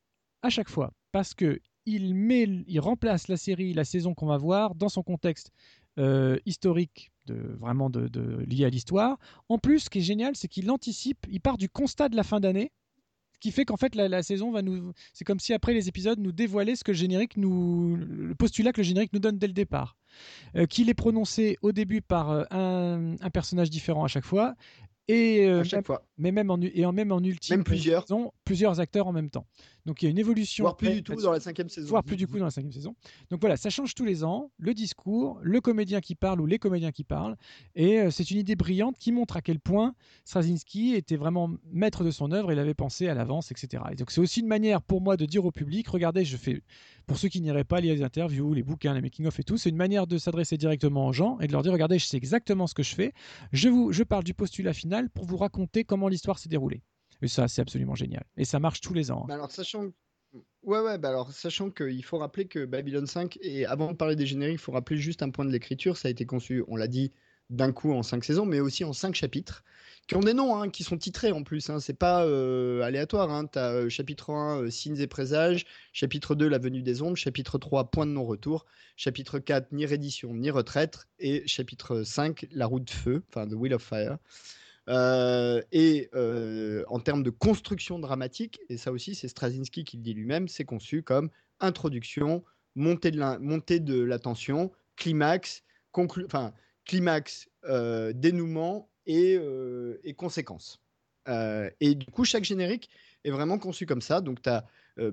à 0.42 0.50
chaque 0.50 0.68
fois 0.68 0.92
parce 1.12 1.34
que 1.34 1.60
il, 1.84 2.14
met, 2.14 2.44
il 2.44 2.80
remplace 2.80 3.28
la 3.28 3.36
série, 3.36 3.74
la 3.74 3.84
saison 3.84 4.14
qu'on 4.14 4.26
va 4.26 4.36
voir 4.36 4.74
dans 4.74 4.88
son 4.88 5.02
contexte 5.02 5.50
euh, 5.98 6.38
historique, 6.46 7.12
de, 7.26 7.56
vraiment 7.58 7.90
de, 7.90 8.44
lié 8.46 8.64
à 8.64 8.70
l'histoire. 8.70 9.18
En 9.48 9.58
plus, 9.58 9.80
ce 9.80 9.90
qui 9.90 9.98
est 9.98 10.02
génial, 10.02 10.36
c'est 10.36 10.48
qu'il 10.48 10.70
anticipe, 10.70 11.26
il 11.28 11.40
part 11.40 11.58
du 11.58 11.68
constat 11.68 12.08
de 12.08 12.16
la 12.16 12.22
fin 12.22 12.40
d'année 12.40 12.72
qui 13.40 13.50
fait 13.50 13.64
qu'en 13.64 13.76
fait 13.76 13.96
la, 13.96 14.22
saison 14.22 14.52
va 14.52 14.62
nous. 14.62 14.92
C'est 15.12 15.24
comme 15.24 15.40
si 15.40 15.52
après 15.52 15.74
les 15.74 15.88
épisodes 15.88 16.20
nous 16.20 16.30
dévoilaient 16.30 16.76
ce 16.76 16.84
que 16.84 16.92
le 16.92 16.96
générique 16.96 17.36
nous. 17.36 17.96
le 17.96 18.34
postulat 18.36 18.72
que 18.72 18.80
le 18.80 18.84
générique 18.84 19.12
nous 19.12 19.18
donne 19.18 19.36
dès 19.36 19.48
le 19.48 19.52
départ. 19.52 19.96
Euh, 20.56 20.66
qu'il 20.66 20.90
est 20.90 20.94
prononcé 20.94 21.56
au 21.62 21.72
début 21.72 22.02
par 22.02 22.30
euh, 22.30 22.44
un, 22.50 23.14
un, 23.20 23.30
personnage 23.30 23.70
différent 23.70 24.04
à 24.04 24.08
chaque 24.08 24.24
fois 24.24 24.54
et 25.08 25.46
euh, 25.46 25.64
chaque 25.64 25.86
fois. 25.86 26.02
Mais 26.16 26.30
même 26.30 26.50
en, 26.50 26.58
et 26.60 26.84
en, 26.84 26.92
même 26.92 27.12
en 27.12 27.20
ultime, 27.20 27.56
même 27.56 27.64
plusieurs. 27.64 28.06
plusieurs 28.44 28.80
acteurs 28.80 29.06
en 29.06 29.12
même 29.12 29.30
temps. 29.30 29.46
Donc 29.84 30.00
il 30.00 30.04
y 30.04 30.08
a 30.08 30.10
une 30.10 30.18
évolution. 30.18 30.64
Voire 30.64 30.76
plus 30.76 30.90
du 30.90 31.02
tout 31.02 31.16
dans 31.16 31.32
la 31.32 31.40
cinquième 31.40 31.68
saison. 31.68 31.88
Voire 31.88 32.04
plus 32.04 32.16
du 32.16 32.28
coup 32.28 32.38
dans 32.38 32.44
la 32.44 32.50
cinquième 32.50 32.72
saison. 32.72 32.94
Donc 33.30 33.40
voilà, 33.40 33.56
ça 33.56 33.68
change 33.68 33.94
tous 33.94 34.04
les 34.04 34.22
ans. 34.22 34.52
Le 34.58 34.74
discours, 34.74 35.40
le 35.42 35.60
comédien 35.60 36.00
qui 36.00 36.14
parle 36.14 36.40
ou 36.40 36.46
les 36.46 36.58
comédiens 36.58 36.92
qui 36.92 37.02
parlent. 37.02 37.36
Et 37.74 37.98
euh, 37.98 38.10
c'est 38.10 38.30
une 38.30 38.38
idée 38.38 38.54
brillante 38.54 38.96
qui 38.98 39.10
montre 39.10 39.36
à 39.36 39.42
quel 39.42 39.58
point 39.58 39.94
Straczynski 40.24 40.94
était 40.94 41.16
vraiment 41.16 41.50
maître 41.72 42.04
de 42.04 42.12
son 42.12 42.30
œuvre. 42.30 42.52
Il 42.52 42.58
avait 42.60 42.74
pensé 42.74 43.08
à 43.08 43.14
l'avance, 43.14 43.50
etc. 43.50 43.82
Et 43.90 43.96
donc 43.96 44.12
c'est 44.12 44.20
aussi 44.20 44.40
une 44.40 44.46
manière 44.46 44.82
pour 44.82 45.00
moi 45.00 45.16
de 45.16 45.26
dire 45.26 45.44
au 45.44 45.50
public 45.50 45.88
regardez, 45.88 46.24
je 46.24 46.36
fais. 46.36 46.62
Pour 47.06 47.18
ceux 47.18 47.28
qui 47.28 47.40
n'iraient 47.40 47.64
pas 47.64 47.80
lire 47.80 47.94
les 47.94 48.02
interviews, 48.02 48.54
les 48.54 48.62
bouquins, 48.62 48.94
les 48.94 49.00
making-of 49.00 49.38
et 49.38 49.44
tout, 49.44 49.56
c'est 49.56 49.70
une 49.70 49.76
manière 49.76 50.06
de 50.06 50.18
s'adresser 50.18 50.56
directement 50.56 51.08
aux 51.08 51.12
gens 51.12 51.38
et 51.40 51.46
de 51.46 51.52
leur 51.52 51.62
dire 51.62 51.72
regardez, 51.72 51.98
je 51.98 52.06
sais 52.06 52.16
exactement 52.16 52.66
ce 52.66 52.74
que 52.74 52.82
je 52.82 52.94
fais. 52.94 53.12
Je, 53.52 54.02
parle 54.02 54.24
du 54.24 54.34
postulat 54.34 54.72
final 54.72 55.10
pour 55.10 55.24
vous 55.24 55.36
raconter 55.36 55.84
comment 55.84 56.08
l'histoire 56.08 56.38
s'est 56.38 56.48
déroulée. 56.48 56.82
Et 57.22 57.28
ça, 57.28 57.48
c'est 57.48 57.62
absolument 57.62 57.94
génial. 57.94 58.24
Et 58.36 58.44
ça 58.44 58.58
marche 58.58 58.80
tous 58.80 58.94
les 58.94 59.10
ans. 59.10 59.22
Hein. 59.22 59.26
Bah 59.28 59.34
alors, 59.34 59.50
sachant, 59.50 59.90
Ouais, 60.62 60.80
ouais, 60.80 60.98
bah 60.98 61.08
alors, 61.08 61.30
sachant 61.32 61.70
qu'il 61.70 62.04
faut 62.04 62.18
rappeler 62.18 62.46
que 62.46 62.64
Babylon 62.64 63.06
5, 63.06 63.38
et 63.42 63.66
avant 63.66 63.92
de 63.92 63.96
parler 63.96 64.16
des 64.16 64.26
génériques, 64.26 64.54
il 64.54 64.62
faut 64.62 64.72
rappeler 64.72 64.96
juste 64.96 65.22
un 65.22 65.30
point 65.30 65.44
de 65.44 65.50
l'écriture, 65.50 65.96
ça 65.96 66.08
a 66.08 66.10
été 66.10 66.24
conçu, 66.24 66.64
on 66.68 66.76
l'a 66.76 66.88
dit, 66.88 67.12
d'un 67.52 67.72
coup 67.72 67.92
en 67.92 68.02
cinq 68.02 68.24
saisons, 68.24 68.46
mais 68.46 68.60
aussi 68.60 68.82
en 68.82 68.92
cinq 68.92 69.14
chapitres, 69.14 69.62
qui 70.08 70.16
ont 70.16 70.20
des 70.20 70.34
noms, 70.34 70.56
hein, 70.56 70.68
qui 70.68 70.82
sont 70.82 70.98
titrés 70.98 71.32
en 71.32 71.42
plus, 71.42 71.70
hein, 71.70 71.78
c'est 71.78 71.96
pas 71.96 72.24
euh, 72.24 72.82
aléatoire, 72.82 73.30
hein, 73.30 73.46
tu 73.46 73.58
as 73.58 73.72
euh, 73.72 73.88
chapitre 73.88 74.30
1, 74.30 74.62
euh, 74.62 74.70
signes 74.70 74.98
et 74.98 75.06
présages, 75.06 75.64
chapitre 75.92 76.34
2, 76.34 76.48
la 76.48 76.58
venue 76.58 76.82
des 76.82 77.02
ombres, 77.02 77.16
chapitre 77.16 77.58
3, 77.58 77.90
point 77.90 78.06
de 78.06 78.12
non-retour, 78.12 78.66
chapitre 78.96 79.38
4, 79.38 79.70
ni 79.72 79.86
reddition, 79.86 80.34
ni 80.34 80.50
retraite, 80.50 81.06
et 81.18 81.46
chapitre 81.46 82.02
5, 82.02 82.46
la 82.52 82.66
route 82.66 82.84
de 82.84 82.90
feu, 82.90 83.22
enfin, 83.28 83.46
The 83.46 83.52
Wheel 83.52 83.74
of 83.74 83.82
Fire. 83.82 84.18
Et 84.88 86.10
en 86.88 87.00
termes 87.00 87.22
de 87.22 87.30
construction 87.30 87.98
dramatique, 87.98 88.60
et 88.68 88.78
ça 88.78 88.90
aussi 88.92 89.14
c'est 89.14 89.28
Straczynski 89.28 89.84
qui 89.84 89.98
le 89.98 90.02
dit 90.02 90.14
lui-même, 90.14 90.48
c'est 90.48 90.64
conçu 90.64 91.02
comme 91.02 91.30
introduction, 91.60 92.42
montée 92.74 93.12
de 93.12 93.18
la, 93.18 93.38
montée 93.38 93.78
de 93.78 94.16
tension, 94.16 94.72
climax, 94.96 95.62
enfin, 95.94 96.52
climax, 96.84 97.48
euh, 97.64 98.12
dénouement 98.12 98.88
et, 99.06 99.38
et 100.04 100.14
conséquences. 100.14 100.80
et 101.26 101.94
du 101.94 102.06
coup, 102.06 102.24
chaque 102.24 102.44
générique 102.44 102.88
est 103.24 103.30
vraiment 103.30 103.58
conçu 103.58 103.84
comme 103.86 104.02
ça. 104.02 104.20
Donc, 104.20 104.42
tu 104.42 104.48
as 104.48 104.64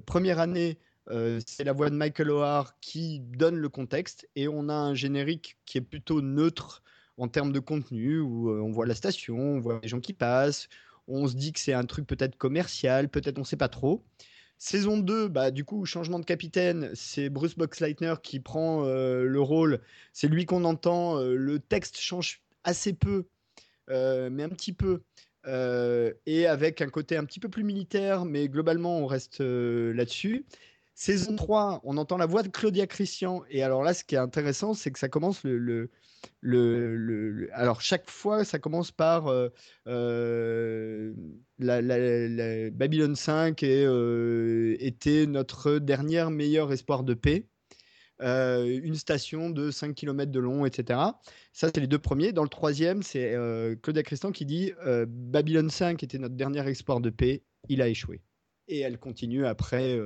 première 0.05 0.39
année 0.39 0.77
c'est 1.47 1.63
la 1.63 1.73
voix 1.73 1.89
de 1.89 1.95
Michael 1.95 2.29
O'Hare 2.29 2.79
qui 2.81 3.19
donne 3.19 3.55
le 3.55 3.67
contexte 3.67 4.29
et 4.35 4.47
on 4.47 4.69
a 4.69 4.75
un 4.75 4.93
générique 4.93 5.57
qui 5.65 5.79
est 5.79 5.81
plutôt 5.81 6.21
neutre 6.21 6.83
en 7.17 7.27
termes 7.27 7.51
de 7.51 7.59
contenu 7.59 8.19
où 8.19 8.51
on 8.51 8.71
voit 8.71 8.85
la 8.85 8.93
station, 8.93 9.39
on 9.39 9.59
voit 9.59 9.79
les 9.81 9.87
gens 9.87 10.01
qui 10.01 10.13
passent, 10.13 10.69
on 11.09 11.27
se 11.27 11.35
dit 11.35 11.51
que 11.51 11.59
c'est 11.59 11.73
un 11.73 11.85
truc 11.85 12.05
peut-être 12.05 12.37
commercial, 12.37 13.09
peut-être 13.09 13.39
on 13.39 13.43
sait 13.43 13.57
pas 13.57 13.69
trop. 13.69 14.05
Saison 14.59 14.97
2, 14.97 15.29
bah, 15.29 15.51
du 15.51 15.63
coup, 15.63 15.85
changement 15.85 16.19
de 16.19 16.25
capitaine, 16.25 16.91
c'est 16.93 17.29
Bruce 17.29 17.55
Boxleitner 17.55 18.15
qui 18.21 18.39
prend 18.41 18.83
le 18.83 19.41
rôle. 19.41 19.79
C'est 20.13 20.27
lui 20.27 20.45
qu'on 20.45 20.65
entend. 20.65 21.19
le 21.21 21.59
texte 21.59 21.97
change 21.97 22.41
assez 22.65 22.93
peu, 22.93 23.25
mais 23.87 24.43
un 24.43 24.49
petit 24.49 24.73
peu. 24.73 25.01
et 26.25 26.45
avec 26.45 26.81
un 26.81 26.89
côté 26.89 27.15
un 27.15 27.23
petit 27.23 27.39
peu 27.39 27.47
plus 27.47 27.63
militaire, 27.63 28.25
mais 28.25 28.49
globalement, 28.49 28.99
on 28.99 29.05
reste 29.05 29.39
là-dessus. 29.39 30.45
Saison 30.99 31.37
3, 31.37 31.79
on 31.85 31.95
entend 31.95 32.17
la 32.17 32.25
voix 32.25 32.43
de 32.43 32.49
Claudia 32.49 32.85
Christian. 32.85 33.41
Et 33.49 33.63
alors 33.63 33.83
là, 33.83 33.93
ce 33.93 34.03
qui 34.03 34.15
est 34.15 34.17
intéressant, 34.17 34.73
c'est 34.73 34.91
que 34.91 34.99
ça 34.99 35.07
commence 35.07 35.45
le, 35.45 35.89
le, 36.41 37.49
alors 37.53 37.79
chaque 37.79 38.09
fois, 38.09 38.43
ça 38.43 38.59
commence 38.59 38.91
par 38.91 39.27
euh, 39.27 39.47
euh, 39.87 41.13
Babylone 41.57 43.15
5 43.15 43.63
et, 43.63 43.85
euh, 43.85 44.75
était 44.81 45.25
notre 45.25 45.79
dernier 45.79 46.25
meilleur 46.29 46.73
espoir 46.73 47.05
de 47.05 47.13
paix. 47.13 47.47
une 48.19 48.95
station 48.95 49.49
de 49.51 49.71
5 49.71 49.95
km 49.95 50.29
de 50.33 50.39
long, 50.41 50.65
etc. 50.65 50.99
Ça, 51.53 51.69
c'est 51.73 51.79
les 51.79 51.87
deux 51.87 51.97
premiers. 51.97 52.33
Dans 52.33 52.43
le 52.43 52.49
troisième, 52.49 53.03
c'est 53.03 53.37
Claudia 53.83 54.03
Christian 54.03 54.33
qui 54.33 54.45
dit 54.45 54.73
Babylone 55.07 55.69
5 55.69 56.03
était 56.03 56.17
notre 56.17 56.35
dernier 56.35 56.67
espoir 56.69 56.99
de 56.99 57.09
paix, 57.09 57.41
il 57.69 57.81
a 57.81 57.87
échoué. 57.87 58.19
Et 58.69 58.79
elle 58.79 58.97
continue 58.97 59.45
après 59.45 59.99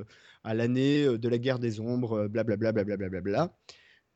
à 0.44 0.54
l'année 0.54 1.04
euh, 1.04 1.18
de 1.18 1.28
la 1.28 1.38
guerre 1.38 1.58
des 1.58 1.80
ombres, 1.80 2.28
blablabla. 2.28 2.72
Bla, 2.72 2.84
bla, 2.84 3.20
bla, 3.20 3.56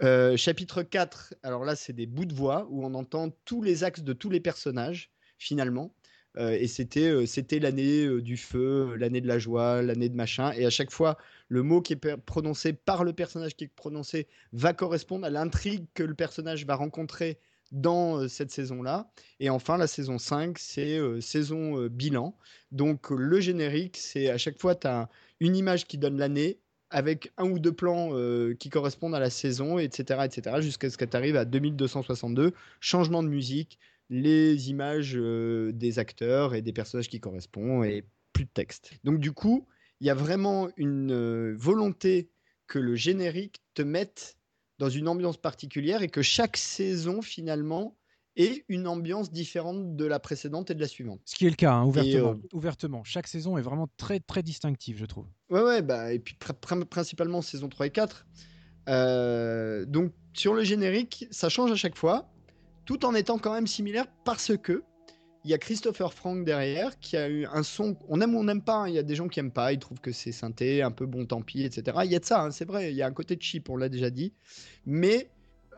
euh, 0.02 0.36
chapitre 0.36 0.82
4, 0.82 1.34
alors 1.42 1.64
là, 1.64 1.74
c'est 1.74 1.92
des 1.92 2.06
bouts 2.06 2.26
de 2.26 2.34
voix 2.34 2.68
où 2.70 2.84
on 2.84 2.94
entend 2.94 3.30
tous 3.44 3.62
les 3.62 3.82
axes 3.82 4.02
de 4.02 4.12
tous 4.12 4.30
les 4.30 4.38
personnages, 4.38 5.10
finalement. 5.38 5.92
Euh, 6.36 6.50
et 6.50 6.68
c'était 6.68 7.26
c'était 7.26 7.58
l'année 7.58 8.20
du 8.20 8.36
feu, 8.36 8.94
l'année 8.96 9.20
de 9.20 9.26
la 9.26 9.40
joie, 9.40 9.82
l'année 9.82 10.08
de 10.08 10.14
machin. 10.14 10.52
Et 10.52 10.66
à 10.66 10.70
chaque 10.70 10.92
fois, 10.92 11.16
le 11.48 11.62
mot 11.62 11.80
qui 11.80 11.94
est 11.94 12.16
prononcé 12.18 12.74
par 12.74 13.02
le 13.02 13.12
personnage 13.12 13.56
qui 13.56 13.64
est 13.64 13.74
prononcé 13.74 14.28
va 14.52 14.72
correspondre 14.72 15.26
à 15.26 15.30
l'intrigue 15.30 15.86
que 15.94 16.04
le 16.04 16.14
personnage 16.14 16.64
va 16.64 16.76
rencontrer 16.76 17.40
dans 17.70 18.28
cette 18.28 18.50
saison-là. 18.50 19.10
Et 19.40 19.50
enfin, 19.50 19.76
la 19.76 19.86
saison 19.86 20.18
5, 20.18 20.58
c'est 20.58 20.98
saison 21.20 21.86
bilan. 21.86 22.36
Donc 22.72 23.10
le 23.10 23.40
générique, 23.40 23.96
c'est 23.96 24.30
à 24.30 24.38
chaque 24.38 24.58
fois, 24.58 24.74
tu 24.74 24.86
as 24.86 25.08
une 25.40 25.56
image 25.56 25.86
qui 25.86 25.98
donne 25.98 26.16
l'année 26.16 26.58
avec 26.90 27.30
un 27.36 27.50
ou 27.50 27.58
deux 27.58 27.72
plans 27.72 28.12
qui 28.58 28.70
correspondent 28.70 29.14
à 29.14 29.20
la 29.20 29.28
saison, 29.28 29.78
etc., 29.78 30.20
etc., 30.24 30.56
jusqu'à 30.60 30.88
ce 30.88 30.96
que 30.96 31.04
tu 31.04 31.16
arrives 31.16 31.36
à 31.36 31.44
2262, 31.44 32.54
changement 32.80 33.22
de 33.22 33.28
musique, 33.28 33.78
les 34.08 34.70
images 34.70 35.12
des 35.12 35.98
acteurs 35.98 36.54
et 36.54 36.62
des 36.62 36.72
personnages 36.72 37.10
qui 37.10 37.20
correspondent, 37.20 37.84
et 37.84 38.04
plus 38.32 38.44
de 38.44 38.50
texte. 38.50 38.92
Donc 39.04 39.18
du 39.18 39.32
coup, 39.32 39.66
il 40.00 40.06
y 40.06 40.10
a 40.10 40.14
vraiment 40.14 40.70
une 40.78 41.52
volonté 41.52 42.30
que 42.66 42.78
le 42.78 42.94
générique 42.94 43.60
te 43.74 43.82
mette 43.82 44.37
dans 44.78 44.88
une 44.88 45.08
ambiance 45.08 45.36
particulière 45.36 46.02
et 46.02 46.08
que 46.08 46.22
chaque 46.22 46.56
saison 46.56 47.22
finalement 47.22 47.96
ait 48.36 48.64
une 48.68 48.86
ambiance 48.86 49.32
différente 49.32 49.96
de 49.96 50.04
la 50.04 50.20
précédente 50.20 50.70
et 50.70 50.74
de 50.74 50.80
la 50.80 50.86
suivante. 50.86 51.20
Ce 51.24 51.34
qui 51.34 51.46
est 51.46 51.50
le 51.50 51.56
cas, 51.56 51.72
hein, 51.72 51.84
ouvertement, 51.84 52.30
euh, 52.30 52.56
ouvertement. 52.56 53.04
Chaque 53.04 53.26
saison 53.26 53.58
est 53.58 53.62
vraiment 53.62 53.88
très 53.96 54.20
très 54.20 54.42
distinctive, 54.42 54.96
je 54.98 55.06
trouve. 55.06 55.26
Ouais, 55.50 55.62
ouais, 55.62 55.82
bah, 55.82 56.12
et 56.12 56.20
puis 56.20 56.36
principalement 56.88 57.42
saison 57.42 57.68
3 57.68 57.86
et 57.86 57.90
4. 57.90 58.26
Euh, 58.88 59.84
donc 59.84 60.12
sur 60.32 60.54
le 60.54 60.62
générique, 60.62 61.26
ça 61.30 61.48
change 61.48 61.72
à 61.72 61.76
chaque 61.76 61.96
fois, 61.96 62.30
tout 62.84 63.04
en 63.04 63.14
étant 63.14 63.38
quand 63.38 63.52
même 63.52 63.66
similaire 63.66 64.06
parce 64.24 64.56
que 64.56 64.84
il 65.48 65.50
y 65.50 65.54
a 65.54 65.58
Christopher 65.58 66.12
Frank 66.12 66.44
derrière 66.44 67.00
qui 67.00 67.16
a 67.16 67.26
eu 67.26 67.46
un 67.46 67.62
son. 67.62 67.96
On 68.10 68.20
aime 68.20 68.34
ou 68.34 68.40
on 68.40 68.44
n'aime 68.44 68.60
pas. 68.60 68.80
Hein. 68.80 68.88
Il 68.88 68.94
y 68.94 68.98
a 68.98 69.02
des 69.02 69.14
gens 69.14 69.28
qui 69.28 69.40
aiment 69.40 69.50
pas. 69.50 69.72
Ils 69.72 69.78
trouvent 69.78 69.98
que 69.98 70.12
c'est 70.12 70.30
synthé, 70.30 70.82
un 70.82 70.90
peu 70.90 71.06
bon 71.06 71.24
tant 71.24 71.40
pis, 71.40 71.62
etc. 71.62 71.96
Il 72.04 72.12
y 72.12 72.16
a 72.16 72.18
de 72.18 72.24
ça, 72.26 72.42
hein, 72.42 72.50
c'est 72.50 72.66
vrai. 72.66 72.92
Il 72.92 72.96
y 72.96 73.00
a 73.00 73.06
un 73.06 73.12
côté 73.12 73.38
cheap, 73.40 73.70
on 73.70 73.78
l'a 73.78 73.88
déjà 73.88 74.10
dit. 74.10 74.34
Mais 74.84 75.30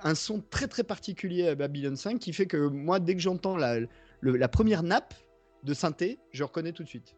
un 0.03 0.17
son 0.17 0.41
très 0.41 0.67
très 0.67 0.83
particulier 0.83 1.47
à 1.47 1.55
Babylon 1.55 1.95
5 1.95 2.19
qui 2.19 2.33
fait 2.33 2.47
que 2.47 2.57
moi, 2.57 2.99
dès 2.99 3.15
que 3.15 3.21
j'entends 3.21 3.57
la, 3.57 3.79
la 4.23 4.49
première 4.49 4.83
nappe 4.83 5.15
de 5.63 5.73
synthé, 5.73 6.19
je 6.33 6.43
reconnais 6.43 6.73
tout 6.73 6.83
de 6.83 6.89
suite. 6.89 7.15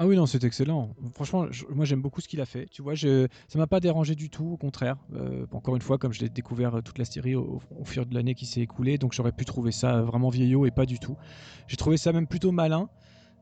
Ah 0.00 0.06
oui, 0.06 0.14
non, 0.14 0.26
c'est 0.26 0.44
excellent. 0.44 0.94
Franchement, 1.12 1.46
moi 1.70 1.84
j'aime 1.84 2.00
beaucoup 2.00 2.20
ce 2.20 2.28
qu'il 2.28 2.40
a 2.40 2.46
fait. 2.46 2.66
Tu 2.70 2.82
vois, 2.82 2.94
je, 2.94 3.26
ça 3.48 3.58
m'a 3.58 3.66
pas 3.66 3.80
dérangé 3.80 4.14
du 4.14 4.30
tout, 4.30 4.46
au 4.52 4.56
contraire. 4.56 4.96
Euh, 5.14 5.44
encore 5.50 5.74
une 5.74 5.82
fois, 5.82 5.98
comme 5.98 6.12
je 6.12 6.20
l'ai 6.20 6.28
découvert 6.28 6.76
euh, 6.76 6.82
toute 6.82 6.98
la 6.98 7.04
série 7.04 7.34
au, 7.34 7.60
fur 7.84 8.06
de 8.06 8.14
l'année 8.14 8.36
qui 8.36 8.46
s'est 8.46 8.60
écoulée, 8.60 8.96
donc 8.96 9.12
j'aurais 9.12 9.32
pu 9.32 9.44
trouver 9.44 9.72
ça 9.72 10.02
vraiment 10.02 10.28
vieillot 10.28 10.66
et 10.66 10.70
pas 10.70 10.86
du 10.86 11.00
tout. 11.00 11.16
J'ai 11.66 11.76
trouvé 11.76 11.96
ça 11.96 12.12
même 12.12 12.28
plutôt 12.28 12.52
malin. 12.52 12.88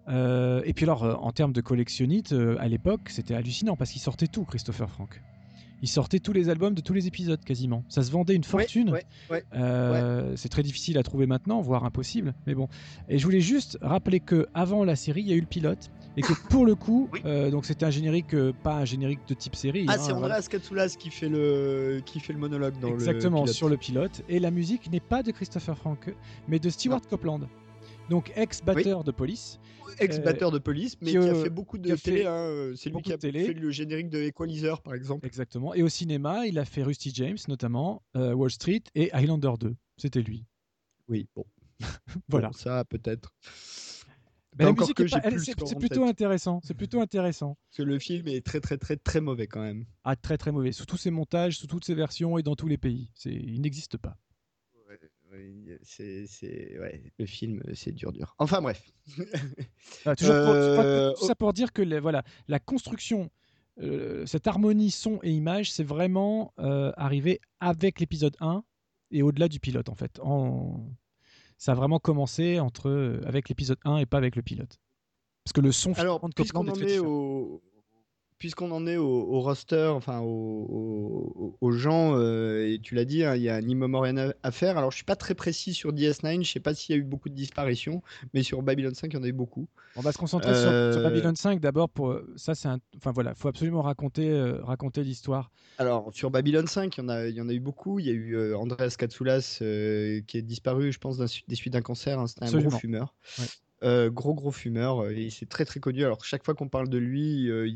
Euh, 0.08 0.62
et 0.64 0.72
puis 0.72 0.86
alors, 0.86 1.22
en 1.22 1.30
termes 1.30 1.52
de 1.52 1.60
collectionnite, 1.60 2.34
à 2.58 2.68
l'époque, 2.68 3.10
c'était 3.10 3.34
hallucinant 3.34 3.76
parce 3.76 3.90
qu'il 3.90 4.00
sortait 4.00 4.28
tout, 4.28 4.46
Christopher 4.46 4.88
Frank 4.88 5.20
il 5.82 5.88
sortait 5.88 6.20
tous 6.20 6.32
les 6.32 6.48
albums 6.48 6.74
de 6.74 6.80
tous 6.80 6.94
les 6.94 7.06
épisodes 7.06 7.42
quasiment. 7.44 7.84
Ça 7.88 8.02
se 8.02 8.10
vendait 8.10 8.34
une 8.34 8.44
fortune. 8.44 8.96
Euh, 9.54 10.32
c'est 10.36 10.48
très 10.48 10.62
difficile 10.62 10.98
à 10.98 11.02
trouver 11.02 11.26
maintenant, 11.26 11.60
voire 11.60 11.84
impossible. 11.84 12.34
Mais 12.46 12.54
bon. 12.54 12.68
Et 13.08 13.18
je 13.18 13.24
voulais 13.24 13.40
juste 13.40 13.78
rappeler 13.82 14.20
que 14.20 14.46
avant 14.54 14.84
la 14.84 14.96
série, 14.96 15.22
il 15.22 15.28
y 15.28 15.32
a 15.32 15.36
eu 15.36 15.40
le 15.40 15.46
pilote 15.46 15.90
et 16.16 16.22
que 16.22 16.32
pour 16.48 16.64
le 16.64 16.74
coup, 16.74 17.10
euh, 17.24 17.50
donc 17.50 17.66
c'était 17.66 17.84
un 17.84 17.90
générique, 17.90 18.34
euh, 18.34 18.52
pas 18.62 18.76
un 18.76 18.84
générique 18.84 19.20
de 19.28 19.34
type 19.34 19.54
série. 19.54 19.84
Ah, 19.88 19.92
hein, 19.92 19.98
c'est 20.00 20.12
Andreas 20.12 20.46
Katsoulas 20.48 20.96
qui 20.98 21.10
fait 21.10 21.28
le 21.28 22.00
qui 22.06 22.20
fait 22.20 22.32
le 22.32 22.38
monologue 22.38 22.78
dans 22.80 22.88
Exactement, 22.88 23.44
le 23.44 23.52
sur 23.52 23.68
le 23.68 23.76
pilote. 23.76 24.22
Et 24.28 24.38
la 24.38 24.50
musique 24.50 24.90
n'est 24.90 25.00
pas 25.00 25.22
de 25.22 25.30
Christopher 25.30 25.76
Franke, 25.76 26.14
mais 26.48 26.58
de 26.58 26.70
Stewart 26.70 27.02
Copeland 27.08 27.40
donc 28.08 28.32
ex-batteur 28.36 29.04
de 29.04 29.10
police. 29.10 29.58
Ex-batteur 29.98 30.50
de 30.50 30.58
police, 30.58 30.96
mais 31.00 31.12
qui, 31.12 31.16
a 31.16 31.34
fait 31.34 31.50
beaucoup 31.50 31.78
de 31.78 31.94
télé. 31.96 32.26
Hein, 32.26 32.72
c'est 32.76 32.90
lui 32.90 33.02
qui 33.02 33.12
a 33.12 33.18
fait 33.18 33.30
le 33.30 33.70
générique 33.70 34.10
de 34.10 34.20
Equalizer, 34.20 34.80
par 34.82 34.94
exemple. 34.94 35.26
Exactement. 35.26 35.74
Et 35.74 35.82
au 35.82 35.88
cinéma, 35.88 36.46
il 36.46 36.58
a 36.58 36.64
fait 36.64 36.82
Rusty 36.82 37.12
James, 37.14 37.38
notamment, 37.48 38.02
euh, 38.16 38.34
Wall 38.34 38.50
Street 38.50 38.82
et 38.94 39.12
Highlander 39.12 39.52
2. 39.58 39.74
C'était 39.96 40.20
lui. 40.20 40.44
Oui, 41.08 41.28
bon. 41.34 41.44
voilà. 42.28 42.50
ça, 42.52 42.84
peut-être. 42.84 43.34
la 44.58 44.72
musique 44.72 45.00
c'est 45.64 45.78
plutôt 45.78 46.04
intéressant. 46.04 46.60
C'est 46.62 46.74
plutôt 46.74 47.00
intéressant. 47.00 47.56
Parce 47.70 47.78
que 47.78 47.82
le 47.82 47.98
film 47.98 48.28
est 48.28 48.44
très 48.44 48.60
très 48.60 48.76
très 48.76 48.96
très 48.96 49.20
mauvais 49.20 49.46
quand 49.46 49.62
même. 49.62 49.84
Ah 50.04 50.16
très 50.16 50.36
très 50.36 50.52
mauvais. 50.52 50.72
Sous 50.72 50.86
tous 50.86 50.96
ses 50.96 51.10
montages, 51.10 51.58
sous 51.58 51.66
toutes 51.66 51.84
ses 51.84 51.94
versions 51.94 52.38
et 52.38 52.42
dans 52.42 52.56
tous 52.56 52.68
les 52.68 52.78
pays. 52.78 53.10
C'est 53.14 53.32
il 53.32 53.60
n'existe 53.60 53.98
pas 53.98 54.16
c'est 55.82 56.26
le 57.18 57.26
film, 57.26 57.62
c'est 57.74 57.92
dur, 57.92 58.12
dur. 58.12 58.34
Enfin 58.38 58.60
bref. 58.60 58.92
Ah, 60.04 60.16
toujours 60.16 60.34
euh, 60.34 61.12
tout 61.12 61.26
ça 61.26 61.34
pour 61.34 61.52
dire 61.52 61.72
que 61.72 61.98
voilà, 61.98 62.22
la 62.48 62.58
construction, 62.58 63.30
euh, 63.80 64.26
cette 64.26 64.46
harmonie 64.46 64.90
son 64.90 65.18
et 65.22 65.30
image, 65.30 65.72
c'est 65.72 65.84
vraiment 65.84 66.52
euh, 66.58 66.92
arrivé 66.96 67.40
avec 67.60 68.00
l'épisode 68.00 68.36
1 68.40 68.64
et 69.10 69.22
au-delà 69.22 69.48
du 69.48 69.60
pilote 69.60 69.88
en 69.88 69.94
fait. 69.94 70.18
En... 70.20 70.88
Ça 71.58 71.72
a 71.72 71.74
vraiment 71.74 71.98
commencé 71.98 72.60
entre 72.60 73.20
avec 73.24 73.48
l'épisode 73.48 73.78
1 73.84 73.98
et 73.98 74.06
pas 74.06 74.18
avec 74.18 74.36
le 74.36 74.42
pilote. 74.42 74.78
Parce 75.44 75.52
que 75.52 75.60
le 75.60 75.72
son 75.72 75.92
Alors, 75.92 76.20
puisqu'on 76.34 76.68
en 76.68 76.74
est 76.74 76.98
au, 76.98 77.62
puisqu'on 78.38 78.70
en 78.70 78.86
est 78.86 78.96
au, 78.96 79.40
roster, 79.40 79.90
enfin 79.94 80.20
aux 80.20 81.72
gens, 81.72 82.16
euh, 82.16 82.68
et 82.68 82.78
tu 82.78 82.94
l'as 82.94 83.04
dit, 83.04 83.24
hein, 83.24 83.34
il 83.34 83.42
y 83.42 83.48
a 83.48 83.54
un 83.56 83.62
immemorial 83.62 84.34
à, 84.42 84.50
faire. 84.50 84.76
Alors 84.78 84.90
je 84.90 84.96
suis 84.96 85.04
pas 85.04 85.16
très 85.16 85.34
précis 85.34 85.74
sur 85.74 85.92
DS9, 85.92 86.44
je 86.44 86.52
sais 86.52 86.60
pas 86.60 86.74
s'il 86.74 86.94
y 86.94 86.98
a 86.98 87.00
eu 87.00 87.04
beaucoup 87.04 87.28
de 87.28 87.34
disparitions, 87.34 88.02
mais 88.34 88.42
sur 88.42 88.62
Babylon 88.62 88.94
5, 88.94 89.12
il 89.12 89.16
y 89.16 89.18
en 89.18 89.22
a 89.22 89.28
eu 89.28 89.32
beaucoup. 89.32 89.68
On 89.96 90.00
va 90.00 90.12
se 90.12 90.18
concentrer 90.18 90.54
sur, 90.54 90.68
euh, 90.68 91.02
Babylon 91.02 91.34
5 91.34 91.60
d'abord. 91.60 91.88
Pour 91.88 92.18
ça, 92.36 92.54
c'est 92.54 92.68
un, 92.68 92.78
enfin 92.96 93.12
voilà, 93.12 93.34
faut 93.34 93.48
absolument 93.48 93.82
raconter 93.82 94.30
euh, 94.30 94.62
raconter 94.62 95.02
l'histoire. 95.02 95.50
Alors 95.78 96.10
sur 96.14 96.30
Babylon 96.30 96.66
5, 96.66 96.96
il 96.96 97.00
y 97.00 97.04
en 97.04 97.08
a, 97.08 97.26
il 97.26 97.34
y 97.34 97.40
en 97.40 97.48
a 97.48 97.52
eu 97.52 97.60
beaucoup. 97.60 97.98
Il 97.98 98.06
y 98.06 98.10
a 98.10 98.12
eu 98.12 98.54
Andreas 98.54 98.96
Katsoulas 98.98 99.56
qui 99.60 100.38
est 100.38 100.42
disparu, 100.42 100.92
je 100.92 100.98
pense, 100.98 101.18
des 101.18 101.54
suites 101.54 101.72
d'un 101.72 101.82
cancer. 101.82 102.18
Hein, 102.18 102.26
c'était 102.26 102.44
un 102.44 102.60
gros 102.60 102.70
fumeur. 102.70 103.14
Euh, 103.82 104.08
gros 104.08 104.32
gros 104.32 104.52
fumeur 104.52 105.02
euh, 105.02 105.10
et 105.10 105.28
c'est 105.28 105.46
très 105.46 105.66
très 105.66 105.80
connu. 105.80 106.02
Alors 106.02 106.24
chaque 106.24 106.44
fois 106.44 106.54
qu'on 106.54 106.68
parle 106.68 106.88
de 106.88 106.96
lui, 106.96 107.50
euh, 107.50 107.70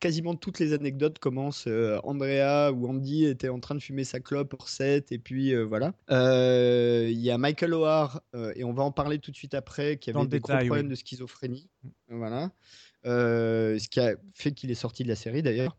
quasiment 0.00 0.34
toutes 0.34 0.58
les 0.58 0.72
anecdotes 0.72 1.20
commencent. 1.20 1.68
Andrea 2.02 2.72
ou 2.72 2.88
Andy 2.88 3.26
était 3.26 3.48
en 3.48 3.60
train 3.60 3.76
de 3.76 3.80
fumer 3.80 4.02
sa 4.02 4.18
clope 4.18 4.48
pour 4.48 4.68
7 4.68 5.12
et 5.12 5.18
puis 5.18 5.54
voilà. 5.64 5.92
Il 6.10 7.18
y 7.18 7.30
a 7.30 7.38
Michael 7.38 7.74
O'Hare 7.74 8.20
et 8.54 8.64
on 8.64 8.72
va 8.72 8.82
en 8.82 8.90
parler 8.90 9.18
tout 9.18 9.30
de 9.30 9.36
suite 9.36 9.54
après 9.54 9.98
qui 9.98 10.10
avait 10.10 10.26
des 10.26 10.40
gros 10.40 10.56
problèmes 10.56 10.88
de 10.88 10.94
schizophrénie. 10.94 11.68
Mm. 11.82 12.16
Voilà. 12.18 12.50
ce 13.04 13.88
qui 13.88 14.00
a 14.00 14.16
fait 14.34 14.52
qu'il 14.52 14.70
est 14.70 14.74
sorti 14.74 15.04
de 15.04 15.08
la 15.08 15.16
série 15.16 15.42
d'ailleurs. 15.42 15.76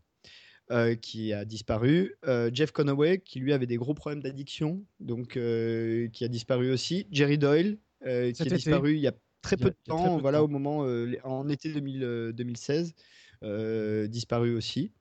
qui 1.02 1.34
a 1.34 1.44
disparu. 1.44 2.16
Jeff 2.52 2.72
Conaway, 2.72 3.18
qui 3.18 3.38
lui 3.40 3.52
avait 3.52 3.66
des 3.66 3.76
gros 3.76 3.94
problèmes 3.94 4.22
d'addiction, 4.22 4.82
donc 4.98 5.32
qui 5.32 6.24
a 6.24 6.28
disparu 6.28 6.72
aussi. 6.72 7.06
Jerry 7.10 7.36
Doyle, 7.36 7.78
qui 8.02 8.08
a 8.08 8.32
disparu 8.32 8.94
il 8.94 9.00
y 9.00 9.08
a 9.08 9.14
très 9.42 9.56
peu 9.56 9.70
de 9.70 9.76
temps, 9.84 10.18
voilà, 10.18 10.42
au 10.42 10.48
moment, 10.48 10.84
euh, 10.84 11.14
en 11.24 11.48
été 11.48 11.72
2016, 11.72 12.94
euh, 13.42 14.06
disparu 14.06 14.54
aussi. 14.56 14.92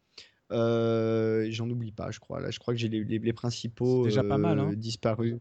J'en 0.50 1.70
oublie 1.70 1.92
pas, 1.92 2.12
je 2.12 2.20
crois. 2.20 2.40
Là, 2.40 2.52
je 2.52 2.60
crois 2.60 2.74
que 2.74 2.80
j'ai 2.80 2.90
les, 2.90 3.04
les, 3.04 3.34
principaux 3.34 4.06
déjà 4.06 4.24
pas 4.24 4.38
mal, 4.38 4.60
hein. 4.60 4.72
disparus. 4.76 5.36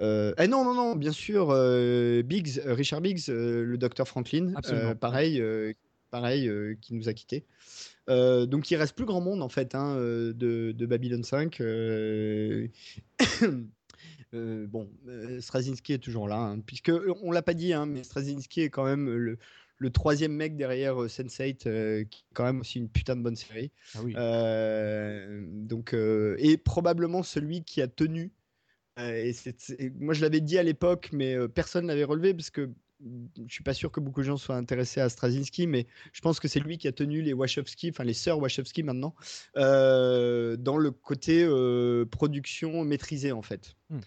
eh 0.00 0.48
non, 0.48 0.64
non, 0.64 0.74
non, 0.74 0.96
bien 0.96 1.12
sûr, 1.12 1.48
Biggs, 2.24 2.60
Richard 2.64 3.00
Biggs, 3.00 3.28
le 3.28 3.76
docteur 3.76 4.08
Franklin, 4.08 4.54
pareil, 5.00 5.42
pareil, 6.10 6.50
qui 6.80 6.94
nous 6.94 7.08
a 7.08 7.14
quittés. 7.14 7.44
donc 8.08 8.70
il 8.70 8.76
reste 8.76 8.96
plus 8.96 9.06
grand 9.06 9.20
monde 9.20 9.42
en 9.42 9.48
fait 9.48 9.74
hein, 9.74 9.96
de, 9.96 10.72
de, 10.72 10.86
Babylon 10.86 11.22
5. 11.22 11.60
Bon, 14.32 14.88
Straczynski 15.40 15.94
est 15.94 15.98
toujours 15.98 16.28
là, 16.28 16.38
hein, 16.38 16.60
puisque 16.60 16.92
on 17.22 17.32
l'a 17.32 17.42
pas 17.42 17.54
dit, 17.54 17.72
hein, 17.72 17.86
mais 17.86 18.02
Straczynski 18.02 18.62
est 18.62 18.70
quand 18.70 18.84
même 18.84 19.08
le, 19.08 19.38
le 19.78 19.90
troisième 19.90 20.32
mec 20.32 20.56
derrière 20.56 21.00
euh, 21.02 21.08
Sense8, 21.08 21.62
euh, 21.66 22.04
qui 22.04 22.20
est 22.20 22.34
quand 22.34 22.44
même 22.44 22.60
aussi 22.60 22.78
une 22.78 22.88
putain 22.88 23.16
de 23.16 23.22
bonne 23.22 23.36
série. 23.36 23.70
Ah 23.94 24.00
oui. 24.04 24.14
Euh, 24.16 25.42
donc, 25.46 25.94
et 25.94 26.56
probablement 26.56 27.22
celui 27.22 27.62
qui 27.62 27.80
a 27.80 27.88
tenu. 27.88 28.32
et 28.98 29.32
moi, 29.98 30.14
je 30.14 30.22
l'avais 30.22 30.40
dit 30.40 30.58
à 30.58 30.62
l'époque, 30.62 31.10
mais 31.12 31.36
personne 31.48 31.86
l'avait 31.86 32.04
relevé 32.04 32.34
parce 32.34 32.50
que 32.50 32.70
je 33.46 33.52
suis 33.52 33.62
pas 33.62 33.74
sûr 33.74 33.92
que 33.92 34.00
beaucoup 34.00 34.22
de 34.22 34.26
gens 34.26 34.36
soient 34.36 34.56
intéressés 34.56 35.00
à 35.00 35.08
Straczynski, 35.08 35.68
mais 35.68 35.86
je 36.12 36.20
pense 36.20 36.40
que 36.40 36.48
c'est 36.48 36.58
lui 36.58 36.78
qui 36.78 36.88
a 36.88 36.92
tenu 36.92 37.22
les 37.22 37.32
Wachowski, 37.32 37.90
enfin 37.90 38.02
les 38.02 38.12
sœurs 38.12 38.40
Wachowski 38.40 38.82
maintenant, 38.82 39.14
dans 39.54 40.76
le 40.76 40.90
côté 40.90 41.46
production 42.10 42.84
maîtrisée 42.84 43.30
en 43.30 43.42
fait. 43.42 43.76
Hmm. 43.90 44.00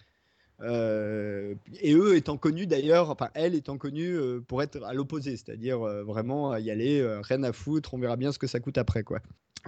Euh, 0.62 1.54
et 1.80 1.94
eux 1.94 2.16
étant 2.16 2.36
connus 2.36 2.66
d'ailleurs, 2.66 3.10
enfin 3.10 3.30
elle 3.34 3.54
étant 3.54 3.78
connue 3.78 4.14
euh, 4.16 4.40
pour 4.40 4.62
être 4.62 4.82
à 4.84 4.94
l'opposé, 4.94 5.36
c'est-à-dire 5.36 5.82
euh, 5.82 6.04
vraiment 6.04 6.56
y 6.56 6.70
aller, 6.70 7.04
rien 7.22 7.42
à 7.42 7.52
foutre, 7.52 7.94
on 7.94 7.98
verra 7.98 8.16
bien 8.16 8.32
ce 8.32 8.38
que 8.38 8.46
ça 8.46 8.60
coûte 8.60 8.78
après 8.78 9.02
quoi. 9.02 9.20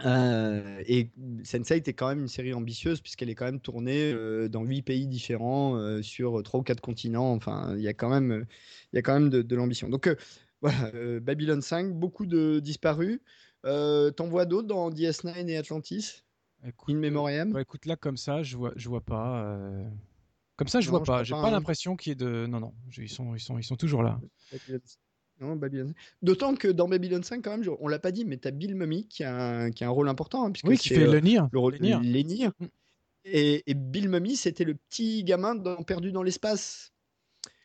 et 0.05 1.09
Sense8 1.43 1.89
est 1.89 1.93
quand 1.95 2.09
même 2.09 2.21
une 2.21 2.29
série 2.29 2.55
ambitieuse 2.55 3.01
puisqu'elle 3.01 3.29
est 3.29 3.35
quand 3.35 3.45
même 3.45 3.61
tournée 3.61 4.15
dans 4.49 4.63
huit 4.63 4.83
pays 4.83 5.07
différents 5.07 6.01
sur 6.03 6.43
trois 6.43 6.61
ou 6.61 6.63
quatre 6.63 6.81
continents. 6.81 7.33
Enfin, 7.33 7.75
il 7.77 7.83
y 7.83 7.89
a 7.89 7.95
quand 7.95 8.09
même, 8.09 8.45
il 8.93 8.97
y 8.97 8.99
a 8.99 9.03
quand 9.03 9.15
même 9.15 9.31
de, 9.31 9.57
l'ambition. 9.57 9.89
Donc 9.89 10.09
voilà, 10.63 10.91
Babylon 11.21 11.61
5, 11.61 11.93
beaucoup 11.93 12.27
de 12.27 12.61
disparus. 12.61 13.21
T'en 13.63 14.29
vois 14.29 14.47
d'autres 14.47 14.69
dans 14.69 14.91
DS9 14.91 15.49
et 15.49 15.57
Atlantis? 15.57 16.23
Écoute, 16.67 16.95
In 16.95 16.99
Memoriam? 16.99 17.53
bah, 17.53 17.61
Écoute 17.61 17.87
là 17.87 17.97
comme 17.97 18.17
ça, 18.17 18.43
je 18.43 18.57
vois, 18.57 18.73
je 18.77 18.89
vois 18.89 19.03
pas. 19.03 19.57
Comme 20.57 20.69
ça, 20.69 20.81
je 20.81 20.89
vois 20.89 21.03
pas. 21.03 21.25
J'ai 21.25 21.33
pas, 21.33 21.43
hein. 21.43 21.51
l'impression 21.51 21.97
qu'il 21.97 22.11
y 22.11 22.13
ait 22.13 22.17
de. 22.17 22.47
Non, 22.47 22.61
non, 22.61 22.75
ils 22.97 23.09
sont, 23.09 23.35
ils 23.35 23.41
sont, 23.41 23.59
ils 23.59 23.65
sont 23.65 23.77
toujours 23.77 24.03
là. 24.03 24.21
Non, 25.41 25.57
Babylon. 25.57 25.93
D'autant 26.23 26.55
que 26.55 26.69
dans 26.69 26.87
Babylon 26.87 27.23
5, 27.23 27.43
quand 27.43 27.57
même, 27.57 27.69
on 27.81 27.89
l'a 27.89 27.99
pas 27.99 28.13
dit, 28.13 28.25
mais 28.25 28.39
tu 28.39 28.47
as 28.47 28.53
Bill 28.53 28.77
Mummy 28.77 29.09
qui 29.09 29.25
a 29.25 29.35
un, 29.35 29.71
qui 29.73 29.83
a 29.83 29.89
un 29.89 29.91
rôle 29.91 30.09
important. 30.09 30.47
Hein, 30.47 30.53
puisque 30.53 30.69
oui, 30.69 30.79
qui 30.79 30.91
fait 30.91 31.07
le 31.07 31.21
Nir. 31.21 31.49
Le 31.51 31.59
rôle 31.59 31.79
de 31.79 32.03
Lénir. 32.03 32.53
Mm. 32.61 32.67
Et, 33.25 33.63
et, 33.67 33.75
Bill 33.75 34.09
Mummy, 34.09 34.37
c'était 34.37 34.65
le 34.65 34.75
petit 34.75 35.25
gamin 35.25 35.55
dans 35.55 35.83
perdu 35.83 36.13
dans 36.13 36.23
l'espace. 36.23 36.93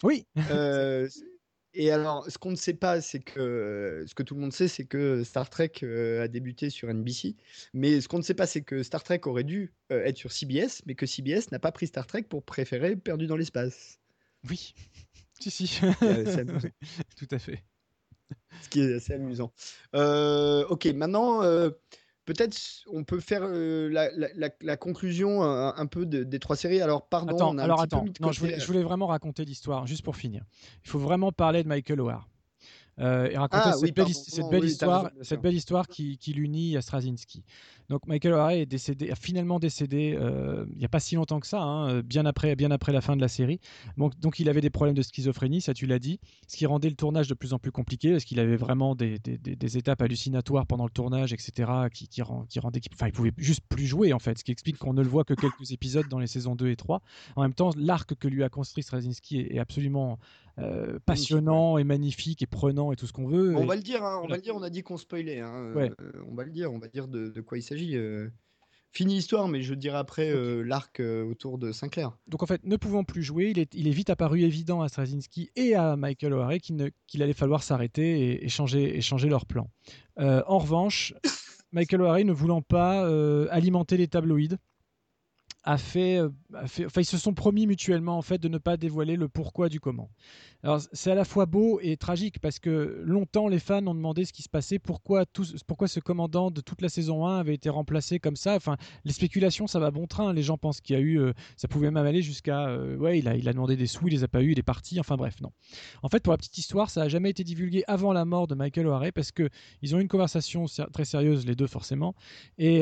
Oui. 0.03 0.25
Euh, 0.49 1.07
et 1.82 1.91
alors, 1.91 2.30
ce 2.30 2.38
qu'on 2.38 2.51
ne 2.51 2.57
sait 2.57 2.73
pas, 2.73 2.99
c'est 2.99 3.21
que 3.21 4.03
ce 4.05 4.13
que 4.13 4.21
tout 4.21 4.36
le 4.36 4.41
monde 4.41 4.51
sait, 4.51 4.67
c'est 4.67 4.84
que 4.84 5.23
Star 5.23 5.49
Trek 5.49 5.71
euh, 5.84 6.21
a 6.21 6.27
débuté 6.27 6.69
sur 6.69 6.93
NBC. 6.93 7.38
Mais 7.73 8.01
ce 8.01 8.09
qu'on 8.09 8.17
ne 8.17 8.21
sait 8.21 8.34
pas, 8.34 8.47
c'est 8.47 8.63
que 8.63 8.84
Star 8.84 9.01
Trek 9.01 9.21
aurait 9.23 9.45
dû 9.45 9.71
euh, 9.93 10.03
être 10.03 10.17
sur 10.17 10.34
CBS, 10.34 10.82
mais 10.86 10.95
que 10.95 11.05
CBS 11.05 11.51
n'a 11.53 11.59
pas 11.59 11.71
pris 11.71 11.88
Star 11.88 12.05
Trek 12.05 12.23
pour 12.23 12.43
préférer 12.43 12.97
Perdu 12.97 13.27
dans 13.27 13.38
l'espace. 13.38 14.01
Oui, 14.49 14.75
si, 15.39 15.51
si. 15.51 15.80
Tout 17.17 17.27
à 17.32 17.39
fait. 17.39 17.63
Ce 18.61 18.67
qui 18.67 18.82
est 18.82 18.95
assez 18.95 19.13
amusant. 19.13 19.53
Euh, 19.95 20.65
ok, 20.67 20.86
maintenant 20.88 21.43
peut-être 22.34 22.57
on 22.91 23.03
peut 23.03 23.19
faire 23.19 23.41
euh, 23.43 23.89
la, 23.89 24.77
conclusion 24.77 25.41
un, 25.41 25.86
peu 25.88 26.05
des 26.05 26.39
trois 26.39 26.55
séries. 26.55 26.82
Alors, 26.82 27.07
pardon. 27.07 27.36
Attends, 27.36 27.57
alors 27.57 27.82
attends. 27.82 28.05
non, 28.19 28.32
je, 28.32 28.39
voulais, 28.39 28.59
je 28.59 28.67
voulais, 28.67 28.84
vraiment 28.84 29.07
raconter 29.07 29.45
l'histoire, 29.45 29.88
juste 29.88 30.03
pour 30.03 30.15
finir. 30.15 30.43
Il 30.86 30.89
faut 30.89 30.99
vraiment 30.99 31.32
parler 31.32 31.63
de 31.63 31.67
Michael 31.67 32.01
O'Hare. 32.01 32.27
Euh, 33.00 33.30
et 33.30 33.38
raconter 33.38 33.64
ah 33.66 33.74
cette, 33.74 33.93
belle, 33.93 34.10
histoire, 34.66 35.10
cette 35.22 35.41
belle 35.41 35.54
histoire 35.54 35.88
qui, 35.88 36.18
qui 36.18 36.34
l'unit 36.34 36.76
à 36.76 36.82
Straczynski. 36.82 37.43
Donc 37.88 38.06
Michael 38.08 38.34
O'Hare 38.34 38.52
est 38.52 38.66
décédé, 38.66 39.12
finalement 39.20 39.58
décédé 39.58 40.18
euh, 40.20 40.66
il 40.74 40.78
n'y 40.78 40.86
a 40.86 40.89
pas 40.89 41.00
si 41.00 41.16
longtemps 41.16 41.39
que 41.39 41.47
ça, 41.47 41.62
hein, 41.62 42.02
bien, 42.02 42.26
après, 42.26 42.56
bien 42.56 42.72
après 42.72 42.91
la 42.91 43.02
fin 43.02 43.16
de 43.16 43.22
la 43.22 43.30
série. 43.30 43.60
Donc, 43.97 44.20
donc 44.20 44.39
il 44.39 44.50
avait 44.50 44.62
des 44.62 44.70
problèmes 44.70 44.95
de 44.95 45.02
schizophrénie, 45.02 45.62
ça 45.62 45.74
tu 45.74 45.86
l'as 45.86 45.97
dit, 45.97 46.20
ce 46.47 46.58
qui 46.58 46.66
rendait 46.66 46.89
le 46.89 46.95
tournage 46.95 47.28
de 47.28 47.34
plus 47.34 47.54
en 47.54 47.60
plus 47.60 47.72
compliqué 47.72 48.12
parce 48.12 48.26
qu'il 48.26 48.39
avait 48.39 48.58
vraiment 48.58 48.95
des, 48.95 49.18
des, 49.20 49.38
des, 49.38 49.78
étapes 49.78 50.02
hallucinatoires 50.02 50.68
pendant 50.68 50.84
le 50.84 50.91
tournage, 50.91 51.32
etc. 51.32 51.72
qui, 51.93 52.08
qui, 52.10 52.22
rend, 52.22 52.45
qui 52.50 52.60
rendaient, 52.60 52.82
enfin 52.93 53.08
il 53.08 53.14
pouvait 53.14 53.34
juste 53.38 53.62
plus 53.70 53.86
jouer 53.86 54.12
en 54.14 54.20
fait, 54.20 54.38
ce 54.38 54.43
qui 54.43 54.52
explique 54.52 54.78
qu'on 54.78 54.93
ne 54.93 55.02
le 55.02 55.10
voit 55.10 55.24
que 55.24 55.34
quelques 55.34 55.72
épisodes 55.72 56.08
dans 56.10 56.20
les 56.20 56.28
saisons 56.28 56.56
2 56.56 56.70
et 56.70 56.76
3. 56.76 57.02
En 57.38 57.43
même 57.43 57.54
temps, 57.54 57.72
l'arc 57.78 58.14
que 58.14 58.28
lui 58.28 58.43
a 58.43 58.50
construit 58.50 58.84
Straczynski 58.84 59.39
est, 59.39 59.56
est 59.56 59.60
absolument 59.60 60.20
euh, 60.62 60.99
passionnant 61.05 61.78
et 61.78 61.84
magnifique 61.84 62.41
et 62.41 62.47
prenant 62.47 62.91
et 62.91 62.95
tout 62.95 63.07
ce 63.07 63.14
qu'on 63.14 63.28
veut. 63.28 63.55
On 63.55 63.66
va 63.66 63.76
le 63.76 63.82
dire, 63.82 64.03
hein, 64.03 64.22
on 64.24 64.28
va 64.28 64.36
le 64.36 64.41
dire, 64.41 64.55
on 64.55 64.64
a 64.64 64.70
dit 64.70 64.84
qu'on 64.84 64.97
spoilait. 64.97 65.39
Hein, 65.39 65.74
euh, 65.76 65.89
on 66.28 66.36
va 66.36 66.43
le 66.43 66.51
dire, 66.51 66.74
on 66.74 66.80
va 66.80 66.88
dire 66.88 67.07
de, 67.07 67.41
quoi 67.41 67.57
il 67.57 67.64
s'agit. 67.64 67.95
Euh. 67.95 68.30
Fini 68.91 69.16
l'histoire, 69.16 69.47
mais 69.47 69.62
je 69.62 69.76
dirai 69.76 69.97
après 69.97 70.34
l'arc 70.64 70.99
autour 70.99 71.60
de 71.60 71.72
Sinclair. 71.72 72.18
Donc 72.28 72.41
en 72.41 72.47
fait, 72.47 72.64
ne 72.64 72.76
pouvant 72.76 73.03
plus 73.03 73.22
jouer, 73.22 73.51
il 73.51 73.60
est, 73.60 73.72
il 73.76 73.88
est 73.88 73.91
vite 73.91 74.10
apparu 74.10 74.41
évident 74.41 74.82
à 74.82 74.89
Straczynski 74.89 75.51
et 75.55 75.76
à 75.76 75.95
Michael 75.95 76.34
O'Hare 76.34 76.57
qu'il 76.57 77.22
allait 77.22 77.34
falloir 77.34 77.62
s'arrêter 77.62 78.43
et, 78.43 78.49
changer, 78.49 78.97
et 78.97 79.01
changer 79.01 79.30
leur 79.30 79.45
plan. 79.45 79.70
en 80.18 80.57
revanche, 80.57 81.14
Michael 81.72 82.01
O'Hare 82.01 82.26
ne 82.26 82.34
voulant 82.34 82.64
pas 82.64 83.07
alimenter 83.51 83.95
les 83.95 84.07
tabloïds, 84.07 84.57
a 85.64 85.78
fait, 85.78 86.18
euh, 86.18 86.30
enfin, 86.53 87.01
ils 87.01 87.05
se 87.05 87.18
sont 87.18 87.34
promis 87.34 87.68
mutuellement 87.68 88.18
en 88.18 88.22
fait 88.22 88.38
de 88.38 88.47
ne 88.47 88.57
pas 88.57 88.78
dévoiler 88.78 89.16
le 89.18 89.28
pourquoi 89.28 89.68
du 89.68 89.80
comment. 89.80 90.10
Alors 90.64 90.82
c'est 90.93 91.12
à 91.12 91.16
la 91.16 91.26
fois 91.26 91.45
beau 91.45 91.80
et 91.82 91.97
tragique 91.97 92.39
parce 92.39 92.60
que 92.60 93.01
longtemps 93.05 93.47
les 93.47 93.60
fans 93.60 93.86
ont 93.88 93.93
demandé 93.93 94.26
ce 94.26 94.34
qui 94.34 94.41
se 94.41 94.49
passait, 94.49 94.80
pourquoi 94.80 95.26
tout, 95.26 95.45
pourquoi 95.68 95.88
ce 95.88 95.99
commandant 95.99 96.49
de 96.49 96.62
toute 96.62 96.82
la 96.82 96.89
saison 96.89 97.28
1 97.28 97.39
avait 97.39 97.53
été 97.53 97.70
remplacé 97.70 98.20
comme 98.20 98.38
ça. 98.38 98.55
Enfin, 98.55 98.78
les 99.03 99.12
spéculations 99.12 99.68
ça 99.68 99.80
va 99.80 99.91
bon 99.91 100.07
train. 100.07 100.34
Les 100.34 100.43
gens 100.43 100.57
pensent 100.57 100.80
qu'il 100.80 100.95
y 100.95 100.99
a 100.99 101.01
eu, 101.01 101.20
euh, 101.20 101.34
ça 101.57 101.68
pouvait 101.68 101.91
même 101.91 102.05
aller 102.05 102.22
jusqu'à, 102.22 102.68
euh, 102.68 102.95
ouais, 102.95 103.20
il 103.20 103.28
a, 103.28 103.36
il 103.36 103.47
a 103.47 103.53
demandé 103.53 103.76
des 103.76 103.88
sous, 103.88 104.07
il 104.07 104.12
les 104.12 104.24
a 104.24 104.28
pas 104.30 104.41
eu, 104.41 104.51
il 104.51 104.60
est 104.60 104.64
parti. 104.64 104.99
Enfin 104.99 105.18
bref, 105.18 105.41
non. 105.41 105.51
En 106.03 106.10
fait, 106.10 106.24
pour 106.24 106.32
la 106.32 106.38
petite 106.38 106.57
histoire, 106.57 106.89
ça 106.89 107.03
a 107.03 107.07
jamais 107.10 107.30
été 107.30 107.43
divulgué 107.43 107.84
avant 107.88 108.14
la 108.14 108.24
mort 108.24 108.47
de 108.47 108.55
Michael 108.55 108.88
O'Hare 108.88 109.12
parce 109.14 109.32
que 109.32 109.49
ils 109.82 109.93
ont 109.95 109.99
eu 109.99 110.01
une 110.01 110.07
conversation 110.07 110.66
très 110.93 111.05
sérieuse 111.05 111.45
les 111.45 111.55
deux 111.55 111.68
forcément. 111.68 112.16
Et 112.57 112.82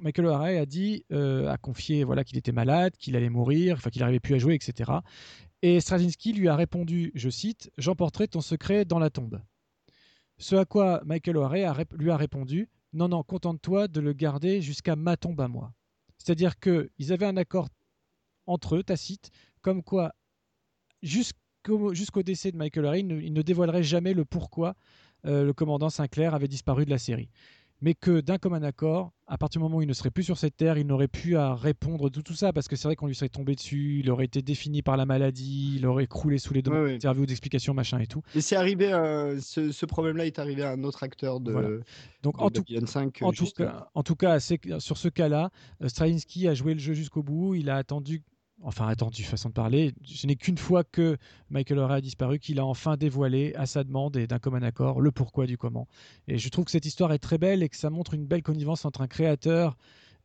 Michael 0.00 0.26
O'Hare 0.26 0.60
a 0.62 0.66
dit, 0.66 1.04
a 1.10 1.56
confié 1.58 2.03
voilà, 2.04 2.24
qu'il 2.24 2.38
était 2.38 2.52
malade, 2.52 2.96
qu'il 2.96 3.16
allait 3.16 3.28
mourir, 3.28 3.76
enfin 3.76 3.90
qu'il 3.90 4.00
n'arrivait 4.00 4.20
plus 4.20 4.34
à 4.34 4.38
jouer, 4.38 4.54
etc. 4.54 4.92
Et 5.62 5.80
Straczynski 5.80 6.32
lui 6.32 6.48
a 6.48 6.56
répondu, 6.56 7.10
je 7.14 7.30
cite, 7.30 7.70
J'emporterai 7.78 8.28
ton 8.28 8.40
secret 8.40 8.84
dans 8.84 8.98
la 8.98 9.10
tombe. 9.10 9.40
Ce 10.38 10.56
à 10.56 10.64
quoi 10.64 11.00
Michael 11.04 11.36
O'Hare 11.36 11.84
lui 11.92 12.10
a 12.10 12.16
répondu, 12.16 12.68
Non, 12.92 13.08
non, 13.08 13.22
contente-toi 13.22 13.88
de 13.88 14.00
le 14.00 14.12
garder 14.12 14.60
jusqu'à 14.60 14.96
ma 14.96 15.16
tombe 15.16 15.40
à 15.40 15.48
moi. 15.48 15.72
C'est-à-dire 16.18 16.58
qu'ils 16.58 17.12
avaient 17.12 17.26
un 17.26 17.36
accord 17.36 17.68
entre 18.46 18.76
eux, 18.76 18.82
tacite, 18.82 19.30
comme 19.62 19.82
quoi, 19.82 20.14
jusqu'au 21.02 22.22
décès 22.22 22.52
de 22.52 22.56
Michael 22.56 22.84
O'Hare, 22.84 22.96
il 22.96 23.32
ne, 23.32 23.42
dévoilerait 23.42 23.82
jamais 23.82 24.12
le 24.12 24.24
pourquoi 24.24 24.74
euh, 25.24 25.44
le 25.44 25.52
commandant 25.52 25.88
Sinclair 25.88 26.34
avait 26.34 26.48
disparu 26.48 26.84
de 26.84 26.90
la 26.90 26.98
série 26.98 27.30
mais 27.80 27.94
que 27.94 28.20
d'un 28.20 28.38
commun 28.38 28.62
accord, 28.62 29.12
à 29.26 29.38
partir 29.38 29.60
du 29.60 29.64
moment 29.64 29.78
où 29.78 29.82
il 29.82 29.88
ne 29.88 29.92
serait 29.92 30.10
plus 30.10 30.22
sur 30.22 30.38
cette 30.38 30.56
terre, 30.56 30.78
il 30.78 30.86
n'aurait 30.86 31.08
plus 31.08 31.36
à 31.36 31.54
répondre 31.54 32.10
de 32.10 32.20
tout 32.20 32.34
ça, 32.34 32.52
parce 32.52 32.68
que 32.68 32.76
c'est 32.76 32.88
vrai 32.88 32.96
qu'on 32.96 33.06
lui 33.06 33.14
serait 33.14 33.28
tombé 33.28 33.54
dessus, 33.54 34.00
il 34.00 34.10
aurait 34.10 34.26
été 34.26 34.42
défini 34.42 34.82
par 34.82 34.96
la 34.96 35.06
maladie, 35.06 35.74
il 35.76 35.86
aurait 35.86 36.06
croulé 36.06 36.38
sous 36.38 36.54
les 36.54 36.62
demandes 36.62 36.88
d'interviews, 36.88 37.26
d'explications, 37.26 37.74
machin 37.74 37.98
et 37.98 38.06
tout. 38.06 38.22
Et 38.34 38.40
c'est 38.40 38.56
arrivé, 38.56 38.92
euh, 38.92 39.38
ce, 39.40 39.86
problème-là 39.86 40.26
est 40.26 40.38
arrivé 40.38 40.62
à 40.62 40.72
un 40.72 40.84
autre 40.84 41.02
acteur 41.02 41.40
de. 41.40 41.82
Donc 42.22 42.40
en, 42.40 42.50
tout, 42.50 42.64
en, 43.20 43.32
tout 43.32 43.46
cas, 43.54 43.88
en 43.94 44.02
tout 44.02 44.16
cas, 44.16 44.40
sur 44.40 44.96
ce 44.96 45.08
cas-là, 45.08 45.50
euh, 45.82 45.88
Straczynski 45.88 46.48
a 46.48 46.54
joué 46.54 46.74
le 46.74 46.80
jeu 46.80 46.94
jusqu'au 46.94 47.22
bout, 47.22 47.54
il 47.54 47.68
a 47.70 47.76
attendu 47.76 48.22
enfin 48.62 48.88
attendu 48.88 49.22
façon 49.24 49.48
de 49.48 49.54
parler, 49.54 49.92
ce 50.04 50.26
n'est 50.26 50.36
qu'une 50.36 50.58
fois 50.58 50.84
que 50.84 51.16
Michael 51.50 51.78
O'Hare 51.78 51.90
a 51.92 52.00
disparu 52.00 52.38
qu'il 52.38 52.58
a 52.58 52.64
enfin 52.64 52.96
dévoilé 52.96 53.54
à 53.56 53.66
sa 53.66 53.84
demande 53.84 54.16
et 54.16 54.26
d'un 54.26 54.38
commun 54.38 54.62
accord 54.62 55.00
le 55.00 55.10
pourquoi 55.10 55.46
du 55.46 55.58
comment. 55.58 55.86
Et 56.28 56.38
je 56.38 56.48
trouve 56.48 56.64
que 56.64 56.70
cette 56.70 56.86
histoire 56.86 57.12
est 57.12 57.18
très 57.18 57.38
belle 57.38 57.62
et 57.62 57.68
que 57.68 57.76
ça 57.76 57.90
montre 57.90 58.14
une 58.14 58.26
belle 58.26 58.42
connivence 58.42 58.84
entre 58.84 59.00
un 59.00 59.08
créateur 59.08 59.76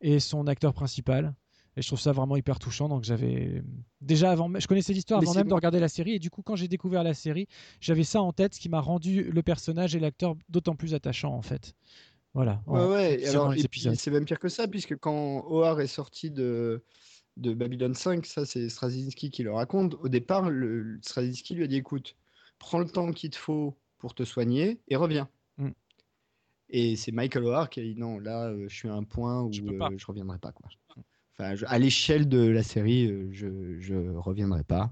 et 0.01 0.19
son 0.19 0.47
acteur 0.47 0.73
principal. 0.73 1.33
Et 1.75 1.81
je 1.81 1.87
trouve 1.87 1.99
ça 1.99 2.11
vraiment 2.11 2.35
hyper 2.35 2.59
touchant. 2.59 2.89
Donc 2.89 3.03
j'avais 3.03 3.61
déjà 4.01 4.31
avant, 4.31 4.51
je 4.57 4.67
connaissais 4.67 4.93
l'histoire 4.93 5.21
avant 5.21 5.33
même 5.33 5.47
de 5.47 5.53
regarder 5.53 5.79
la 5.79 5.87
série. 5.87 6.13
Et 6.13 6.19
du 6.19 6.29
coup, 6.29 6.41
quand 6.41 6.55
j'ai 6.55 6.67
découvert 6.67 7.03
la 7.03 7.13
série, 7.13 7.47
j'avais 7.79 8.03
ça 8.03 8.21
en 8.21 8.33
tête, 8.33 8.55
ce 8.55 8.59
qui 8.59 8.69
m'a 8.69 8.81
rendu 8.81 9.23
le 9.23 9.43
personnage 9.43 9.95
et 9.95 9.99
l'acteur 9.99 10.35
d'autant 10.49 10.75
plus 10.75 10.93
attachant 10.93 11.33
en 11.33 11.41
fait. 11.41 11.73
Voilà. 12.33 12.61
Ouais, 12.67 12.85
ouais. 12.85 13.27
Alors, 13.27 13.53
c'est 13.95 14.11
même 14.11 14.25
pire 14.25 14.39
que 14.39 14.49
ça, 14.49 14.67
puisque 14.67 14.95
quand 14.97 15.45
O'Hare 15.47 15.81
est 15.81 15.87
sorti 15.87 16.29
de 16.29 16.83
de 17.39 17.53
Babylon 17.53 17.93
5, 17.93 18.25
ça 18.25 18.45
c'est 18.45 18.69
Straczynski 18.69 19.29
qui 19.29 19.43
le 19.43 19.51
raconte. 19.51 19.95
Au 19.95 20.09
départ, 20.09 20.49
le, 20.49 20.99
Straczynski 21.01 21.55
lui 21.55 21.63
a 21.63 21.67
dit 21.67 21.77
écoute, 21.77 22.15
prends 22.57 22.79
le 22.79 22.89
temps 22.89 23.11
qu'il 23.11 23.29
te 23.29 23.37
faut 23.37 23.77
pour 23.97 24.13
te 24.13 24.23
soigner 24.23 24.79
et 24.87 24.95
reviens. 24.95 25.29
Mm. 25.57 25.69
Et 26.69 26.95
c'est 26.95 27.11
Michael 27.11 27.45
O'Hare 27.45 27.69
qui 27.69 27.79
a 27.79 27.83
dit 27.83 27.95
non, 27.95 28.19
là, 28.19 28.53
je 28.67 28.73
suis 28.73 28.89
à 28.89 28.93
un 28.93 29.03
point 29.03 29.41
où 29.41 29.51
je 29.51 29.61
ne 29.61 30.05
reviendrai 30.05 30.37
pas. 30.37 30.51
Quoi. 30.51 30.69
Enfin, 31.37 31.55
à 31.65 31.79
l'échelle 31.79 32.27
de 32.27 32.47
la 32.47 32.63
série, 32.63 33.31
je 33.31 33.47
ne 33.47 34.17
reviendrai 34.17 34.63
pas. 34.63 34.91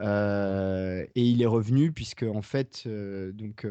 et 0.00 1.22
il 1.22 1.42
est 1.42 1.46
revenu 1.46 1.92
puisque 1.92 2.24
en 2.24 2.42
fait, 2.42 2.86
donc 2.86 3.66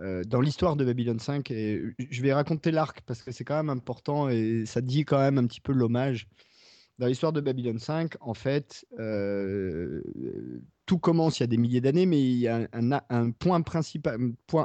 euh, 0.00 0.24
dans 0.24 0.40
l'histoire 0.40 0.76
de 0.76 0.84
Babylon 0.84 1.18
5, 1.18 1.50
et 1.50 1.82
je 1.98 2.22
vais 2.22 2.32
raconter 2.32 2.70
l'arc 2.70 3.02
parce 3.02 3.22
que 3.22 3.32
c'est 3.32 3.44
quand 3.44 3.56
même 3.56 3.68
important 3.68 4.30
et 4.30 4.64
ça 4.64 4.80
dit 4.80 5.04
quand 5.04 5.18
même 5.18 5.36
un 5.36 5.46
petit 5.46 5.60
peu 5.60 5.72
l'hommage. 5.72 6.26
Dans 7.00 7.06
l'histoire 7.06 7.32
de 7.32 7.40
Babylon 7.40 7.78
5, 7.78 8.16
en 8.20 8.34
fait, 8.34 8.84
euh, 8.98 10.02
tout 10.84 10.98
commence 10.98 11.40
il 11.40 11.42
y 11.42 11.44
a 11.44 11.46
des 11.46 11.56
milliers 11.56 11.80
d'années, 11.80 12.04
mais 12.04 12.20
il 12.20 12.36
y 12.36 12.46
a 12.46 12.68
un, 12.74 13.30
point 13.30 13.56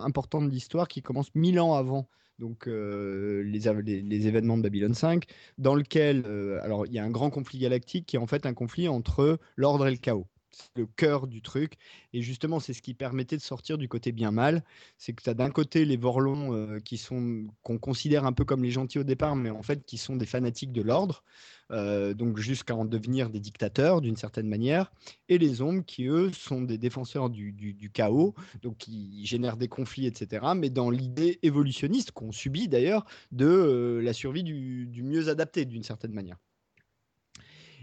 important 0.04 0.42
de 0.42 0.50
l'histoire 0.50 0.90
qui 0.90 1.02
commence 1.02 1.34
mille 1.34 1.62
ans 1.62 1.76
avant 1.76 2.10
donc 2.38 2.68
euh, 2.68 3.42
les, 3.44 4.28
événements 4.28 4.58
de 4.58 4.64
Babylon 4.64 4.94
5, 4.94 5.24
dans 5.58 5.76
lequel 5.76 6.26
alors 6.62 6.86
il 6.86 6.92
y 6.92 7.00
a 7.00 7.06
un 7.06 7.10
grand 7.10 7.30
conflit 7.30 7.58
galactique 7.58 8.06
qui 8.06 8.18
est 8.18 8.20
en 8.20 8.28
fait 8.28 8.46
un 8.46 8.54
conflit 8.54 8.90
entre 8.90 9.40
l'ordre 9.56 9.88
et 9.88 9.92
le 9.92 9.98
chaos 9.98 10.28
le 10.76 10.86
cœur 10.86 11.28
du 11.28 11.42
truc. 11.42 11.74
Et 12.14 12.22
justement, 12.22 12.60
c'est 12.60 12.74
ce 12.74 12.82
qui 12.82 12.94
permettait 12.94 13.38
de 13.38 13.42
sortir 13.42 13.78
du 13.78 13.88
côté 13.88 14.12
bien 14.12 14.32
mal. 14.32 14.64
C'est 14.98 15.14
que 15.14 15.24
tu 15.24 15.30
as 15.30 15.34
d'un 15.34 15.50
côté 15.50 15.86
les 15.86 15.98
Vorlons 15.98 16.80
qui 16.84 16.98
sont 16.98 17.46
qu'on 17.64 17.78
considère 17.78 18.26
un 18.26 18.34
peu 18.34 18.46
comme 18.46 18.64
les 18.64 18.72
gentils 18.72 19.00
au 19.00 19.04
départ, 19.04 19.36
mais 19.36 19.50
en 19.50 19.64
fait 19.64 19.86
qui 19.86 19.98
sont 19.98 20.16
des 20.16 20.26
fanatiques 20.26 20.72
de 20.72 20.82
l'ordre, 20.82 21.24
donc 21.70 22.38
jusqu'à 22.38 22.76
en 22.76 22.86
devenir 22.86 23.30
des 23.30 23.40
dictateurs 23.40 24.02
d'une 24.02 24.16
certaine 24.16 24.48
manière. 24.48 24.92
Et 25.30 25.38
les 25.38 25.62
ombres 25.62 25.84
qui, 25.86 26.06
eux, 26.06 26.32
sont 26.32 26.62
des 26.62 26.78
défenseurs 26.78 27.30
du, 27.30 27.92
chaos, 27.94 28.34
donc 28.62 28.78
qui 28.78 29.26
génèrent 29.26 29.58
des 29.58 29.68
conflits, 29.68 30.06
etc. 30.08 30.46
Mais 30.56 30.70
dans 30.70 30.90
l'idée 30.90 31.40
évolutionniste 31.44 32.12
qu'on 32.12 32.32
subit 32.32 32.68
d'ailleurs 32.68 33.06
de 33.32 34.00
la 34.04 34.14
survie 34.14 34.44
du 34.44 35.04
mieux 35.04 35.30
adapté 35.30 35.66
d'une 35.66 35.84
certaine 35.84 36.14
manière. 36.14 36.38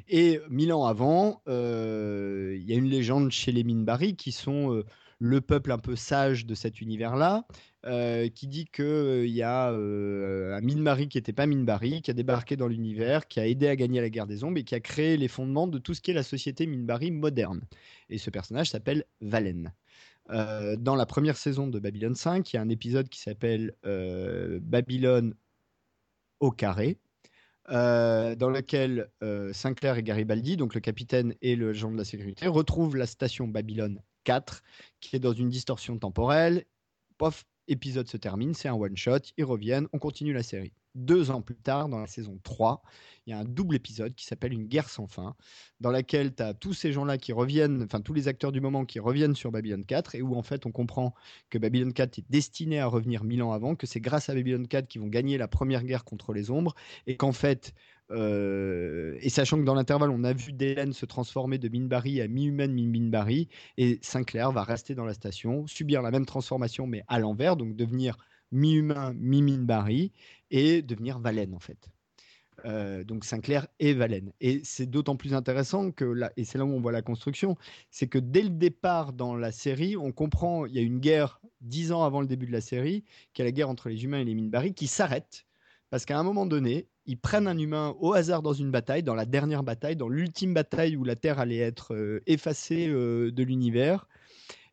Et 0.08 0.40
mille 0.50 0.72
ans 0.72 0.84
avant, 0.84 1.42
euh, 1.48 2.56
il 2.58 2.68
y 2.68 2.72
a 2.72 2.76
une 2.76 2.88
légende 2.88 3.30
chez 3.30 3.52
les 3.52 3.64
Minbari 3.64 4.16
qui 4.16 4.32
sont 4.32 4.74
euh, 4.74 4.84
le 5.18 5.40
peuple 5.40 5.72
un 5.72 5.78
peu 5.78 5.96
sage 5.96 6.46
de 6.46 6.54
cet 6.54 6.80
univers-là, 6.80 7.46
euh, 7.86 8.28
qui 8.28 8.46
dit 8.48 8.66
qu'il 8.66 9.26
y 9.26 9.42
a 9.42 9.68
un 9.68 10.60
Minbari 10.60 11.08
qui 11.08 11.18
n'était 11.18 11.32
pas 11.32 11.46
Minbari, 11.46 12.02
qui 12.02 12.10
a 12.10 12.14
débarqué 12.14 12.56
dans 12.56 12.66
l'univers, 12.66 13.28
qui 13.28 13.40
a 13.40 13.46
aidé 13.46 13.68
à 13.68 13.76
gagner 13.76 14.00
la 14.00 14.10
guerre 14.10 14.26
des 14.26 14.44
ombres 14.44 14.58
et 14.58 14.64
qui 14.64 14.74
a 14.74 14.80
créé 14.80 15.16
les 15.16 15.28
fondements 15.28 15.66
de 15.66 15.78
tout 15.78 15.94
ce 15.94 16.00
qui 16.00 16.10
est 16.10 16.14
la 16.14 16.22
société 16.22 16.66
Minbari 16.66 17.10
moderne. 17.10 17.60
Et 18.08 18.18
ce 18.18 18.30
personnage 18.30 18.70
s'appelle 18.70 19.04
Valen. 19.20 19.72
dans 20.28 20.96
la 20.96 21.06
première 21.06 21.36
saison 21.36 21.68
de 21.68 21.78
Babylon 21.78 22.14
5, 22.14 22.52
il 22.52 22.56
y 22.56 22.58
a 22.58 22.62
un 22.62 22.68
épisode 22.68 23.08
qui 23.08 23.20
s'appelle 23.20 23.74
Babylone 24.62 25.34
au 26.40 26.50
carré, 26.50 26.98
euh, 27.70 28.34
dans 28.34 28.50
lequel 28.50 29.10
euh, 29.22 29.52
Sinclair 29.52 29.96
et 29.96 30.02
Garibaldi, 30.02 30.56
donc 30.56 30.74
le 30.74 30.80
capitaine 30.80 31.34
et 31.42 31.54
le 31.54 31.70
agent 31.70 31.90
de 31.90 31.96
la 31.96 32.04
sécurité, 32.04 32.46
retrouvent 32.48 32.96
la 32.96 33.06
station 33.06 33.46
Babylone 33.46 34.02
4, 34.24 34.62
qui 35.00 35.16
est 35.16 35.20
dans 35.20 35.32
une 35.32 35.48
distorsion 35.48 35.98
temporelle. 35.98 36.64
Pof, 37.18 37.44
épisode 37.68 38.08
se 38.08 38.16
termine, 38.16 38.54
c'est 38.54 38.68
un 38.68 38.74
one-shot, 38.74 39.20
ils 39.36 39.44
reviennent, 39.44 39.86
on 39.92 39.98
continue 39.98 40.32
la 40.32 40.42
série. 40.42 40.72
Deux 40.94 41.30
ans 41.30 41.40
plus 41.40 41.56
tard, 41.56 41.88
dans 41.88 41.98
la 41.98 42.06
saison 42.06 42.38
3, 42.42 42.82
il 43.26 43.30
y 43.30 43.32
a 43.32 43.38
un 43.38 43.44
double 43.44 43.76
épisode 43.76 44.14
qui 44.14 44.26
s'appelle 44.26 44.52
Une 44.52 44.66
guerre 44.66 44.90
sans 44.90 45.06
fin, 45.06 45.34
dans 45.80 45.90
laquelle 45.90 46.34
tu 46.34 46.42
as 46.42 46.54
tous 46.54 46.74
ces 46.74 46.92
gens-là 46.92 47.18
qui 47.18 47.32
reviennent, 47.32 47.82
enfin 47.82 48.00
tous 48.00 48.12
les 48.12 48.28
acteurs 48.28 48.52
du 48.52 48.60
moment 48.60 48.84
qui 48.84 49.00
reviennent 49.00 49.34
sur 49.34 49.50
Babylon 49.50 49.84
4, 49.84 50.16
et 50.16 50.22
où 50.22 50.34
en 50.34 50.42
fait 50.42 50.66
on 50.66 50.72
comprend 50.72 51.14
que 51.48 51.58
Babylon 51.58 51.92
4 51.92 52.18
est 52.18 52.30
destiné 52.30 52.80
à 52.80 52.86
revenir 52.86 53.24
mille 53.24 53.42
ans 53.42 53.52
avant, 53.52 53.74
que 53.74 53.86
c'est 53.86 54.00
grâce 54.00 54.28
à 54.28 54.34
Babylon 54.34 54.66
4 54.66 54.88
qu'ils 54.88 55.00
vont 55.00 55.08
gagner 55.08 55.38
la 55.38 55.48
première 55.48 55.84
guerre 55.84 56.04
contre 56.04 56.32
les 56.32 56.50
ombres, 56.50 56.74
et 57.06 57.16
qu'en 57.16 57.32
fait 57.32 57.72
euh, 58.10 59.16
et 59.20 59.30
sachant 59.30 59.58
que 59.58 59.64
dans 59.64 59.74
l'intervalle, 59.74 60.10
on 60.10 60.24
a 60.24 60.32
vu 60.32 60.52
Délène 60.52 60.92
se 60.92 61.06
transformer 61.06 61.58
de 61.58 61.68
Minbari 61.68 62.20
à 62.20 62.28
mi-humaine, 62.28 62.72
mi-Minbari, 62.72 63.48
et 63.78 63.98
Sinclair 64.02 64.52
va 64.52 64.64
rester 64.64 64.94
dans 64.94 65.04
la 65.04 65.14
station, 65.14 65.66
subir 65.66 66.02
la 66.02 66.10
même 66.10 66.26
transformation, 66.26 66.86
mais 66.86 67.04
à 67.08 67.18
l'envers, 67.18 67.56
donc 67.56 67.74
devenir 67.74 68.18
mi-humain, 68.50 69.14
mi-Minbari, 69.14 70.12
et 70.52 70.82
devenir 70.82 71.18
Valen 71.18 71.52
en 71.54 71.58
fait. 71.58 71.88
Euh, 72.64 73.02
donc 73.02 73.24
Sinclair 73.24 73.66
et 73.80 73.94
Valen. 73.94 74.30
Et 74.40 74.60
c'est 74.62 74.86
d'autant 74.86 75.16
plus 75.16 75.34
intéressant 75.34 75.90
que 75.90 76.04
là, 76.04 76.30
et 76.36 76.44
c'est 76.44 76.58
là 76.58 76.64
où 76.64 76.72
on 76.72 76.80
voit 76.80 76.92
la 76.92 77.02
construction, 77.02 77.56
c'est 77.90 78.06
que 78.06 78.18
dès 78.18 78.42
le 78.42 78.50
départ 78.50 79.12
dans 79.12 79.34
la 79.34 79.50
série, 79.50 79.96
on 79.96 80.12
comprend, 80.12 80.66
il 80.66 80.74
y 80.74 80.78
a 80.78 80.82
une 80.82 81.00
guerre 81.00 81.40
dix 81.60 81.90
ans 81.90 82.04
avant 82.04 82.20
le 82.20 82.26
début 82.26 82.46
de 82.46 82.52
la 82.52 82.60
série, 82.60 83.04
qui 83.32 83.42
est 83.42 83.44
la 83.44 83.52
guerre 83.52 83.70
entre 83.70 83.88
les 83.88 84.04
humains 84.04 84.20
et 84.20 84.24
les 84.24 84.34
Minbari, 84.34 84.74
qui 84.74 84.86
s'arrête 84.86 85.46
parce 85.90 86.06
qu'à 86.06 86.18
un 86.18 86.22
moment 86.22 86.46
donné, 86.46 86.88
ils 87.04 87.18
prennent 87.18 87.48
un 87.48 87.58
humain 87.58 87.94
au 87.98 88.14
hasard 88.14 88.40
dans 88.40 88.54
une 88.54 88.70
bataille, 88.70 89.02
dans 89.02 89.14
la 89.14 89.26
dernière 89.26 89.62
bataille, 89.62 89.96
dans 89.96 90.08
l'ultime 90.08 90.54
bataille 90.54 90.96
où 90.96 91.04
la 91.04 91.16
Terre 91.16 91.38
allait 91.38 91.58
être 91.58 91.94
euh, 91.94 92.22
effacée 92.26 92.88
euh, 92.88 93.30
de 93.30 93.42
l'univers. 93.42 94.06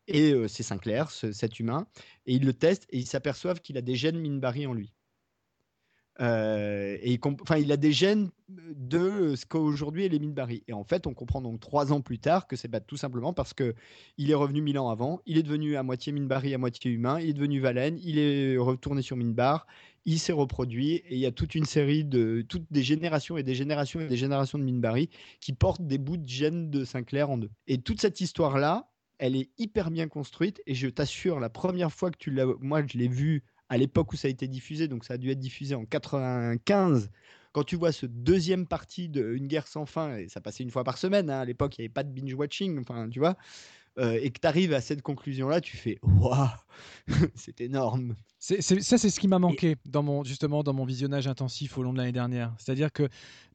Et 0.06 0.34
c'est 0.48 0.64
Sinclair, 0.64 1.10
cet 1.10 1.60
humain. 1.60 1.86
Et 2.26 2.34
ils 2.34 2.44
le 2.44 2.52
testent 2.52 2.86
et 2.90 2.98
ils 2.98 3.06
s'aperçoivent 3.06 3.60
qu'il 3.60 3.76
a 3.76 3.80
des 3.80 3.94
gènes 3.94 4.18
Minbari 4.18 4.66
en 4.66 4.72
lui. 4.72 4.92
Et 6.18 7.12
il, 7.12 7.20
il 7.58 7.72
a 7.72 7.76
des 7.76 7.92
gènes 7.92 8.30
de 8.48 9.34
ce 9.36 9.46
qu'aujourd'hui 9.46 10.04
est 10.04 10.08
les 10.08 10.18
Minbari. 10.18 10.62
Et 10.68 10.72
en 10.72 10.84
fait, 10.84 11.06
on 11.06 11.14
comprend 11.14 11.40
donc 11.40 11.60
trois 11.60 11.92
ans 11.92 12.00
plus 12.00 12.18
tard 12.18 12.46
que 12.46 12.56
c'est 12.56 12.68
bah, 12.68 12.80
tout 12.80 12.96
simplement 12.96 13.32
parce 13.32 13.54
que 13.54 13.74
il 14.18 14.30
est 14.30 14.34
revenu 14.34 14.60
mille 14.60 14.78
ans 14.78 14.90
avant, 14.90 15.20
il 15.26 15.38
est 15.38 15.42
devenu 15.42 15.76
à 15.76 15.82
moitié 15.82 16.12
Minbari, 16.12 16.54
à 16.54 16.58
moitié 16.58 16.90
humain, 16.90 17.20
il 17.20 17.30
est 17.30 17.34
devenu 17.34 17.60
Valen, 17.60 17.98
il 18.02 18.18
est 18.18 18.56
retourné 18.58 19.02
sur 19.02 19.16
Minbar, 19.16 19.66
il 20.04 20.18
s'est 20.18 20.32
reproduit 20.32 20.94
et 20.94 21.14
il 21.14 21.18
y 21.18 21.26
a 21.26 21.32
toute 21.32 21.54
une 21.54 21.64
série 21.64 22.04
de 22.04 22.44
toutes 22.48 22.66
des 22.70 22.82
générations 22.82 23.36
et 23.36 23.42
des 23.42 23.54
générations 23.54 24.00
et 24.00 24.06
des 24.06 24.16
générations 24.16 24.58
de 24.58 24.64
Minbari 24.64 25.10
qui 25.40 25.52
portent 25.52 25.86
des 25.86 25.98
bouts 25.98 26.16
de 26.16 26.28
gènes 26.28 26.70
de 26.70 26.84
Sinclair 26.84 27.30
en 27.30 27.38
eux. 27.38 27.50
Et 27.66 27.80
toute 27.80 28.00
cette 28.00 28.20
histoire 28.20 28.58
là, 28.58 28.90
elle 29.18 29.36
est 29.36 29.50
hyper 29.58 29.90
bien 29.90 30.08
construite 30.08 30.62
et 30.66 30.74
je 30.74 30.88
t'assure 30.88 31.40
la 31.40 31.50
première 31.50 31.92
fois 31.92 32.10
que 32.10 32.18
tu 32.18 32.30
l'as 32.30 32.46
moi 32.60 32.82
je 32.86 32.96
l'ai 32.98 33.08
vu 33.08 33.44
à 33.70 33.78
l'époque 33.78 34.12
où 34.12 34.16
ça 34.16 34.28
a 34.28 34.30
été 34.30 34.46
diffusé 34.46 34.86
donc 34.86 35.04
ça 35.06 35.14
a 35.14 35.18
dû 35.18 35.30
être 35.30 35.38
diffusé 35.38 35.74
en 35.74 35.86
95 35.86 37.10
quand 37.52 37.64
tu 37.64 37.76
vois 37.76 37.92
ce 37.92 38.06
deuxième 38.06 38.66
partie 38.66 39.08
de 39.08 39.32
Une 39.32 39.48
guerre 39.48 39.66
sans 39.66 39.86
fin, 39.86 40.16
et 40.16 40.28
ça 40.28 40.40
passait 40.40 40.62
une 40.62 40.70
fois 40.70 40.84
par 40.84 40.98
semaine, 40.98 41.30
hein, 41.30 41.40
à 41.40 41.44
l'époque 41.44 41.78
il 41.78 41.82
n'y 41.82 41.84
avait 41.86 41.92
pas 41.92 42.04
de 42.04 42.12
binge-watching, 42.12 42.78
enfin 42.80 43.08
tu 43.08 43.18
vois, 43.18 43.36
euh, 43.98 44.18
et 44.20 44.30
que 44.30 44.40
tu 44.40 44.46
arrives 44.46 44.72
à 44.72 44.80
cette 44.80 45.02
conclusion-là, 45.02 45.60
tu 45.60 45.76
fais 45.76 45.98
Waouh, 46.02 46.48
c'est 47.34 47.60
énorme. 47.60 48.14
C'est, 48.42 48.62
ça, 48.62 48.96
c'est 48.96 49.10
ce 49.10 49.20
qui 49.20 49.28
m'a 49.28 49.38
manqué 49.38 49.76
dans 49.84 50.02
mon, 50.02 50.24
justement 50.24 50.62
dans 50.62 50.72
mon 50.72 50.86
visionnage 50.86 51.28
intensif 51.28 51.76
au 51.76 51.82
long 51.82 51.92
de 51.92 51.98
l'année 51.98 52.10
dernière. 52.10 52.54
C'est-à-dire 52.56 52.90
que 52.90 53.06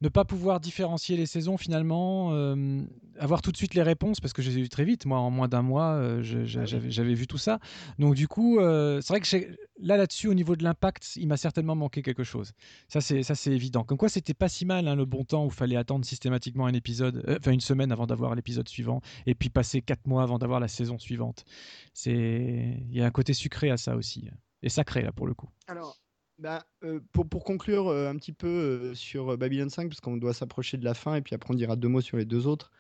ne 0.01 0.09
pas 0.09 0.25
pouvoir 0.25 0.59
différencier 0.59 1.17
les 1.17 1.25
saisons 1.25 1.57
finalement, 1.57 2.33
euh, 2.33 2.83
avoir 3.17 3.41
tout 3.41 3.51
de 3.51 3.57
suite 3.57 3.73
les 3.73 3.81
réponses, 3.81 4.21
parce 4.21 4.31
que 4.31 4.43
j'ai 4.43 4.51
vu 4.51 4.69
très 4.69 4.86
vite, 4.86 5.07
moi 5.07 5.17
en 5.17 5.31
moins 5.31 5.47
d'un 5.47 5.63
mois, 5.63 5.93
euh, 5.93 6.21
ah 6.21 6.65
j'avais, 6.65 7.15
vu 7.15 7.25
tout 7.25 7.39
ça. 7.39 7.59
Donc 7.97 8.13
du 8.13 8.27
coup, 8.27 8.59
euh, 8.59 9.01
c'est 9.01 9.13
vrai 9.13 9.21
que 9.21 9.57
là 9.79 9.97
là-dessus, 9.97 10.27
au 10.27 10.36
niveau 10.36 10.55
de 10.55 10.63
l'impact, 10.63 11.15
il 11.15 11.27
m'a 11.27 11.38
certainement 11.38 11.75
manqué 11.75 12.03
quelque 12.03 12.23
chose. 12.23 12.51
Ça 12.88 13.01
c'est, 13.01 13.23
ça, 13.23 13.33
c'est 13.33 13.53
évident. 13.53 13.83
Comme 13.83 13.97
quoi, 13.97 14.09
c'était 14.09 14.36
pas 14.36 14.49
si 14.49 14.67
mal 14.67 14.88
hein, 14.88 14.95
le 14.95 15.05
bon 15.05 15.23
temps 15.23 15.45
où 15.45 15.47
il 15.47 15.53
fallait 15.53 15.77
attendre 15.77 16.05
systématiquement 16.05 16.67
un 16.67 16.73
épisode, 16.75 17.25
enfin 17.39 17.53
une 17.53 17.59
semaine 17.59 17.91
avant 17.91 18.05
d'avoir 18.05 18.36
l'épisode 18.36 18.69
suivant, 18.69 19.01
et 19.25 19.33
puis 19.33 19.49
passer 19.49 19.81
quatre 19.81 20.05
mois 20.05 20.21
avant 20.21 20.38
d'avoir 20.38 20.59
la 20.59 20.67
saison 20.67 20.99
suivante. 20.99 21.43
Il 22.05 22.91
y 22.91 23.01
a 23.01 23.05
un 23.07 23.11
côté 23.11 23.33
sucré 23.33 23.71
à 23.71 23.77
ça 23.77 23.95
aussi 23.95 24.29
et 24.61 24.69
sacré 24.69 25.01
là 25.01 25.11
pour 25.11 25.27
le 25.27 25.33
coup. 25.33 25.49
Alors, 25.67 25.97
bah, 26.37 26.65
euh, 26.83 26.99
pour, 27.13 27.27
pour, 27.29 27.45
conclure 27.45 27.87
euh, 27.87 28.09
un 28.09 28.15
petit 28.17 28.33
peu 28.33 28.47
euh, 28.47 28.93
sur 28.93 29.37
Babylon 29.37 29.69
5, 29.69 29.87
parce 29.87 30.01
qu'on 30.01 30.17
doit 30.17 30.33
s'approcher 30.33 30.75
de 30.77 30.83
la 30.83 30.93
fin, 30.93 31.15
et 31.15 31.21
puis 31.21 31.33
après 31.33 31.53
on 31.53 31.55
dira 31.55 31.77
deux 31.77 31.87
mots 31.87 32.01
sur 32.01 32.17
les 32.17 32.25
deux 32.25 32.45
autres. 32.45 32.71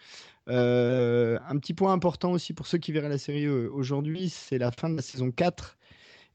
un 0.47 1.57
petit 1.57 1.73
point 1.73 1.93
important 1.93 2.33
aussi 2.33 2.53
pour 2.53 2.67
ceux 2.67 2.77
qui 2.77 2.91
verraient 2.91 3.09
la 3.09 3.17
série 3.17 3.47
aujourd'hui, 3.47 4.29
c'est 4.29 4.57
la 4.57 4.71
fin 4.71 4.89
de 4.89 4.95
la 4.95 5.01
saison 5.01 5.31
4 5.31 5.77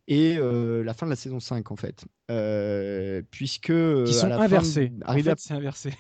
et 0.08 0.36
la 0.36 0.94
fin 0.94 1.06
de 1.06 1.10
la 1.10 1.16
saison 1.16 1.40
5 1.40 1.70
en 1.70 1.76
fait. 1.76 2.04
puisque... 3.30 3.72
Qui 4.04 4.14
sont 4.14 4.30
inversés. 4.30 4.92
en 5.04 5.14
fait, 5.14 5.38
c'est 5.38 5.54
inversé. 5.54 5.92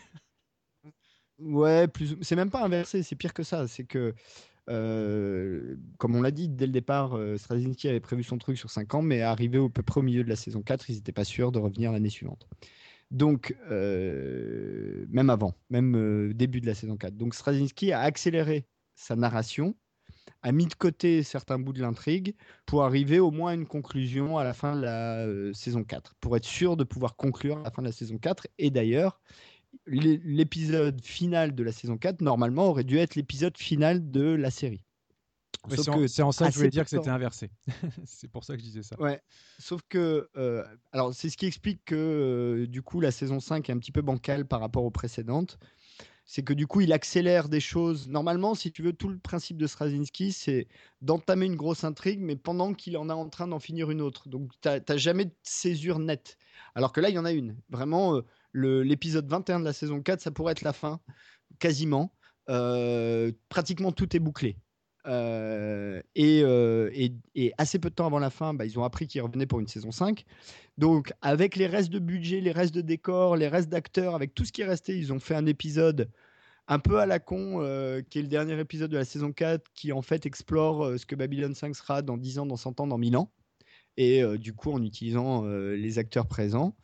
Ouais, 1.38 1.88
plus... 1.88 2.16
c'est 2.20 2.36
même 2.36 2.50
pas 2.50 2.62
inversé, 2.62 3.02
c'est 3.02 3.16
pire 3.16 3.32
que 3.32 3.42
ça. 3.42 3.66
C'est 3.66 3.84
que 3.84 4.14
euh, 4.70 5.76
comme 5.98 6.14
on 6.14 6.22
l'a 6.22 6.30
dit, 6.30 6.48
dès 6.48 6.66
le 6.66 6.72
départ, 6.72 7.16
euh, 7.16 7.36
Straczynski 7.36 7.88
avait 7.88 8.00
prévu 8.00 8.22
son 8.22 8.38
truc 8.38 8.56
sur 8.56 8.70
5 8.70 8.94
ans, 8.94 9.02
mais 9.02 9.20
arrivé 9.20 9.58
au 9.58 9.68
peu 9.68 9.82
près 9.82 10.00
au 10.00 10.02
milieu 10.02 10.22
de 10.22 10.28
la 10.28 10.36
saison 10.36 10.62
4, 10.62 10.90
ils 10.90 10.96
n'étaient 10.96 11.12
pas 11.12 11.24
sûrs 11.24 11.50
de 11.50 11.58
revenir 11.58 11.92
l'année 11.92 12.10
suivante. 12.10 12.46
Donc, 13.10 13.56
euh, 13.70 15.06
même 15.10 15.30
avant, 15.30 15.54
même 15.70 16.32
début 16.32 16.60
de 16.60 16.66
la 16.66 16.74
saison 16.74 16.96
4. 16.96 17.16
Donc, 17.16 17.34
Straczynski 17.34 17.92
a 17.92 18.00
accéléré 18.00 18.66
sa 18.94 19.16
narration, 19.16 19.74
a 20.42 20.52
mis 20.52 20.66
de 20.66 20.74
côté 20.74 21.24
certains 21.24 21.58
bouts 21.58 21.72
de 21.72 21.82
l'intrigue 21.82 22.36
pour 22.64 22.84
arriver 22.84 23.18
au 23.18 23.32
moins 23.32 23.50
à 23.50 23.54
une 23.54 23.66
conclusion 23.66 24.38
à 24.38 24.44
la 24.44 24.54
fin 24.54 24.76
de 24.76 24.82
la 24.82 25.26
saison 25.52 25.82
4, 25.82 26.14
pour 26.20 26.36
être 26.36 26.44
sûr 26.44 26.76
de 26.76 26.84
pouvoir 26.84 27.16
conclure 27.16 27.58
à 27.58 27.62
la 27.64 27.70
fin 27.72 27.82
de 27.82 27.88
la 27.88 27.92
saison 27.92 28.18
4. 28.18 28.46
Et 28.58 28.70
d'ailleurs, 28.70 29.20
l'épisode 29.86 31.04
final 31.04 31.54
de 31.54 31.62
la 31.62 31.72
saison 31.72 31.96
4, 31.96 32.20
normalement, 32.20 32.68
aurait 32.68 32.84
dû 32.84 32.98
être 32.98 33.14
l'épisode 33.14 33.56
final 33.56 34.10
de 34.10 34.22
la 34.22 34.50
série. 34.50 34.82
c'est 35.68 36.22
en, 36.22 36.32
ça 36.32 36.46
que 36.46 36.52
je 36.52 36.58
voulais 36.58 36.70
dire 36.70 36.84
que 36.84 36.90
c'était 36.90 37.10
inversé. 37.10 37.50
c'est 38.04 38.28
pour 38.28 38.44
ça 38.44 38.54
que 38.54 38.60
je 38.60 38.66
disais 38.66 38.82
ça. 38.82 39.00
Ouais. 39.00 39.20
Sauf 39.58 39.82
que, 39.88 40.28
euh, 40.36 40.64
alors 40.92 41.14
c'est 41.14 41.28
ce 41.28 41.36
qui 41.36 41.46
explique 41.46 41.84
que 41.84 41.94
euh, 41.94 42.66
du 42.66 42.82
coup 42.82 43.00
la 43.00 43.10
saison 43.10 43.40
5 43.40 43.68
est 43.68 43.72
un 43.72 43.78
petit 43.78 43.92
peu 43.92 44.02
bancale 44.02 44.46
par 44.46 44.60
rapport 44.60 44.84
aux 44.84 44.90
précédentes. 44.90 45.58
C'est 46.24 46.44
que 46.44 46.52
du 46.52 46.68
coup 46.68 46.80
il 46.80 46.92
accélère 46.92 47.48
des 47.48 47.58
choses. 47.58 48.08
Normalement, 48.08 48.54
si 48.54 48.70
tu 48.70 48.82
veux, 48.82 48.92
tout 48.92 49.08
le 49.08 49.18
principe 49.18 49.56
de 49.56 49.66
Straczynski, 49.66 50.30
c'est 50.30 50.68
d'entamer 51.00 51.46
une 51.46 51.56
grosse 51.56 51.82
intrigue, 51.82 52.20
mais 52.20 52.36
pendant 52.36 52.72
qu'il 52.72 52.96
en 52.96 53.10
est 53.10 53.12
en 53.12 53.28
train 53.28 53.48
d'en 53.48 53.58
finir 53.58 53.90
une 53.90 54.00
autre. 54.00 54.28
Donc 54.28 54.52
tu 54.62 54.68
n'as 54.68 54.96
jamais 54.96 55.24
de 55.24 55.34
césure 55.42 55.98
nette. 55.98 56.38
Alors 56.76 56.92
que 56.92 57.00
là, 57.00 57.08
il 57.08 57.16
y 57.16 57.18
en 57.18 57.24
a 57.24 57.32
une. 57.32 57.56
Vraiment, 57.68 58.14
euh, 58.14 58.22
l'épisode 58.52 59.28
21 59.28 59.60
de 59.60 59.64
la 59.64 59.72
saison 59.72 60.00
4, 60.02 60.20
ça 60.20 60.30
pourrait 60.30 60.52
être 60.52 60.62
la 60.62 60.72
fin, 60.72 61.00
quasiment. 61.58 62.12
pratiquement 63.48 63.92
tout 63.92 64.16
est 64.16 64.20
bouclé. 64.20 64.56
Euh, 65.06 66.02
euh, 66.18 66.90
et, 67.34 67.52
assez 67.58 67.78
peu 67.78 67.90
de 67.90 67.94
temps 67.94 68.06
avant 68.06 68.18
la 68.18 68.30
fin, 68.30 68.54
bah, 68.54 68.66
ils 68.66 68.78
ont 68.78 68.84
appris 68.84 69.06
qu'ils 69.06 69.22
revenaient 69.22 69.46
pour 69.46 69.60
une 69.60 69.68
saison 69.68 69.90
5. 69.90 70.24
Donc, 70.78 71.12
avec 71.22 71.56
les 71.56 71.66
restes 71.66 71.90
de 71.90 71.98
budget, 71.98 72.40
les 72.40 72.52
restes 72.52 72.74
de 72.74 72.80
décors, 72.80 73.36
les 73.36 73.48
restes 73.48 73.68
d'acteurs, 73.68 74.14
avec 74.14 74.34
tout 74.34 74.44
ce 74.44 74.52
qui 74.52 74.62
est 74.62 74.66
resté, 74.66 74.96
ils 74.96 75.12
ont 75.12 75.20
fait 75.20 75.34
un 75.34 75.46
épisode 75.46 76.10
un 76.68 76.78
peu 76.78 76.98
à 76.98 77.06
la 77.06 77.18
con, 77.18 77.60
euh, 77.62 78.02
qui 78.02 78.18
est 78.18 78.22
le 78.22 78.28
dernier 78.28 78.58
épisode 78.60 78.90
de 78.90 78.96
la 78.96 79.04
saison 79.04 79.32
4, 79.32 79.64
qui 79.74 79.92
en 79.92 80.02
fait 80.02 80.26
explore 80.26 80.98
ce 80.98 81.06
que 81.06 81.16
Babylon 81.16 81.54
5 81.54 81.74
sera 81.74 82.02
dans 82.02 82.16
10 82.16 82.40
ans, 82.40 82.46
dans 82.46 82.56
100 82.56 82.80
ans, 82.80 82.86
dans 82.86 82.98
1000 82.98 83.16
ans. 83.16 83.32
Et 83.96 84.22
du 84.38 84.54
coup, 84.54 84.72
en 84.72 84.82
utilisant 84.82 85.44
les 85.44 85.98
acteurs 85.98 86.26
présents. 86.26 86.74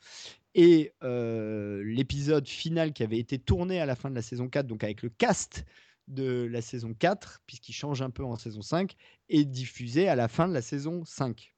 Et 0.58 0.94
l'épisode 1.02 2.48
final 2.48 2.94
qui 2.94 3.02
avait 3.02 3.18
été 3.18 3.38
tourné 3.38 3.78
à 3.78 3.86
la 3.86 3.94
fin 3.94 4.08
de 4.08 4.14
la 4.14 4.22
saison 4.22 4.48
4, 4.48 4.66
donc 4.66 4.82
avec 4.84 5.02
le 5.02 5.10
cast 5.10 5.66
de 6.08 6.48
la 6.50 6.62
saison 6.62 6.94
4, 6.94 7.42
puisqu'il 7.46 7.74
change 7.74 8.00
un 8.00 8.08
peu 8.08 8.24
en 8.24 8.36
saison 8.36 8.62
5, 8.62 8.94
est 9.28 9.44
diffusé 9.44 10.08
à 10.08 10.16
la 10.16 10.28
fin 10.28 10.48
de 10.48 10.54
la 10.54 10.62
saison 10.62 11.04
5. 11.04 11.52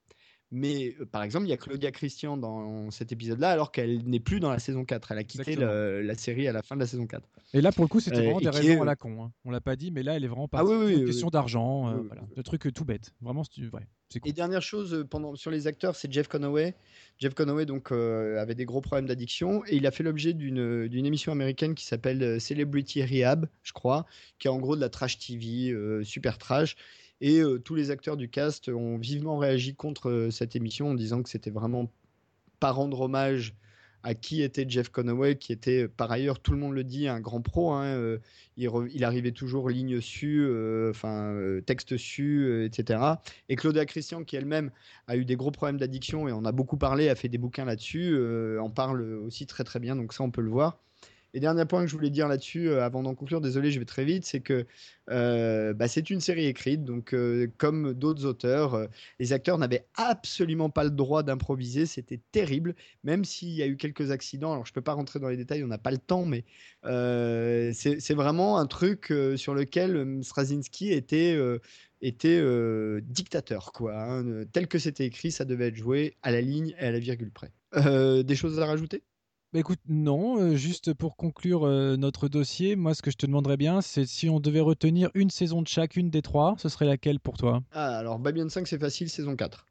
Mais 0.51 0.96
euh, 0.99 1.05
par 1.05 1.22
exemple, 1.22 1.46
il 1.46 1.51
y 1.51 1.53
a 1.53 1.59
Claudia 1.59 1.90
Christian 1.90 2.36
dans 2.36 2.90
cet 2.90 3.12
épisode-là, 3.12 3.51
alors 3.51 3.70
qu'elle 3.70 4.03
n'est 4.09 4.20
plus 4.20 4.40
dans 4.40 4.51
la 4.51 4.59
saison 4.59 4.84
4. 4.84 5.12
Elle 5.12 5.18
a 5.18 5.24
quitté 5.24 5.57
la 5.57 6.14
série 6.14 6.49
à 6.49 6.53
la 6.53 6.62
fin 6.62 6.74
de 6.74 6.80
la 6.80 6.86
saison 6.86 7.07
4. 7.07 7.22
Et 7.55 7.61
là, 7.61 7.72
pour 7.72 7.84
le 7.84 7.88
coup, 7.88 8.01
c'était 8.01 8.18
euh, 8.18 8.22
vraiment 8.22 8.40
des 8.40 8.49
raisons 8.49 8.82
à 8.82 8.86
la 8.86 8.96
con. 8.96 9.22
Hein. 9.22 9.32
On 9.44 9.51
l'a 9.51 9.61
pas 9.61 9.76
dit, 9.76 9.90
mais 9.90 10.03
là, 10.03 10.16
elle 10.16 10.24
est 10.24 10.28
vraiment 10.28 10.49
pas 10.49 10.61
ah, 10.61 10.88
une 10.88 11.05
question 11.05 11.28
d'argent. 11.28 11.90
Euh, 11.90 12.03
Le 12.36 12.42
truc 12.42 12.72
tout 12.74 12.84
bête. 12.84 13.12
Vraiment, 13.20 13.42
c'est 13.44 14.20
cool. 14.20 14.30
Et 14.30 14.32
dernière 14.32 14.62
chose, 14.62 15.05
pendant, 15.11 15.36
sur 15.36 15.51
les 15.51 15.66
acteurs, 15.66 15.94
c'est 15.94 16.11
Jeff 16.11 16.28
Conaway. 16.28 16.74
Jeff 17.18 17.34
Conaway 17.34 17.66
donc, 17.66 17.92
avait 17.92 18.55
des 18.55 18.64
gros 18.64 18.80
problèmes 18.80 19.07
d'addiction 19.07 19.62
et 19.66 19.76
il 19.76 19.86
a 19.86 19.90
fait 19.90 20.03
l'objet 20.03 20.32
d'une 20.32 21.07
émission 21.07 21.30
américaine 21.30 21.74
qui 21.74 21.84
s'appelle 21.84 22.40
Celebrity 22.40 23.03
Rehab, 23.03 23.46
je 23.62 23.72
crois, 23.74 24.07
qui 24.38 24.49
est 24.49 24.51
en 24.51 24.59
gros 24.59 24.76
de 24.76 24.80
la 24.80 24.88
trash 24.88 25.18
TV, 25.18 25.76
super 26.05 26.38
trash. 26.38 26.74
Et 27.21 27.43
tous 27.64 27.75
les 27.75 27.91
acteurs 27.91 28.16
du 28.16 28.29
cast 28.29 28.69
ont 28.69 28.97
vivement 28.97 29.39
réagi 29.39 29.75
contre 29.75 30.29
cette 30.31 30.55
émission 30.55 30.91
en 30.91 30.95
disant 30.95 31.23
que 31.23 31.29
c'était 31.29 31.51
vraiment 31.51 31.91
pas 32.61 32.71
rendre 32.71 33.01
hommage 33.01 33.55
à 34.05 34.14
qui 34.14 34.43
était 34.43 34.64
Jeff 34.69 34.91
Conaway, 34.91 35.37
qui 35.37 35.53
était 35.53 35.89
par 35.89 36.12
ailleurs, 36.12 36.39
tout 36.41 36.53
le 36.53 36.59
monde 36.59 36.75
le 36.75 36.85
dit, 36.85 37.09
un 37.09 37.21
grand 37.21 37.41
pro. 37.41 37.73
Hein, 37.73 38.19
il, 38.57 39.05
arrivait 39.05 39.33
toujours 39.33 39.69
ligne 39.69 40.01
su, 40.01 40.47
enfin 40.89 41.37
texte 41.66 41.97
su, 41.97 42.64
etc. 42.64 43.01
Et 43.49 43.57
Claudia 43.57 43.85
Christian, 43.85 44.23
qui 44.23 44.37
elle-même 44.37 44.71
a 45.09 45.16
eu 45.16 45.25
des 45.25 45.37
gros 45.37 45.51
problèmes 45.51 45.79
d'addiction 45.79 46.29
et 46.29 46.33
on 46.33 46.45
a 46.45 46.53
beaucoup 46.53 46.77
parlé, 46.77 47.09
a 47.09 47.16
fait 47.16 47.29
des 47.29 47.39
bouquins 47.39 47.64
là-dessus, 47.64 48.16
en 48.61 48.71
parle 48.71 49.03
aussi 49.03 49.47
très 49.47 49.64
très 49.64 49.81
bien. 49.81 49.97
Donc 49.97 50.12
ça, 50.12 50.23
on 50.23 50.31
peut 50.31 50.43
le 50.43 50.51
voir. 50.51 50.79
Et 51.39 51.41
dernier 51.41 51.66
point 51.66 51.82
que 51.82 51.86
je 51.86 51.95
voulais 51.95 52.11
dire 52.11 52.26
là-dessus, 52.26 52.68
euh, 52.68 52.82
avant 52.82 53.05
d'en 53.05 53.14
conclure, 53.14 53.41
désolé, 53.41 53.70
je 53.70 53.78
vais 53.78 53.84
très 53.84 54.05
vite, 54.05 54.24
c'est 54.24 54.41
que 54.41 54.66
euh, 55.09 55.72
bah, 55.72 55.86
c'est 55.86 56.11
une 56.11 56.20
série 56.20 56.47
écrite, 56.47 56.82
donc 56.82 57.14
euh, 57.14 57.47
comme 57.59 57.95
d'autres 57.95 58.24
auteurs, 58.24 58.89
les 59.20 59.32
acteurs 59.32 59.57
n'avaient 59.57 59.86
absolument 59.95 60.68
pas 60.68 60.82
le 60.82 60.91
droit 60.91 61.22
d'improviser, 61.22 61.86
c'était 61.86 62.20
terrible, 62.32 62.74
même 63.05 63.24
s'il 63.24 63.51
y 63.51 63.62
a 63.62 63.68
eu 63.68 63.76
quelques 63.76 64.11
accidents. 64.11 64.51
Alors 64.51 64.66
je 64.66 64.72
ne 64.72 64.74
peux 64.74 64.80
pas 64.80 64.95
rentrer 64.95 65.20
dans 65.20 65.28
les 65.28 65.36
détails, 65.36 65.62
on 65.62 65.68
n'a 65.68 65.78
pas 65.78 65.93
le 65.93 65.99
temps, 65.99 66.24
mais 66.24 66.45
c'est 66.82 68.14
vraiment 68.14 68.59
un 68.59 68.66
truc 68.66 69.14
sur 69.36 69.55
lequel 69.55 70.18
Straczynski 70.24 70.91
était 70.91 71.39
dictateur, 72.03 73.70
quoi. 73.70 73.95
Hein. 73.95 74.45
Tel 74.53 74.66
que 74.66 74.80
c'était 74.80 75.07
écrit, 75.07 75.30
ça 75.30 75.45
devait 75.45 75.68
être 75.68 75.76
joué 75.76 76.16
à 76.22 76.32
la 76.32 76.41
ligne 76.41 76.74
et 76.80 76.86
à 76.86 76.91
la 76.91 76.99
virgule 76.99 77.30
près. 77.30 77.53
des 78.24 78.34
choses 78.34 78.59
à 78.59 78.66
rajouter? 78.66 79.05
Bah, 79.53 79.61
écoute, 79.61 79.80
non, 79.88 80.38
euh, 80.38 80.57
juste 80.57 80.92
pour 80.92 81.16
conclure 81.16 81.64
euh, 81.64 81.96
notre 81.96 82.28
dossier, 82.28 82.76
moi 82.76 82.94
ce 82.94 83.01
que 83.01 83.11
je 83.11 83.16
te 83.16 83.24
demanderais 83.24 83.57
bien, 83.57 83.80
c'est 83.80 84.05
si 84.05 84.28
on 84.28 84.40
devait 84.40 84.61
retenir 84.61 85.11
une 85.14 85.30
saison 85.30 85.62
de 85.62 85.68
chacune 85.68 86.11
des 86.11 86.20
trois, 86.20 86.55
ce 86.59 86.68
serait 86.68 86.84
laquelle 86.84 87.18
pour 87.18 87.38
toi? 87.38 87.62
Ah, 87.72 87.96
alors 87.96 88.18
Babylon 88.18 88.51
5 88.51 88.66
c'est 88.66 88.78
facile, 88.78 89.09
saison 89.09 89.36
4. 89.36 89.64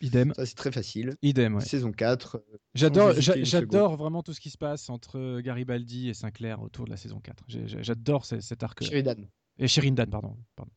Idem. 0.00 0.32
Ça 0.36 0.46
c'est 0.46 0.54
très 0.54 0.70
facile. 0.70 1.16
Idem, 1.22 1.56
ouais. 1.56 1.64
Saison 1.64 1.90
4. 1.90 2.36
Euh, 2.36 2.58
j'adore, 2.74 3.12
j'adore 3.18 3.96
vraiment 3.96 4.22
tout 4.22 4.32
ce 4.32 4.40
qui 4.40 4.50
se 4.50 4.58
passe 4.58 4.88
entre 4.88 5.40
Garibaldi 5.40 6.08
et 6.08 6.14
Sinclair 6.14 6.62
autour 6.62 6.84
de 6.84 6.90
la 6.90 6.96
saison 6.96 7.18
4. 7.18 7.44
J'adore 7.48 8.24
cet 8.24 8.62
arc. 8.62 8.84
Sheridan. 8.84 9.26
Et 9.58 9.66
Sheridan, 9.66 10.06
pardon. 10.06 10.36
pardon. 10.54 10.70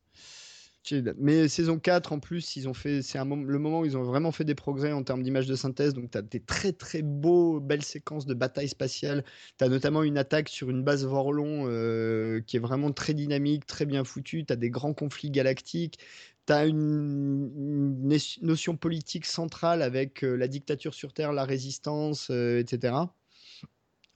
Mais 1.16 1.46
saison 1.46 1.78
4, 1.78 2.12
en 2.12 2.18
plus, 2.18 2.56
ils 2.56 2.68
ont 2.68 2.74
fait, 2.74 3.02
c'est 3.02 3.18
le 3.18 3.58
moment 3.58 3.80
où 3.80 3.84
ils 3.84 3.96
ont 3.96 4.02
vraiment 4.02 4.32
fait 4.32 4.44
des 4.44 4.56
progrès 4.56 4.90
en 4.90 5.04
termes 5.04 5.22
d'image 5.22 5.46
de 5.46 5.54
synthèse. 5.54 5.94
Donc, 5.94 6.10
tu 6.10 6.18
as 6.18 6.22
des 6.22 6.40
très 6.40 6.72
très 6.72 7.02
beaux, 7.02 7.60
belles 7.60 7.84
séquences 7.84 8.26
de 8.26 8.34
bataille 8.34 8.68
spatiale. 8.68 9.24
Tu 9.58 9.64
as 9.64 9.68
notamment 9.68 10.02
une 10.02 10.18
attaque 10.18 10.48
sur 10.48 10.70
une 10.70 10.82
base 10.82 11.04
Vorlon 11.04 11.66
euh, 11.68 12.40
qui 12.40 12.56
est 12.56 12.60
vraiment 12.60 12.90
très 12.90 13.14
dynamique, 13.14 13.64
très 13.66 13.86
bien 13.86 14.02
foutue. 14.02 14.44
Tu 14.44 14.52
as 14.52 14.56
des 14.56 14.70
grands 14.70 14.92
conflits 14.92 15.30
galactiques. 15.30 15.98
Tu 16.46 16.52
as 16.52 16.66
une, 16.66 18.08
notion 18.42 18.76
politique 18.76 19.26
centrale 19.26 19.82
avec 19.82 20.24
euh, 20.24 20.34
la 20.34 20.48
dictature 20.48 20.94
sur 20.94 21.12
Terre, 21.12 21.32
la 21.32 21.44
résistance, 21.44 22.28
euh, 22.30 22.58
etc. 22.58 22.94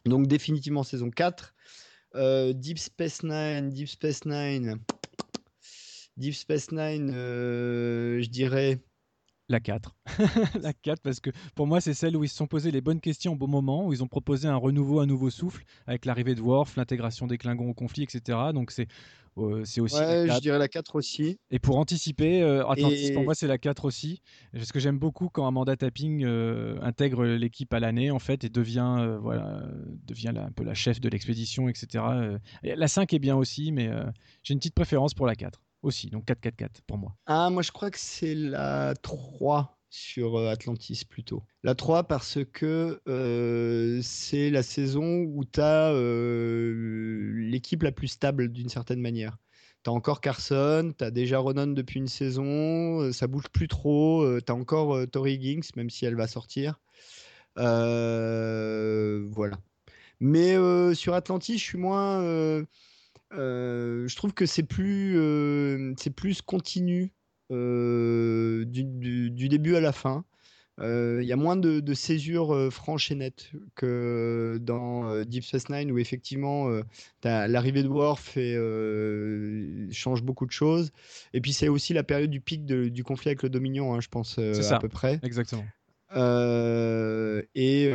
Donc, 0.05 0.27
définitivement 0.27 0.83
saison 0.83 1.11
4. 1.11 1.55
Deep 2.55 2.79
Space 2.79 3.23
Nine, 3.25 3.69
Deep 3.69 3.89
Space 3.89 4.25
Nine 4.25 4.79
Deep 6.17 6.35
Space 6.35 6.73
Nine, 6.73 7.11
euh, 7.15 8.23
je 8.23 8.29
dirais. 8.29 8.81
La 9.49 9.61
4. 9.61 9.95
la 10.61 10.73
4, 10.73 11.03
parce 11.03 11.21
que 11.21 11.31
pour 11.55 11.67
moi, 11.67 11.81
c'est 11.81 11.95
celle 11.95 12.17
où 12.17 12.25
ils 12.25 12.29
se 12.29 12.35
sont 12.35 12.47
posés 12.47 12.71
les 12.71 12.81
bonnes 12.81 13.01
questions 13.01 13.35
au 13.35 13.37
bon 13.37 13.47
moment, 13.47 13.87
où 13.87 13.93
ils 13.93 14.03
ont 14.03 14.09
proposé 14.09 14.49
un 14.49 14.57
renouveau, 14.57 15.01
un 15.01 15.07
nouveau 15.07 15.31
souffle, 15.31 15.63
avec 15.87 16.05
l'arrivée 16.05 16.35
de 16.35 16.41
Worf, 16.41 16.77
l'intégration 16.77 17.27
des 17.27 17.39
Klingons 17.39 17.69
au 17.69 17.75
conflit, 17.75 18.03
etc. 18.03 18.39
Donc 18.53 18.71
c'est 18.71 18.89
euh, 19.39 19.63
c'est 19.67 19.83
aussi. 19.83 19.97
Ouais, 19.97 20.27
je 20.27 20.41
dirais 20.41 20.59
la 20.59 20.67
4 20.67 20.97
aussi. 20.97 21.39
Et 21.51 21.59
pour 21.59 21.77
anticiper, 21.77 22.43
euh, 22.43 22.67
Atlantis, 22.67 23.13
pour 23.13 23.23
moi, 23.23 23.35
c'est 23.35 23.47
la 23.47 23.59
4 23.59 23.85
aussi. 23.85 24.23
Parce 24.55 24.73
que 24.73 24.81
j'aime 24.81 24.99
beaucoup 24.99 25.29
quand 25.29 25.47
Amanda 25.47 25.77
Tapping 25.77 26.25
intègre 26.81 27.27
l'équipe 27.27 27.73
à 27.75 27.79
l'année, 27.79 28.11
en 28.11 28.19
fait, 28.19 28.43
et 28.45 28.49
devient, 28.49 29.19
voilà, 29.21 29.63
devient 30.07 30.33
un 30.35 30.51
peu 30.51 30.65
la 30.65 30.75
chef 30.75 30.99
de 30.99 31.11
l'expédition, 31.11 31.69
etc. 31.69 32.03
la 32.63 32.89
5 32.89 33.13
est 33.13 33.19
bien 33.19 33.37
aussi, 33.37 33.71
mais 33.71 33.91
j'ai 34.43 34.55
une 34.55 34.59
petite 34.59 34.75
préférence 34.75 35.13
pour 35.13 35.27
la 35.27 35.37
4 35.37 35.61
aussi. 35.83 36.11
Donc 36.11 36.27
4-4-4 36.27 36.69
pour 36.87 36.99
moi. 36.99 37.17
Ah, 37.27 37.51
moi 37.51 37.63
je 37.63 37.73
crois 37.73 37.91
que 37.91 37.99
c'est 37.99 38.35
la 38.35 38.95
3 39.03 39.77
sur 39.91 40.39
euh, 40.39 40.51
Atlantis 40.51 41.05
plutôt. 41.09 41.43
La 41.63 41.75
3 41.75 42.05
parce 42.05 42.39
que 42.53 43.01
euh, 43.09 44.01
c'est 44.03 44.51
la 44.51 44.63
saison 44.63 45.23
où 45.23 45.45
tu 45.45 45.61
as 45.61 45.93
euh, 45.93 47.33
l'équipe 47.37 47.83
la 47.83 47.93
plus 47.93 48.09
stable 48.09 48.53
d'une 48.53 48.69
certaine 48.69 49.01
manière. 49.01 49.39
Tu 49.85 49.91
as 49.91 49.93
encore 49.93 50.21
Carson, 50.21 50.93
tu 50.97 51.05
as 51.05 51.11
déjà 51.11 51.39
Ronan 51.39 51.69
depuis 51.69 52.01
une 52.01 52.09
saison, 52.09 53.13
ça 53.13 53.27
bouge 53.27 53.49
plus 53.53 53.69
trop, 53.69 54.27
tu 54.41 54.53
as 54.53 54.55
encore 54.55 55.07
Tori 55.11 55.41
Ginks, 55.41 55.77
même 55.77 55.91
si 55.91 56.05
elle 56.05 56.17
va 56.17 56.27
sortir. 56.27 56.81
voilà. 57.57 59.59
Mais 60.21 60.57
sur 60.95 61.15
Atlantis, 61.15 61.59
je 61.59 61.63
suis 61.63 61.79
moins 61.79 62.23
euh, 62.23 62.65
je 63.33 64.17
trouve 64.17 64.33
que 64.33 64.47
c'est 64.47 64.63
plus, 64.63 65.19
euh, 65.19 65.95
c'est 65.99 66.11
plus 66.11 66.43
continu 66.43 67.13
euh, 67.53 68.65
du, 68.65 69.49
début 69.49 69.77
à 69.77 69.81
la 69.81 69.93
fin. 69.93 70.25
Il 70.79 71.25
y 71.25 71.33
a 71.33 71.37
moins 71.37 71.57
de, 71.57 71.81
de 71.81 71.95
césures 71.95 72.71
franches 72.71 73.11
et 73.11 73.15
nettes 73.15 73.51
que 73.75 74.59
dans 74.61 75.25
Deep 75.25 75.43
Space 75.43 75.71
Nine 75.71 75.91
où 75.91 75.99
effectivement 75.99 76.69
l'arrivée 77.25 77.83
de 77.83 77.89
Worf 77.89 78.37
et, 78.37 78.55
change 79.91 80.23
beaucoup 80.23 80.45
de 80.45 80.53
choses. 80.53 80.93
Et 81.33 81.41
puis 81.41 81.55
c'est 81.55 81.69
aussi 81.69 81.95
la 81.95 82.03
période 82.03 82.31
du 82.31 82.41
pic 82.41 82.67
du 82.67 83.05
conflit 83.05 83.31
avec 83.31 83.43
le 83.43 83.49
Dominion, 83.49 83.95
hein, 83.95 84.01
je 84.01 84.09
pense 84.09 84.39
à 84.39 84.79
peu 84.79 84.89
près. 84.89 85.19
Exactement. 85.23 85.65
et, 87.55 87.91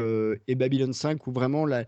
et, 0.47 0.55
Babylon 0.55 0.91
5 0.91 1.27
où 1.27 1.31
vraiment 1.31 1.67
la, 1.67 1.85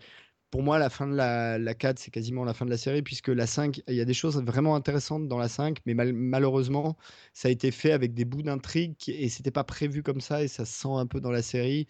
pour 0.54 0.62
moi, 0.62 0.78
la 0.78 0.92
fin 0.92 1.08
de 1.08 1.16
la, 1.16 1.58
la 1.58 1.74
4, 1.74 1.98
c'est 1.98 2.12
quasiment 2.12 2.44
la 2.44 2.54
fin 2.54 2.64
de 2.64 2.70
la 2.70 2.78
série, 2.78 3.02
puisque 3.02 3.30
la 3.30 3.48
5, 3.48 3.82
il 3.88 3.96
y 3.96 4.02
a 4.02 4.06
des 4.06 4.14
choses 4.14 4.40
vraiment 4.40 4.76
intéressantes 4.76 5.28
dans 5.28 5.40
la 5.40 5.48
5, 5.48 5.80
mais 5.88 5.96
malheureusement, 5.96 6.96
ça 7.34 7.48
a 7.48 7.52
été 7.52 7.72
fait 7.72 7.92
avec 7.92 8.14
des 8.14 8.24
bouts 8.24 8.44
d'intrigue 8.44 8.94
et 9.08 9.30
c'était 9.30 9.50
pas 9.50 9.64
prévu 9.64 10.04
comme 10.04 10.22
ça, 10.22 10.44
et 10.44 10.48
ça 10.48 10.64
se 10.66 10.80
sent 10.80 10.94
un 10.94 11.08
peu 11.08 11.20
dans 11.20 11.32
la 11.32 11.42
série. 11.42 11.88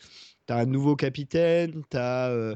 Tu 0.48 0.54
as 0.54 0.60
un 0.60 0.66
nouveau 0.66 0.96
capitaine, 0.96 1.84
tu 1.92 1.98
as. 1.98 2.30
Euh, 2.30 2.56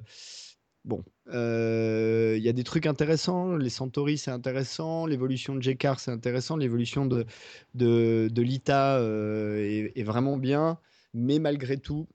bon, 0.86 1.04
il 1.26 2.42
y 2.42 2.48
a 2.50 2.54
des 2.54 2.64
trucs 2.64 2.86
intéressants. 2.86 3.58
Les 3.58 3.70
Centauri, 3.70 4.18
c'est 4.18 4.32
intéressant. 4.32 5.08
L'évolution 5.08 5.56
de 5.56 5.62
Jekar, 5.62 6.00
c'est 6.00 6.12
intéressant. 6.12 6.56
L'évolution 6.56 7.06
de, 7.06 7.26
de, 7.74 8.30
de 8.32 8.42
Lita 8.42 9.02
est, 9.02 9.92
est, 9.94 10.04
vraiment 10.04 10.38
bien. 10.38 10.80
Mais 11.14 11.40
malgré 11.40 11.78
tout, 11.78 12.08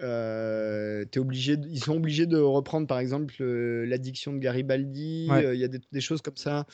euh, 0.00 1.04
es 1.12 1.18
obligé 1.18 1.56
ils 1.68 1.80
sont 1.80 1.96
obligés 1.96 2.26
de 2.26 2.38
reprendre 2.38 2.86
par 2.86 2.98
exemple 2.98 3.34
l'addiction 3.42 4.32
de 4.32 4.38
Garibaldi. 4.38 5.28
Il 5.30 5.58
y 5.58 5.64
a 5.64 5.68
des, 5.68 6.00
choses 6.00 6.22
comme 6.22 6.36
ça. 6.36 6.66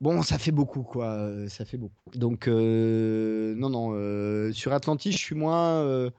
Bon, 0.00 0.22
ça 0.22 0.38
fait 0.38 0.50
beaucoup, 0.50 0.82
quoi. 0.82 1.30
Ça 1.48 1.64
fait 1.64 1.76
beaucoup. 1.76 2.10
Donc, 2.14 2.46
non, 2.46 3.70
non. 3.70 4.52
sur 4.52 4.72
Atlantis, 4.72 5.12
je 5.12 5.18
suis 5.18 5.36
moins 5.36 6.10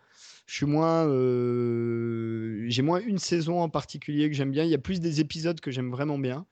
je 0.45 0.55
suis 0.55 0.65
moins. 0.65 1.07
Euh, 1.07 2.65
j'ai 2.67 2.81
moins 2.81 2.99
une 2.99 3.17
saison 3.17 3.61
en 3.61 3.69
particulier 3.69 4.29
que 4.29 4.35
j'aime 4.35 4.51
bien. 4.51 4.63
Il 4.63 4.69
y 4.69 4.75
a 4.75 4.79
plus 4.79 4.99
des 4.99 5.19
épisodes 5.21 5.59
que 5.59 5.71
j'aime 5.71 5.91
vraiment 5.91 6.17
bien. 6.17 6.45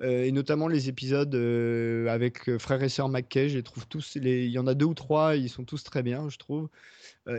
Euh, 0.00 0.24
et 0.24 0.32
notamment 0.32 0.68
les 0.68 0.88
épisodes 0.88 1.34
euh, 1.34 2.06
avec 2.06 2.56
frère 2.58 2.82
et 2.82 2.88
sœur 2.88 3.08
McKay, 3.08 3.48
je 3.48 3.56
les 3.56 3.62
trouve 3.62 3.86
tous. 3.88 4.16
Les... 4.16 4.46
Il 4.46 4.52
y 4.52 4.58
en 4.58 4.66
a 4.66 4.74
deux 4.74 4.86
ou 4.86 4.94
trois, 4.94 5.36
ils 5.36 5.48
sont 5.48 5.64
tous 5.64 5.82
très 5.82 6.02
bien, 6.02 6.28
je 6.28 6.38
trouve. 6.38 6.68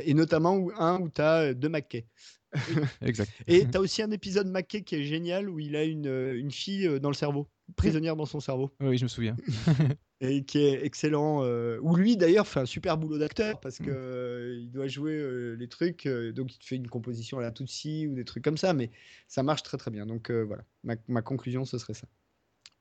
et 0.04 0.14
notamment 0.14 0.70
un 0.78 1.00
où 1.00 1.10
tu 1.10 1.22
as 1.22 1.54
deux 1.54 1.70
McKay. 1.70 2.06
exact. 3.02 3.32
et 3.48 3.68
tu 3.68 3.78
as 3.78 3.80
aussi 3.80 4.02
un 4.02 4.10
épisode 4.10 4.48
McKay 4.48 4.82
qui 4.82 4.96
est 4.96 5.04
génial 5.04 5.50
où 5.50 5.60
il 5.60 5.76
a 5.76 5.84
une, 5.84 6.08
une 6.08 6.50
fille 6.50 7.00
dans 7.00 7.10
le 7.10 7.16
cerveau, 7.16 7.48
prisonnière 7.76 8.16
dans 8.16 8.26
son 8.26 8.40
cerveau. 8.40 8.72
Oui, 8.82 8.98
je 8.98 9.04
me 9.04 9.10
souviens. 9.10 9.38
et 10.22 10.44
qui 10.44 10.60
est 10.60 10.86
excellent. 10.86 11.44
Euh, 11.44 11.80
où 11.82 11.96
lui 11.96 12.18
d'ailleurs 12.18 12.48
fait 12.48 12.60
un 12.60 12.66
super 12.66 12.98
boulot 12.98 13.18
d'acteur 13.18 13.60
parce 13.60 13.80
que 13.80 13.90
euh, 13.90 14.58
il 14.60 14.72
doit 14.72 14.88
jouer 14.88 15.14
euh, 15.14 15.54
les 15.54 15.68
trucs, 15.68 16.08
donc 16.08 16.54
il 16.54 16.60
te 16.60 16.66
fait 16.66 16.76
une 16.76 16.88
composition 16.88 17.40
à 17.40 17.42
la 17.42 17.52
Tutsi 17.52 18.08
ou 18.08 18.16
des 18.16 18.26
trucs 18.26 18.44
comme 18.44 18.58
ça, 18.58 18.74
mais 18.74 18.92
ça 19.28 19.44
marche 19.44 19.64
très 19.64 19.78
très 19.78 19.92
bien. 19.92 20.06
Donc 20.06 20.32
voilà, 20.32 20.64
ma, 20.84 21.22
conclusion 21.22 21.66
ce 21.66 21.78
serait 21.78 21.94
ça. 21.94 22.08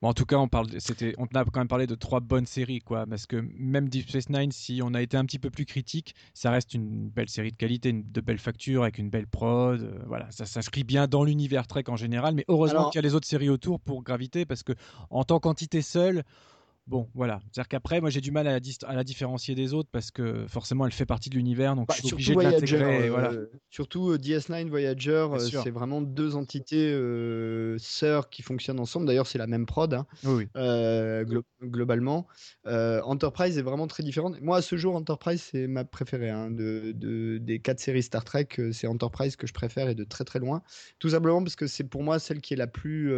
Bon, 0.00 0.08
en 0.08 0.14
tout 0.14 0.26
cas, 0.26 0.36
on, 0.36 0.46
parle, 0.46 0.68
c'était, 0.78 1.14
on 1.18 1.24
a 1.26 1.44
quand 1.44 1.58
même 1.58 1.66
parlé 1.68 1.88
de 1.88 1.96
trois 1.96 2.20
bonnes 2.20 2.46
séries, 2.46 2.78
quoi, 2.80 3.04
parce 3.06 3.26
que 3.26 3.36
même 3.56 3.88
Deep 3.88 4.08
Space 4.08 4.28
Nine, 4.30 4.52
si 4.52 4.80
on 4.82 4.94
a 4.94 5.02
été 5.02 5.16
un 5.16 5.24
petit 5.24 5.40
peu 5.40 5.50
plus 5.50 5.66
critique, 5.66 6.14
ça 6.34 6.52
reste 6.52 6.74
une 6.74 7.08
belle 7.08 7.28
série 7.28 7.50
de 7.50 7.56
qualité, 7.56 7.92
de 7.92 8.20
belle 8.20 8.38
facture, 8.38 8.82
avec 8.82 8.98
une 8.98 9.10
belle 9.10 9.26
prod. 9.26 10.00
voilà, 10.06 10.30
ça 10.30 10.44
s'inscrit 10.46 10.84
bien 10.84 11.08
dans 11.08 11.24
l'univers 11.24 11.66
Trek 11.66 11.84
en 11.88 11.96
général, 11.96 12.34
mais 12.34 12.44
heureusement 12.46 12.90
qu'il 12.90 12.98
y 12.98 13.00
a 13.00 13.02
les 13.02 13.14
autres 13.14 13.26
séries 13.26 13.50
autour 13.50 13.80
pour 13.80 14.04
graviter, 14.04 14.46
parce 14.46 14.62
que 14.62 14.72
en 15.10 15.24
tant 15.24 15.40
qu'entité 15.40 15.82
seule, 15.82 16.22
Bon, 16.88 17.06
voilà. 17.14 17.40
C'est-à-dire 17.52 17.68
qu'après, 17.68 18.00
moi, 18.00 18.08
j'ai 18.08 18.22
du 18.22 18.30
mal 18.30 18.46
à 18.46 18.58
la, 18.94 19.04
différencier 19.04 19.54
des 19.54 19.74
autres 19.74 19.90
parce 19.92 20.10
que 20.10 20.46
forcément, 20.48 20.86
elle 20.86 20.92
fait 20.92 21.04
partie 21.04 21.28
de 21.28 21.34
l'univers, 21.34 21.76
donc 21.76 21.88
bah, 21.88 21.94
je 21.98 22.02
suis 22.02 22.14
obligé 22.14 22.34
de 22.34 22.40
l'intégrer. 22.40 23.10
voilà. 23.10 23.32
Euh, 23.32 23.50
surtout 23.68 24.10
euh, 24.10 24.16
DS9, 24.16 24.68
Voyager, 24.68 25.10
euh, 25.10 25.38
c'est 25.38 25.70
vraiment 25.70 26.00
deux 26.00 26.34
entités 26.34 26.88
sœurs 27.78 28.30
qui 28.30 28.40
fonctionnent 28.40 28.80
ensemble. 28.80 29.04
D'ailleurs, 29.04 29.26
c'est 29.26 29.36
la 29.36 29.46
même 29.46 29.66
prod, 29.66 29.92
hein, 29.92 30.06
globalement. 31.62 32.26
Enterprise 32.64 33.58
est 33.58 33.62
vraiment 33.62 33.86
très 33.86 34.02
différente. 34.02 34.40
Moi, 34.40 34.56
à 34.56 34.62
ce 34.62 34.76
jour, 34.76 34.96
Enterprise, 34.96 35.42
c'est 35.42 35.66
ma 35.66 35.84
préférée. 35.84 36.30
Hein, 36.30 36.50
de, 36.50 37.38
des 37.38 37.58
quatre 37.60 37.80
séries 37.80 38.02
Star 38.02 38.24
Trek, 38.24 38.48
c'est 38.72 38.86
Enterprise 38.86 39.36
que 39.36 39.46
je 39.46 39.52
préfère 39.52 39.90
et 39.90 39.94
de 39.94 40.04
très 40.04 40.24
très 40.24 40.38
loin. 40.38 40.62
Tout 40.98 41.10
simplement 41.10 41.42
parce 41.42 41.56
que 41.56 41.66
c'est 41.66 41.84
pour 41.84 42.02
moi 42.02 42.18
celle 42.18 42.40
qui 42.40 42.54
est 42.54 42.56
la 42.56 42.66
plus 42.66 43.12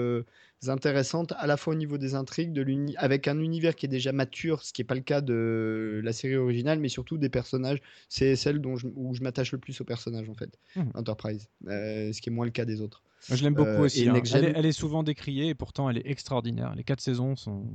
intéressantes, 0.68 1.32
à 1.38 1.46
la 1.46 1.56
fois 1.56 1.72
au 1.74 1.76
niveau 1.76 1.96
des 1.98 2.14
intrigues, 2.14 2.52
de 2.52 2.64
avec 2.96 3.28
un 3.28 3.38
univers 3.40 3.74
qui 3.74 3.86
est 3.86 3.88
déjà 3.88 4.12
mature, 4.12 4.62
ce 4.62 4.72
qui 4.72 4.82
n'est 4.82 4.86
pas 4.86 4.94
le 4.94 5.00
cas 5.00 5.20
de 5.20 6.00
la 6.04 6.12
série 6.12 6.36
originale, 6.36 6.78
mais 6.78 6.88
surtout 6.88 7.16
des 7.18 7.28
personnages. 7.28 7.80
C'est 8.08 8.36
celle 8.36 8.60
dont 8.60 8.74
où 8.94 9.14
je 9.14 9.22
m'attache 9.22 9.52
le 9.52 9.58
plus 9.58 9.80
aux 9.80 9.84
personnages, 9.84 10.28
en 10.28 10.34
fait, 10.34 10.58
mmh. 10.76 10.82
Enterprise, 10.94 11.48
euh, 11.66 12.12
ce 12.12 12.20
qui 12.20 12.28
est 12.28 12.32
moins 12.32 12.44
le 12.44 12.50
cas 12.50 12.64
des 12.64 12.80
autres. 12.80 13.02
je 13.28 13.42
l'aime 13.42 13.54
beaucoup 13.54 13.68
euh, 13.70 13.84
aussi. 13.84 14.08
Hein. 14.08 14.20
Elle, 14.34 14.66
est, 14.66 14.72
souvent 14.72 15.02
décriée 15.02 15.48
et 15.48 15.54
pourtant 15.54 15.88
elle 15.88 15.98
est 15.98 16.06
extraordinaire. 16.06 16.74
Les 16.74 16.84
quatre 16.84 17.00
saisons 17.00 17.36
sont... 17.36 17.66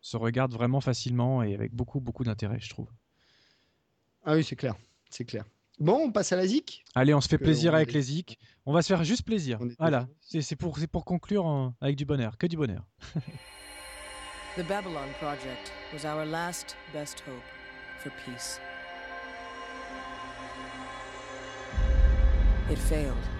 se 0.00 0.16
regardent 0.16 0.52
vraiment 0.52 0.80
facilement 0.80 1.42
et 1.42 1.54
avec 1.54 1.72
beaucoup, 1.72 2.00
beaucoup 2.00 2.24
d'intérêt, 2.24 2.58
je 2.60 2.68
trouve. 2.68 2.88
Ah 4.24 4.34
oui, 4.34 4.44
c'est 4.44 4.56
clair. 4.56 4.74
C'est 5.10 5.24
clair. 5.24 5.44
Bon, 5.80 6.06
on 6.06 6.10
passe 6.10 6.32
à 6.32 6.36
la 6.36 6.46
ZIC. 6.46 6.84
Allez, 6.94 7.14
on 7.14 7.20
se 7.20 7.28
fait 7.28 7.38
plaisir 7.38 7.74
avec 7.74 7.92
les 7.92 8.02
ZIC. 8.02 8.38
On 8.66 8.72
va 8.72 8.82
se 8.82 8.88
faire 8.88 9.04
juste 9.04 9.22
plaisir. 9.22 9.60
Voilà, 9.78 10.08
c'est 10.20 10.56
pour, 10.56 10.78
pour 10.90 11.04
conclure 11.04 11.72
avec 11.80 11.96
du 11.96 12.04
bonheur, 12.04 12.36
que 12.36 12.46
du 12.46 12.56
bonheur. 12.56 12.84
The 14.56 14.66
Babylon 14.66 15.08
Project 15.20 15.72
was 15.92 16.04
our 16.04 16.24
last 16.26 16.76
best 16.92 17.20
hope 17.20 17.44
for 18.00 18.10
peace. 18.24 18.58
It 22.68 22.76
failed. 22.76 23.37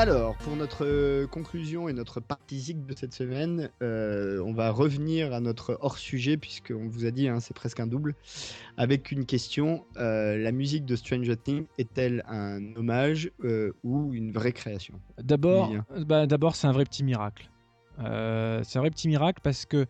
Alors, 0.00 0.34
pour 0.36 0.56
notre 0.56 0.86
euh, 0.86 1.26
conclusion 1.26 1.86
et 1.86 1.92
notre 1.92 2.20
partie 2.20 2.74
de 2.74 2.94
cette 2.94 3.12
semaine, 3.12 3.70
euh, 3.82 4.42
on 4.46 4.54
va 4.54 4.70
revenir 4.70 5.34
à 5.34 5.40
notre 5.40 5.76
hors-sujet, 5.82 6.38
puisqu'on 6.38 6.88
vous 6.88 7.04
a 7.04 7.10
dit, 7.10 7.28
hein, 7.28 7.38
c'est 7.38 7.52
presque 7.52 7.80
un 7.80 7.86
double, 7.86 8.14
avec 8.78 9.12
une 9.12 9.26
question. 9.26 9.84
Euh, 9.98 10.38
la 10.38 10.52
musique 10.52 10.86
de 10.86 10.96
Stranger 10.96 11.36
Things 11.36 11.66
est-elle 11.76 12.24
un 12.28 12.74
hommage 12.76 13.30
ou 13.84 14.14
une 14.14 14.32
vraie 14.32 14.52
création? 14.52 14.98
D'abord, 15.22 15.70
bah, 16.06 16.26
d'abord 16.26 16.56
c'est 16.56 16.66
un 16.66 16.72
vrai 16.72 16.86
petit 16.86 17.04
miracle. 17.04 17.50
c'est 17.98 18.04
un 18.78 18.80
vrai 18.80 18.90
petit 18.90 19.06
miracle 19.06 19.40
parce 19.42 19.66
qu'il 19.66 19.86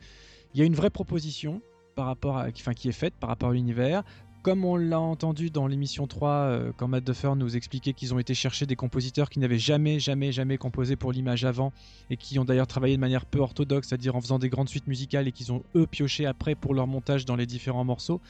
y 0.54 0.62
a 0.62 0.64
une 0.64 0.74
vraie 0.74 0.90
proposition 0.90 1.62
par 1.94 2.06
rapport 2.06 2.36
à, 2.36 2.48
enfin, 2.48 2.74
qui 2.74 2.88
est 2.88 2.92
faite 2.92 3.14
par 3.20 3.28
rapport 3.28 3.50
à 3.50 3.52
l'univers 3.52 4.02
comme 4.42 4.64
on 4.64 4.76
l'a 4.76 5.00
entendu 5.00 5.50
dans 5.50 5.66
l'émission 5.66 6.06
3, 6.06 6.30
euh, 6.30 6.72
quand 6.76 6.88
Matt 6.88 7.04
Duffer 7.04 7.32
nous 7.36 7.56
expliquait 7.56 7.92
qu'ils 7.92 8.14
ont 8.14 8.18
été 8.18 8.34
chercher 8.34 8.66
des 8.66 8.76
compositeurs 8.76 9.28
qui 9.28 9.38
n'avaient 9.38 9.58
jamais, 9.58 10.00
jamais, 10.00 10.32
jamais 10.32 10.56
composé 10.56 10.96
pour 10.96 11.12
l'image 11.12 11.44
avant, 11.44 11.72
et 12.08 12.16
qui 12.16 12.38
ont 12.38 12.44
d'ailleurs 12.44 12.66
travaillé 12.66 12.96
de 12.96 13.00
manière 13.00 13.26
peu 13.26 13.38
orthodoxe, 13.40 13.88
c'est-à-dire 13.88 14.16
en 14.16 14.20
faisant 14.20 14.38
des 14.38 14.48
grandes 14.48 14.68
suites 14.68 14.86
musicales, 14.86 15.28
et 15.28 15.32
qu'ils 15.32 15.52
ont 15.52 15.62
eux 15.76 15.86
pioché 15.86 16.26
après 16.26 16.54
pour 16.54 16.74
leur 16.74 16.86
montage 16.86 17.24
dans 17.24 17.36
les 17.36 17.46
différents 17.46 17.84
morceaux. 17.84 18.20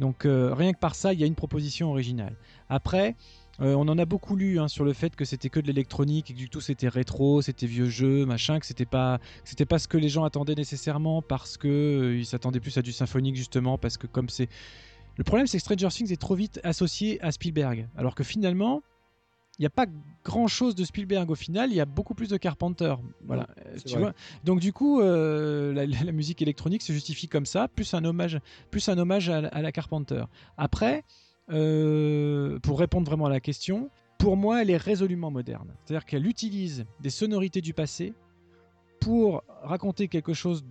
Donc 0.00 0.26
euh, 0.26 0.52
rien 0.54 0.72
que 0.72 0.78
par 0.78 0.94
ça, 0.94 1.12
il 1.12 1.20
y 1.20 1.24
a 1.24 1.26
une 1.26 1.34
proposition 1.34 1.90
originale. 1.90 2.36
Après, 2.68 3.16
euh, 3.60 3.74
on 3.74 3.88
en 3.88 3.98
a 3.98 4.04
beaucoup 4.04 4.34
lu 4.34 4.58
hein, 4.58 4.68
sur 4.68 4.84
le 4.84 4.92
fait 4.92 5.14
que 5.14 5.24
c'était 5.24 5.48
que 5.48 5.60
de 5.60 5.68
l'électronique 5.68 6.30
et 6.30 6.34
que 6.34 6.38
du 6.38 6.50
tout 6.50 6.60
c'était 6.60 6.88
rétro, 6.88 7.40
c'était 7.40 7.66
vieux 7.66 7.88
jeu, 7.88 8.26
machin, 8.26 8.58
que 8.58 8.66
c'était 8.66 8.84
pas, 8.84 9.20
c'était 9.44 9.64
pas 9.64 9.78
ce 9.78 9.86
que 9.86 9.96
les 9.96 10.08
gens 10.08 10.24
attendaient 10.24 10.56
nécessairement 10.56 11.22
parce 11.22 11.56
que 11.56 12.16
ils 12.18 12.26
s'attendaient 12.26 12.60
plus 12.60 12.76
à 12.78 12.82
du 12.82 12.92
symphonique 12.92 13.36
justement 13.36 13.78
parce 13.78 13.96
que 13.96 14.08
comme 14.08 14.28
c'est 14.28 14.48
le 15.16 15.24
problème, 15.24 15.46
c'est 15.46 15.58
que 15.58 15.62
Stranger 15.62 15.88
Things 15.88 16.12
est 16.12 16.20
trop 16.20 16.34
vite 16.34 16.60
associé 16.64 17.20
à 17.22 17.30
Spielberg. 17.32 17.88
Alors 17.96 18.14
que 18.14 18.24
finalement, 18.24 18.82
il 19.58 19.62
n'y 19.62 19.66
a 19.66 19.70
pas 19.70 19.86
grand 20.24 20.48
chose 20.48 20.74
de 20.74 20.84
Spielberg 20.84 21.30
au 21.30 21.34
final, 21.34 21.70
il 21.70 21.76
y 21.76 21.80
a 21.80 21.84
beaucoup 21.84 22.14
plus 22.14 22.28
de 22.28 22.36
Carpenter. 22.36 22.94
Voilà, 23.24 23.46
tu 23.86 23.98
vois. 23.98 24.12
Donc 24.42 24.60
du 24.60 24.72
coup, 24.72 25.00
euh, 25.00 25.72
la, 25.72 26.12
musique 26.12 26.42
électronique 26.42 26.82
se 26.82 26.92
justifie 26.92 27.28
comme 27.28 27.46
ça, 27.46 27.68
plus 27.68 27.94
un 27.94 28.04
hommage, 28.04 28.40
plus 28.70 28.88
un 28.88 28.98
hommage 28.98 29.28
à, 29.28 29.40
la 29.40 29.72
Carpenter. 29.72 30.24
Après, 30.56 31.04
euh, 31.50 32.58
pour 32.60 32.80
répondre 32.80 33.06
vraiment 33.06 33.26
à 33.26 33.30
la 33.30 33.40
question, 33.40 33.90
pour 34.18 34.36
moi, 34.36 34.62
elle 34.62 34.70
est 34.70 34.76
résolument 34.76 35.30
moderne. 35.30 35.74
C'est-à-dire 35.84 36.06
qu'elle 36.06 36.26
utilise 36.26 36.84
des 37.00 37.10
sonorités 37.10 37.60
du 37.60 37.74
passé 37.74 38.12
pour 39.00 39.44
raconter 39.62 40.08
quelque 40.08 40.32
chose 40.32 40.64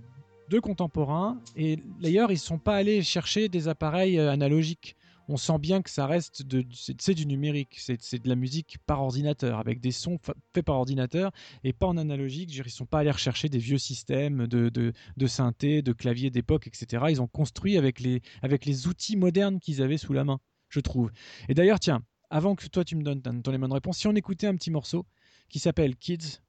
de 0.50 0.60
contemporains. 0.60 1.40
Et 1.56 1.78
d'ailleurs, 2.02 2.32
ils 2.32 2.36
ne 2.36 2.40
sont 2.40 2.60
pas 2.60 2.76
allés 2.76 3.02
chercher 3.02 3.50
des 3.50 3.68
appareils 3.68 4.20
euh, 4.20 4.32
analogiques. 4.32 4.96
On 5.30 5.38
sent 5.38 5.58
bien 5.58 5.82
que 5.82 5.90
ça 5.90 6.06
reste 6.06 6.44
de, 6.46 6.66
c'est 6.74 7.14
du 7.14 7.26
numérique, 7.26 7.78
c'est 7.80 8.22
de 8.22 8.28
la 8.28 8.36
musique 8.36 8.78
par 8.86 9.02
ordinateur, 9.02 9.58
avec 9.58 9.80
des 9.80 9.92
sons 9.92 10.20
faits 10.54 10.66
par 10.66 10.76
ordinateur 10.76 11.32
et 11.64 11.72
pas 11.72 11.88
en 11.88 11.96
analogique. 11.96 12.54
Ils 12.54 12.62
ne 12.62 12.68
sont 12.68 12.86
pas 12.86 13.00
allés 13.00 13.12
rechercher 13.12 13.48
des 13.48 13.58
vieux 13.58 13.78
systèmes 13.78 14.48
de, 14.48 14.68
de, 14.68 14.92
de 15.16 15.28
synthé, 15.28 15.82
de 15.82 15.94
clavier 15.94 16.30
d'époque, 16.30 16.68
etc. 16.68 17.06
Ils 17.10 17.22
ont 17.22 17.28
construit 17.28 17.78
avec 17.78 18.02
les, 18.02 18.22
avec 18.42 18.66
les 18.66 18.88
outils 18.88 19.16
modernes 19.16 19.62
qu'ils 19.62 19.82
avaient 19.82 19.98
sous 19.98 20.12
la 20.12 20.26
main, 20.26 20.42
je 20.68 20.82
trouve. 20.82 21.10
Et 21.48 21.54
d'ailleurs, 21.54 21.80
tiens, 21.80 22.04
avant 22.30 22.56
que 22.56 22.68
toi 22.68 22.84
tu 22.84 22.98
me 22.98 23.04
donnes 23.04 23.22
ton 23.22 23.52
les 23.52 23.58
bonnes 23.58 23.72
réponses, 23.72 24.00
si 24.00 24.08
on 24.08 24.16
écoutait 24.16 24.48
un 24.48 24.56
petit 24.56 24.72
morceau 24.72 25.06
qui 25.48 25.60
s'appelle 25.60 25.96
Kids 25.96 26.42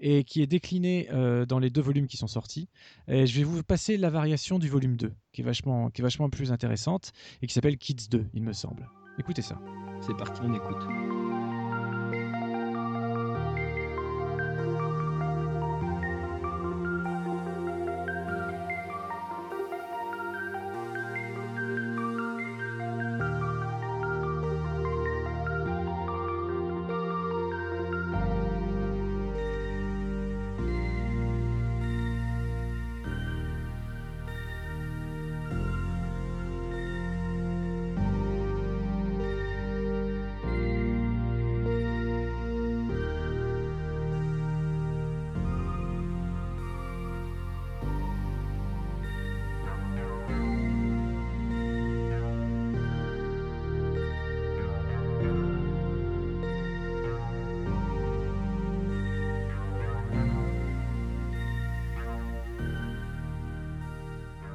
et 0.00 0.24
qui 0.24 0.42
est 0.42 0.46
décliné 0.46 1.08
euh, 1.12 1.46
dans 1.46 1.58
les 1.58 1.70
deux 1.70 1.80
volumes 1.80 2.06
qui 2.06 2.16
sont 2.16 2.26
sortis. 2.26 2.68
Je 3.08 3.36
vais 3.36 3.44
vous 3.44 3.62
passer 3.62 3.96
la 3.96 4.10
variation 4.10 4.58
du 4.58 4.68
volume 4.68 4.96
2, 4.96 5.12
qui 5.32 5.42
est 5.42 5.44
vachement, 5.44 5.90
qui 5.90 6.00
est 6.00 6.04
vachement 6.04 6.30
plus 6.30 6.52
intéressante, 6.52 7.12
et 7.42 7.46
qui 7.46 7.54
s'appelle 7.54 7.76
Kids 7.76 8.08
2, 8.10 8.26
il 8.34 8.42
me 8.42 8.52
semble. 8.52 8.88
Écoutez 9.18 9.42
ça. 9.42 9.60
C'est 10.00 10.16
parti, 10.16 10.40
on 10.42 10.54
écoute. 10.54 11.49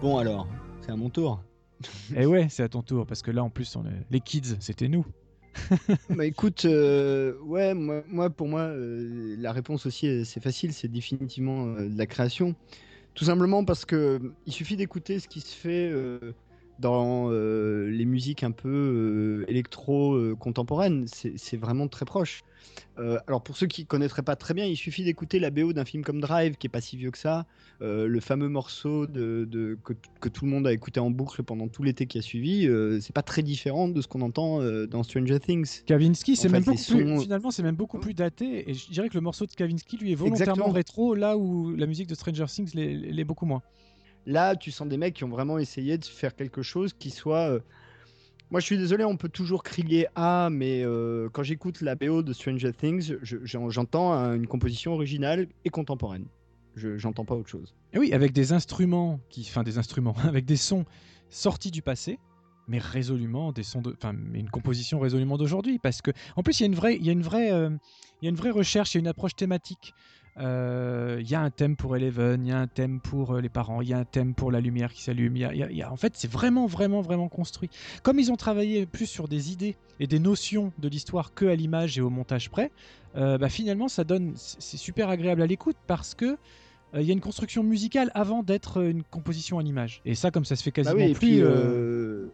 Bon 0.05 0.19
alors, 0.19 0.47
c'est 0.81 0.91
à 0.91 0.95
mon 0.95 1.09
tour. 1.09 1.41
Eh 2.15 2.27
ouais, 2.27 2.45
c'est 2.47 2.61
à 2.61 2.69
ton 2.69 2.83
tour, 2.83 3.07
parce 3.07 3.23
que 3.23 3.31
là, 3.31 3.43
en 3.43 3.49
plus, 3.49 3.75
on 3.75 3.83
est... 3.87 4.05
les 4.11 4.19
kids, 4.19 4.55
c'était 4.59 4.87
nous. 4.87 5.03
bah 6.11 6.27
écoute, 6.27 6.65
euh, 6.65 7.33
ouais, 7.41 7.73
moi, 7.73 8.03
moi, 8.07 8.29
pour 8.29 8.47
moi, 8.47 8.61
euh, 8.61 9.35
la 9.39 9.51
réponse 9.51 9.87
aussi, 9.87 10.07
euh, 10.07 10.23
c'est 10.23 10.43
facile, 10.43 10.73
c'est 10.73 10.89
définitivement 10.89 11.69
euh, 11.69 11.89
de 11.89 11.97
la 11.97 12.05
création. 12.05 12.53
Tout 13.15 13.25
simplement 13.25 13.65
parce 13.65 13.83
que 13.83 14.21
il 14.45 14.53
suffit 14.53 14.75
d'écouter 14.75 15.17
ce 15.19 15.27
qui 15.27 15.41
se 15.41 15.55
fait 15.55 15.89
euh, 15.91 16.35
dans 16.79 17.29
euh, 17.31 17.89
les 17.89 18.05
musiques 18.05 18.43
un 18.43 18.51
peu 18.51 18.69
euh, 18.69 19.45
électro 19.49 20.15
euh. 20.15 20.35
C'est 21.07 21.57
vraiment 21.57 21.87
très 21.87 22.05
proche. 22.05 22.41
Euh, 22.97 23.19
alors 23.27 23.41
pour 23.41 23.55
ceux 23.55 23.67
qui 23.67 23.85
connaîtraient 23.85 24.23
pas 24.23 24.35
très 24.35 24.53
bien, 24.53 24.65
il 24.65 24.75
suffit 24.75 25.03
d'écouter 25.03 25.39
la 25.39 25.49
BO 25.49 25.73
d'un 25.73 25.85
film 25.85 26.03
comme 26.03 26.19
Drive, 26.19 26.55
qui 26.57 26.67
est 26.67 26.69
pas 26.69 26.81
si 26.81 26.97
vieux 26.97 27.11
que 27.11 27.17
ça, 27.17 27.45
le 27.79 28.19
fameux 28.19 28.49
morceau 28.49 29.05
de, 29.05 29.47
de- 29.49 29.77
que, 29.83 29.93
que 30.19 30.29
tout 30.29 30.45
le 30.45 30.51
monde 30.51 30.67
a 30.67 30.73
écouté 30.73 30.99
en 30.99 31.09
boucle 31.11 31.43
pendant 31.43 31.67
tout 31.67 31.83
l'été 31.83 32.07
qui 32.07 32.17
a 32.17 32.21
suivi. 32.21 32.67
c'est 33.01 33.13
pas 33.13 33.21
très 33.21 33.43
différent 33.43 33.87
de 33.87 34.01
ce 34.01 34.07
qu'on 34.07 34.21
entend 34.21 34.59
dans 34.87 35.03
Stranger 35.03 35.39
Things. 35.39 35.83
Kavinsky, 35.85 36.35
c'est 36.35 36.49
même 36.49 36.63
beaucoup 36.63 36.83
plus, 36.83 37.19
finalement, 37.21 37.51
c'est 37.51 37.63
même 37.63 37.75
beaucoup 37.75 37.99
plus 37.99 38.13
daté. 38.13 38.69
Et 38.69 38.73
je 38.73 38.89
dirais 38.91 39.09
que 39.09 39.15
le 39.15 39.21
morceau 39.21 39.45
de 39.45 39.51
Kavinsky, 39.51 39.97
lui, 39.97 40.11
est 40.11 40.15
volontairement 40.15 40.51
Exactement. 40.53 40.71
rétro, 40.73 41.15
là 41.15 41.37
où 41.37 41.75
la 41.75 41.85
musique 41.85 42.07
de 42.07 42.15
Stranger 42.15 42.45
Things 42.47 42.71
l'est 42.73 43.23
beaucoup 43.23 43.45
moins. 43.45 43.61
Là, 44.25 44.55
tu 44.55 44.71
sens 44.71 44.87
des 44.87 44.97
mecs 44.97 45.13
qui 45.13 45.23
ont 45.23 45.29
vraiment 45.29 45.57
essayé 45.59 45.97
de 45.97 46.05
faire 46.05 46.35
quelque 46.35 46.61
chose 46.61 46.93
qui 46.93 47.09
soit. 47.11 47.49
euh, 47.51 47.59
Moi, 48.51 48.59
je 48.59 48.65
suis 48.65 48.77
désolé, 48.77 49.03
on 49.03 49.17
peut 49.17 49.29
toujours 49.29 49.63
crier 49.63 50.07
ah, 50.15 50.49
mais 50.51 50.83
euh, 50.83 51.29
quand 51.33 51.41
j'écoute 51.43 51.81
la 51.81 51.95
BO 51.95 52.21
de 52.21 52.31
Stranger 52.31 52.71
Things, 52.73 53.15
je- 53.23 53.37
j'en- 53.43 53.69
j'entends 53.71 54.13
un- 54.13 54.35
une 54.35 54.45
composition 54.47 54.93
originale 54.93 55.47
et 55.65 55.69
contemporaine. 55.69 56.27
Je 56.75 56.97
j'entends 56.97 57.25
pas 57.25 57.33
autre 57.35 57.49
chose. 57.49 57.73
Et 57.93 57.97
oui, 57.99 58.13
avec 58.13 58.33
des 58.33 58.53
instruments, 58.53 59.19
qui, 59.29 59.41
enfin 59.41 59.63
des 59.63 59.77
instruments, 59.79 60.13
avec 60.37 60.45
des 60.45 60.57
sons 60.57 60.85
sortis 61.29 61.71
du 61.71 61.81
passé, 61.81 62.19
mais 62.67 62.77
résolument 62.77 63.51
des 63.51 63.63
sons 63.63 63.81
de, 63.81 63.93
enfin, 63.97 64.13
une 64.33 64.49
composition 64.49 64.99
résolument 64.99 65.37
d'aujourd'hui, 65.37 65.79
parce 65.79 66.01
que, 66.01 66.11
en 66.35 66.43
plus, 66.43 66.59
il 66.59 66.63
y 66.63 66.65
a 66.65 66.67
une 66.67 66.75
vraie, 66.75 66.97
y 66.97 67.09
euh, 67.09 67.69
il 68.21 68.25
y 68.25 68.27
a 68.27 68.29
une 68.29 68.35
vraie 68.35 68.51
recherche, 68.51 68.93
il 68.93 68.97
y 68.97 68.99
a 68.99 69.01
une 69.01 69.07
approche 69.07 69.35
thématique. 69.35 69.93
Euh, 70.37 71.17
Il 71.21 71.29
y 71.29 71.35
a 71.35 71.41
un 71.41 71.49
thème 71.49 71.75
pour 71.75 71.95
Eleven, 71.95 72.45
il 72.45 72.49
y 72.49 72.51
a 72.51 72.59
un 72.59 72.67
thème 72.67 72.99
pour 72.99 73.35
euh, 73.35 73.41
les 73.41 73.49
parents, 73.49 73.81
il 73.81 73.87
y 73.89 73.93
a 73.93 73.97
un 73.97 74.03
thème 74.05 74.33
pour 74.33 74.51
la 74.51 74.59
lumière 74.59 74.91
qui 74.91 75.01
s'allume. 75.01 75.37
En 75.89 75.95
fait, 75.95 76.13
c'est 76.15 76.29
vraiment, 76.29 76.65
vraiment, 76.65 77.01
vraiment 77.01 77.29
construit. 77.29 77.69
Comme 78.03 78.19
ils 78.19 78.31
ont 78.31 78.35
travaillé 78.35 78.85
plus 78.85 79.05
sur 79.05 79.27
des 79.27 79.51
idées 79.51 79.77
et 79.99 80.07
des 80.07 80.19
notions 80.19 80.73
de 80.77 80.89
l'histoire 80.89 81.33
que 81.33 81.45
à 81.45 81.55
l'image 81.55 81.97
et 81.97 82.01
au 82.01 82.09
montage 82.09 82.49
près, 82.49 82.71
euh, 83.15 83.37
bah, 83.37 83.47
finalement, 83.49 83.87
ça 83.87 84.03
donne, 84.03 84.33
c'est 84.35 84.77
super 84.77 85.07
agréable 85.09 85.41
à 85.41 85.47
l'écoute 85.47 85.77
parce 85.87 86.15
que 86.15 86.25
euh, 86.25 87.01
il 87.01 87.03
y 87.03 87.11
a 87.11 87.13
une 87.13 87.21
construction 87.21 87.63
musicale 87.63 88.11
avant 88.13 88.43
d'être 88.43 88.83
une 88.83 89.03
composition 89.03 89.55
en 89.57 89.61
image. 89.65 90.01
Et 90.03 90.15
ça, 90.15 90.31
comme 90.31 90.43
ça 90.45 90.57
se 90.57 90.63
fait 90.63 90.71
Bah 90.71 90.83
quasiment 90.83 90.97
oui, 90.97 91.11
et 91.11 91.13
plus. 91.13 91.19
puis, 91.19 91.41
euh, 91.41 92.27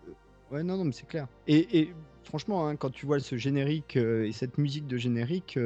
Ouais, 0.51 0.63
non, 0.63 0.75
non, 0.77 0.85
mais 0.85 0.91
c'est 0.91 1.07
clair. 1.07 1.27
Et, 1.47 1.79
et 1.79 1.93
franchement, 2.23 2.67
hein, 2.67 2.75
quand 2.75 2.89
tu 2.89 3.05
vois 3.05 3.19
ce 3.19 3.37
générique 3.37 3.95
et 3.95 4.31
cette 4.33 4.57
musique 4.57 4.87
de 4.87 4.97
générique, 4.97 5.57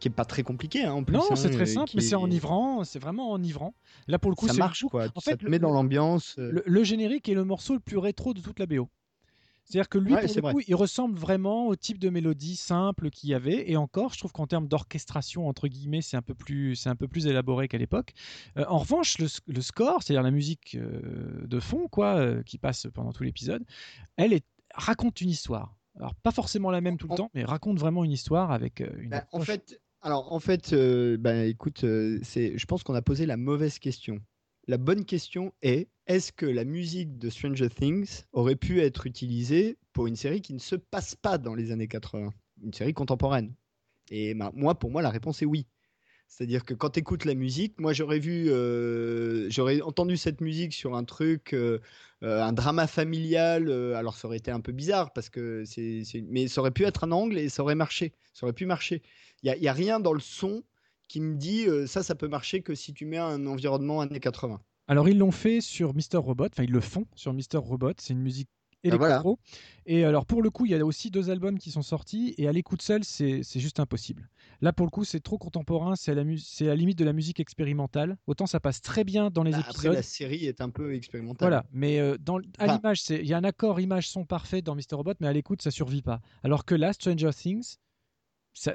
qui 0.00 0.08
est 0.08 0.12
pas 0.12 0.24
très 0.24 0.42
compliquée 0.42 0.84
hein, 0.84 0.92
en 0.92 1.04
plus. 1.04 1.14
Non, 1.16 1.22
hein, 1.30 1.36
c'est 1.36 1.50
très 1.50 1.66
simple, 1.66 1.92
mais 1.94 2.00
c'est 2.02 2.12
est- 2.12 2.14
enivrant. 2.14 2.84
C'est 2.84 2.98
vraiment 2.98 3.30
enivrant. 3.32 3.74
Là, 4.06 4.18
pour 4.18 4.30
le 4.30 4.36
coup, 4.36 4.46
Ça 4.46 4.54
marche, 4.54 4.84
quoi. 4.84 5.06
En 5.14 5.20
ça 5.20 5.32
fait, 5.32 5.36
te 5.38 5.44
le- 5.44 5.50
met 5.50 5.58
dans 5.58 5.70
l'ambiance. 5.72 6.36
euh. 6.38 6.50
Le, 6.52 6.62
le 6.66 6.84
générique 6.84 7.28
est 7.28 7.34
le 7.34 7.44
morceau 7.44 7.74
le 7.74 7.80
plus 7.80 7.98
rétro 7.98 8.34
de 8.34 8.40
toute 8.40 8.58
la 8.58 8.66
BO. 8.66 8.88
C'est-à-dire 9.64 9.90
que 9.90 9.98
lui, 9.98 10.14
Ouais, 10.14 10.24
pour 10.24 10.34
le 10.34 10.40
vrai. 10.40 10.52
coup, 10.54 10.60
il 10.66 10.74
ressemble 10.74 11.18
vraiment 11.18 11.66
au 11.66 11.76
type 11.76 11.98
de 11.98 12.08
mélodie 12.08 12.56
simple 12.56 13.10
qu'il 13.10 13.28
y 13.28 13.34
avait. 13.34 13.70
Et 13.70 13.76
encore, 13.76 14.14
je 14.14 14.18
trouve 14.18 14.32
qu'en 14.32 14.46
termes 14.46 14.66
d'orchestration, 14.66 15.46
entre 15.46 15.68
guillemets, 15.68 16.00
c'est 16.00 16.16
un 16.16 16.22
peu 16.22 16.32
plus, 16.34 16.74
c'est 16.74 16.88
un 16.88 16.96
peu 16.96 17.06
plus 17.06 17.26
élaboré 17.26 17.68
qu'à 17.68 17.76
l'époque. 17.76 18.14
Euh, 18.56 18.64
en 18.68 18.78
revanche, 18.78 19.18
le, 19.18 19.26
le 19.46 19.60
score, 19.60 20.02
c'est-à-dire 20.02 20.22
la 20.22 20.30
musique 20.30 20.74
euh, 20.80 21.46
de 21.46 21.60
fond, 21.60 21.86
quoi, 21.88 22.16
euh, 22.16 22.42
qui 22.44 22.56
passe 22.56 22.86
pendant 22.94 23.12
tout 23.12 23.24
l'épisode, 23.24 23.62
elle 24.16 24.32
est, 24.32 24.46
raconte 24.74 25.20
une 25.20 25.28
histoire. 25.28 25.74
Alors, 25.98 26.14
pas 26.14 26.30
forcément 26.30 26.70
la 26.70 26.80
même 26.80 26.96
tout 26.96 27.08
le 27.08 27.12
En- 27.12 27.16
temps, 27.16 27.30
mais 27.34 27.44
raconte 27.44 27.78
vraiment 27.78 28.04
une 28.04 28.12
histoire 28.12 28.52
avec 28.52 28.80
une 28.80 29.10
Bah, 29.10 29.26
en 29.32 29.40
fait, 29.40 29.78
alors 30.00 30.32
en 30.32 30.40
fait, 30.40 30.72
euh, 30.72 31.16
bah, 31.18 31.44
écoute, 31.44 31.84
euh, 31.84 32.20
c'est, 32.22 32.56
je 32.56 32.66
pense 32.66 32.82
qu'on 32.82 32.94
a 32.94 33.02
posé 33.02 33.26
la 33.26 33.36
mauvaise 33.36 33.78
question. 33.78 34.20
La 34.68 34.78
bonne 34.78 35.04
question 35.04 35.52
est 35.62 35.88
est-ce 36.06 36.30
que 36.30 36.46
la 36.46 36.64
musique 36.64 37.18
de 37.18 37.30
Stranger 37.30 37.68
Things 37.68 38.22
aurait 38.32 38.56
pu 38.56 38.80
être 38.80 39.06
utilisée 39.06 39.76
pour 39.92 40.06
une 40.06 40.16
série 40.16 40.40
qui 40.40 40.54
ne 40.54 40.58
se 40.58 40.76
passe 40.76 41.14
pas 41.16 41.38
dans 41.38 41.54
les 41.54 41.72
années 41.72 41.88
80, 41.88 42.30
une 42.62 42.72
série 42.72 42.94
contemporaine 42.94 43.54
Et 44.10 44.34
moi, 44.34 44.78
pour 44.78 44.90
moi, 44.90 45.02
la 45.02 45.10
réponse 45.10 45.42
est 45.42 45.46
oui. 45.46 45.66
C'est-à-dire 46.28 46.64
que 46.64 46.74
quand 46.74 46.90
tu 46.90 47.00
écoutes 47.00 47.24
la 47.24 47.34
musique, 47.34 47.80
moi 47.80 47.94
j'aurais 47.94 48.18
vu, 48.18 48.50
euh, 48.50 49.48
j'aurais 49.48 49.80
entendu 49.80 50.18
cette 50.18 50.42
musique 50.42 50.74
sur 50.74 50.94
un 50.94 51.04
truc, 51.04 51.56
un 52.20 52.52
drama 52.52 52.86
familial. 52.86 53.70
alors 53.94 54.14
ça 54.14 54.28
aurait 54.28 54.36
été 54.36 54.50
un 54.50 54.60
peu 54.60 54.72
bizarre 54.72 55.14
parce 55.14 55.30
que 55.30 55.64
mais 56.30 56.46
ça 56.46 56.60
aurait 56.60 56.70
pu 56.70 56.84
être 56.84 57.04
un 57.04 57.12
angle 57.12 57.38
et 57.38 57.48
ça 57.48 57.62
aurait 57.62 57.74
marché. 57.74 58.12
Ça 58.34 58.44
aurait 58.44 58.52
pu 58.52 58.66
marcher. 58.66 59.02
Il 59.42 59.54
y 59.54 59.68
a, 59.68 59.72
rien 59.72 60.00
dans 60.00 60.12
le 60.12 60.20
son 60.20 60.62
qui 61.06 61.20
me 61.20 61.36
dit 61.36 61.66
euh, 61.66 61.86
ça, 61.86 62.02
ça 62.02 62.14
peut 62.14 62.28
marcher 62.28 62.62
que 62.62 62.74
si 62.74 62.92
tu 62.92 63.06
mets 63.06 63.18
un 63.18 63.46
environnement 63.46 64.00
années 64.00 64.20
80. 64.20 64.60
Alors 64.88 65.08
ils 65.08 65.18
l'ont 65.18 65.30
fait 65.30 65.60
sur 65.60 65.94
Mister 65.94 66.16
Robot, 66.16 66.46
enfin 66.46 66.64
ils 66.64 66.70
le 66.72 66.80
font 66.80 67.06
sur 67.14 67.32
Mister 67.32 67.58
Robot, 67.58 67.92
c'est 67.98 68.14
une 68.14 68.20
musique 68.22 68.48
Ah, 68.84 68.88
électro. 68.88 68.98
voilà. 68.98 69.22
Et 69.86 70.04
alors 70.04 70.24
pour 70.26 70.42
le 70.42 70.50
coup, 70.50 70.64
il 70.66 70.72
y 70.72 70.74
a 70.74 70.84
aussi 70.84 71.10
deux 71.10 71.30
albums 71.30 71.58
qui 71.58 71.70
sont 71.70 71.82
sortis 71.82 72.34
et 72.38 72.48
à 72.48 72.52
l'écoute 72.52 72.80
seule, 72.82 73.04
c'est 73.04 73.42
c'est 73.42 73.60
juste 73.60 73.80
impossible. 73.80 74.28
Là 74.60 74.72
pour 74.72 74.86
le 74.86 74.90
coup, 74.90 75.04
c'est 75.04 75.20
trop 75.20 75.36
contemporain, 75.38 75.94
c'est 75.94 76.10
à, 76.10 76.14
la 76.14 76.22
à 76.22 76.64
la 76.64 76.74
limite 76.74 76.98
de 76.98 77.04
la 77.04 77.12
musique 77.12 77.38
expérimentale. 77.38 78.16
Autant 78.26 78.46
ça 78.46 78.60
passe 78.60 78.80
très 78.80 79.04
bien 79.04 79.30
dans 79.30 79.42
les 79.42 79.50
Bah, 79.52 79.58
après, 79.60 79.72
épisodes. 79.72 79.92
la 79.94 80.02
série 80.02 80.46
est 80.46 80.60
un 80.62 80.70
peu 80.70 80.94
expérimentale. 80.94 81.48
Voilà, 81.48 81.64
mais 81.72 82.00
euh, 82.00 82.16
dans, 82.18 82.38
à 82.38 82.64
Enfin- 82.64 82.74
l'image, 82.76 83.02
il 83.10 83.26
y 83.26 83.34
a 83.34 83.38
un 83.38 83.44
accord 83.44 83.78
image-son 83.80 84.24
parfait 84.24 84.62
dans 84.62 84.74
Mister 84.74 84.96
Robot, 84.96 85.12
mais 85.20 85.26
à 85.28 85.32
l'écoute, 85.32 85.60
ça 85.62 85.70
survit 85.70 86.02
pas. 86.02 86.20
Alors 86.42 86.64
que 86.64 86.74
là, 86.74 86.92
Stranger 86.92 87.30
Things, 87.34 87.76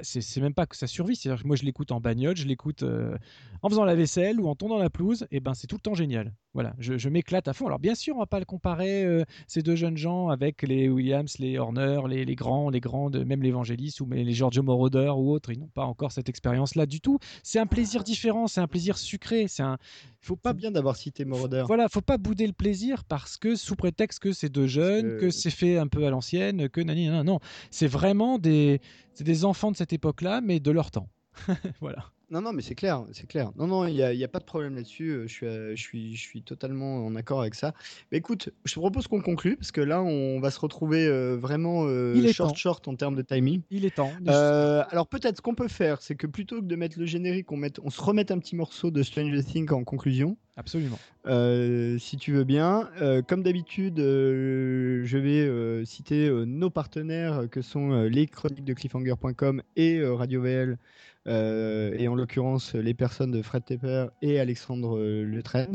c'est 0.02 0.40
même 0.40 0.54
pas 0.54 0.66
que 0.66 0.76
ça 0.76 0.86
survit. 0.86 1.16
C'est-à-dire 1.16 1.42
que 1.42 1.46
moi, 1.46 1.56
je 1.56 1.64
l'écoute 1.64 1.92
en 1.92 2.00
bagnole, 2.00 2.36
je 2.36 2.46
l'écoute 2.46 2.82
euh, 2.82 3.16
en 3.62 3.68
faisant 3.68 3.84
la 3.84 3.94
vaisselle 3.94 4.40
ou 4.40 4.48
en 4.48 4.54
tondant 4.54 4.78
la 4.78 4.90
pelouse, 4.90 5.26
et 5.30 5.40
ben 5.40 5.54
c'est 5.54 5.66
tout 5.66 5.76
le 5.76 5.80
temps 5.80 5.94
génial. 5.94 6.32
Voilà, 6.54 6.74
je, 6.78 6.96
je 6.98 7.08
m'éclate 7.08 7.48
à 7.48 7.52
fond. 7.52 7.66
Alors 7.66 7.80
bien 7.80 7.94
sûr, 7.96 8.14
on 8.14 8.20
va 8.20 8.26
pas 8.26 8.38
le 8.38 8.44
comparer 8.44 9.04
euh, 9.04 9.24
ces 9.48 9.60
deux 9.62 9.74
jeunes 9.74 9.96
gens 9.96 10.28
avec 10.28 10.62
les 10.62 10.88
Williams, 10.88 11.36
les 11.40 11.58
Horner, 11.58 12.00
les, 12.08 12.24
les 12.24 12.34
grands, 12.36 12.70
les 12.70 12.78
grandes, 12.80 13.24
même 13.24 13.42
l'évangéliste 13.42 14.00
ou 14.00 14.08
les 14.08 14.32
Giorgio 14.32 14.62
Moroder 14.62 15.12
ou 15.16 15.32
autres. 15.32 15.50
Ils 15.50 15.58
n'ont 15.58 15.66
pas 15.66 15.84
encore 15.84 16.12
cette 16.12 16.28
expérience-là 16.28 16.86
du 16.86 17.00
tout. 17.00 17.18
C'est 17.42 17.58
un 17.58 17.66
plaisir 17.66 18.04
différent, 18.04 18.46
c'est 18.46 18.60
un 18.60 18.68
plaisir 18.68 18.96
sucré. 18.98 19.46
C'est 19.48 19.64
un, 19.64 19.78
faut 20.20 20.36
Pas 20.36 20.52
bien 20.52 20.70
d'avoir 20.70 20.94
cité 20.96 21.24
Moroder. 21.24 21.64
voilà, 21.66 21.88
faut 21.88 22.00
pas 22.00 22.18
bouder 22.18 22.46
le 22.46 22.52
plaisir 22.52 23.02
parce 23.04 23.36
que 23.36 23.56
sous 23.56 23.74
prétexte 23.74 24.20
que 24.20 24.32
c'est 24.32 24.48
deux 24.48 24.68
jeunes, 24.68 25.16
que- 25.16 25.20
que 25.22 25.30
c'est 25.30 25.50
fait 25.50 25.76
un 25.76 25.88
peu 25.88 26.06
à 26.06 26.10
l'ancienne, 26.10 26.68
que 26.68 26.80
nani, 26.80 27.08
nan, 27.08 27.26
non, 27.26 27.40
c'est 27.72 27.88
vraiment 27.88 28.38
des, 28.38 28.80
c'est 29.14 29.24
des 29.24 29.44
enfants 29.44 29.72
de 29.72 29.73
cette 29.74 29.92
époque-là, 29.92 30.40
mais 30.40 30.60
de 30.60 30.70
leur 30.70 30.90
temps. 30.90 31.08
voilà. 31.80 32.13
Non, 32.30 32.40
non, 32.40 32.52
mais 32.52 32.62
c'est 32.62 32.74
clair, 32.74 33.04
c'est 33.12 33.26
clair. 33.26 33.50
Non, 33.56 33.66
non, 33.66 33.86
il 33.86 33.94
n'y 33.94 34.24
a, 34.24 34.28
pas 34.28 34.38
de 34.38 34.44
problème 34.44 34.74
là-dessus. 34.74 35.10
euh, 35.10 35.26
Je 35.26 35.32
suis, 35.32 35.46
euh, 35.46 35.76
je, 35.76 35.82
suis, 35.82 36.16
je 36.16 36.20
suis 36.20 36.42
totalement 36.42 37.04
en 37.04 37.14
accord 37.16 37.40
avec 37.40 37.54
ça. 37.54 37.74
Mais 38.10 38.18
écoute, 38.18 38.50
je 38.64 38.74
te 38.74 38.80
propose 38.80 39.06
qu'on 39.06 39.20
conclue 39.20 39.56
parce 39.56 39.72
que 39.72 39.80
là, 39.80 40.02
on 40.02 40.40
va 40.40 40.50
se 40.50 40.58
retrouver 40.60 41.06
euh, 41.06 41.36
vraiment 41.36 41.84
euh, 41.86 42.14
Il 42.16 42.26
est 42.26 42.32
short, 42.32 42.50
temps. 42.50 42.56
short 42.56 42.88
en 42.88 42.96
termes 42.96 43.14
de 43.14 43.22
timing. 43.22 43.62
Il 43.70 43.84
est 43.84 43.94
temps. 43.94 44.10
Euh, 44.28 44.82
alors 44.90 45.06
peut-être 45.06 45.36
ce 45.36 45.42
qu'on 45.42 45.54
peut 45.54 45.68
faire, 45.68 46.00
c'est 46.02 46.14
que 46.14 46.26
plutôt 46.26 46.60
que 46.60 46.66
de 46.66 46.76
mettre 46.76 46.98
le 46.98 47.06
générique, 47.06 47.52
on, 47.52 47.56
mette, 47.56 47.78
on 47.82 47.90
se 47.90 48.00
remette 48.00 48.30
un 48.30 48.38
petit 48.38 48.56
morceau 48.56 48.90
de 48.90 49.02
Stranger 49.02 49.42
Things 49.44 49.70
en 49.72 49.84
conclusion. 49.84 50.36
Absolument. 50.56 50.98
Euh, 51.26 51.98
si 51.98 52.16
tu 52.16 52.32
veux 52.32 52.44
bien. 52.44 52.88
Euh, 53.00 53.22
comme 53.22 53.42
d'habitude, 53.42 53.98
euh, 53.98 55.02
je 55.04 55.18
vais 55.18 55.84
citer 55.84 56.30
nos 56.46 56.70
partenaires 56.70 57.48
que 57.50 57.60
sont 57.60 58.02
les 58.04 58.26
chroniques 58.26 58.64
de 58.64 58.72
cliffhanger.com 58.72 59.62
et 59.76 60.04
Radio 60.04 60.42
VL, 60.42 60.78
euh, 61.26 61.94
et 61.96 62.06
en 62.08 62.14
l'occurrence 62.14 62.74
les 62.74 62.94
personnes 62.94 63.30
de 63.30 63.40
Fred 63.42 63.64
Tepper 63.64 64.06
et 64.22 64.38
Alexandre 64.40 64.98
euh, 64.98 65.22
Le 65.24 65.42
Train. 65.42 65.68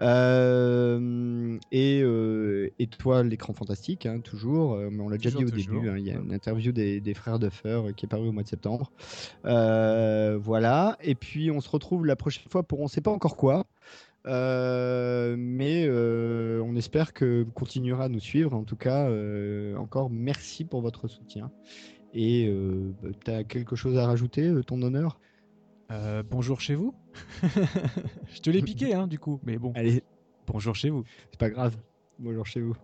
Euh, 0.00 1.58
et, 1.72 2.00
euh, 2.02 2.70
et 2.78 2.86
toi, 2.86 3.22
l'écran 3.22 3.52
fantastique, 3.52 4.06
hein, 4.06 4.20
toujours. 4.20 4.76
mais 4.76 5.00
on 5.02 5.08
l'a 5.08 5.16
déjà 5.16 5.30
dit 5.30 5.44
au 5.44 5.50
toujours. 5.50 5.80
début. 5.80 5.88
hein, 5.88 5.96
Il 5.98 6.04
y 6.06 6.10
a 6.10 6.16
une 6.16 6.32
interview 6.32 6.72
des, 6.72 7.00
des 7.00 7.14
frères 7.14 7.38
Duffer 7.38 7.82
qui 7.96 8.06
est 8.06 8.08
parue 8.08 8.28
au 8.28 8.32
mois 8.32 8.42
de 8.42 8.48
septembre. 8.48 8.90
Voilà. 9.44 10.98
Et 11.02 11.14
puis 11.14 11.50
on 11.50 11.60
se 11.60 11.68
retrouve 11.70 12.06
la 12.06 12.16
prochaine 12.16 12.48
fois 12.50 12.62
pour 12.62 12.80
on 12.80 12.88
sait 12.88 13.00
pas 13.00 13.10
encore 13.12 13.36
quoi. 13.36 13.66
Euh, 14.26 15.36
mais 15.38 15.84
euh, 15.86 16.62
on 16.64 16.76
espère 16.76 17.12
que 17.12 17.42
vous 17.42 17.52
continuerez 17.52 18.04
à 18.04 18.08
nous 18.08 18.20
suivre. 18.20 18.54
En 18.54 18.64
tout 18.64 18.76
cas, 18.76 19.06
euh, 19.08 19.76
encore 19.76 20.08
merci 20.10 20.64
pour 20.64 20.80
votre 20.80 21.08
soutien. 21.08 21.50
Et 22.14 22.48
tu 23.24 23.30
as 23.30 23.44
quelque 23.44 23.74
chose 23.76 23.98
à 23.98 24.06
rajouter, 24.06 24.46
euh, 24.46 24.62
ton 24.62 24.80
honneur? 24.82 25.18
Euh, 25.90 26.22
bonjour 26.28 26.60
chez 26.60 26.76
vous. 26.76 26.94
Je 28.32 28.40
te 28.40 28.50
l'ai 28.50 28.62
piqué, 28.62 28.94
hein, 28.94 29.06
du 29.06 29.18
coup, 29.18 29.40
mais 29.44 29.58
bon. 29.58 29.72
Allez, 29.74 30.02
Bonjour 30.46 30.76
chez 30.76 30.90
vous. 30.90 31.04
c'est 31.30 31.40
pas 31.40 31.50
grave. 31.50 31.76
Bonjour 32.18 32.46
chez 32.46 32.60
vous. 32.60 32.76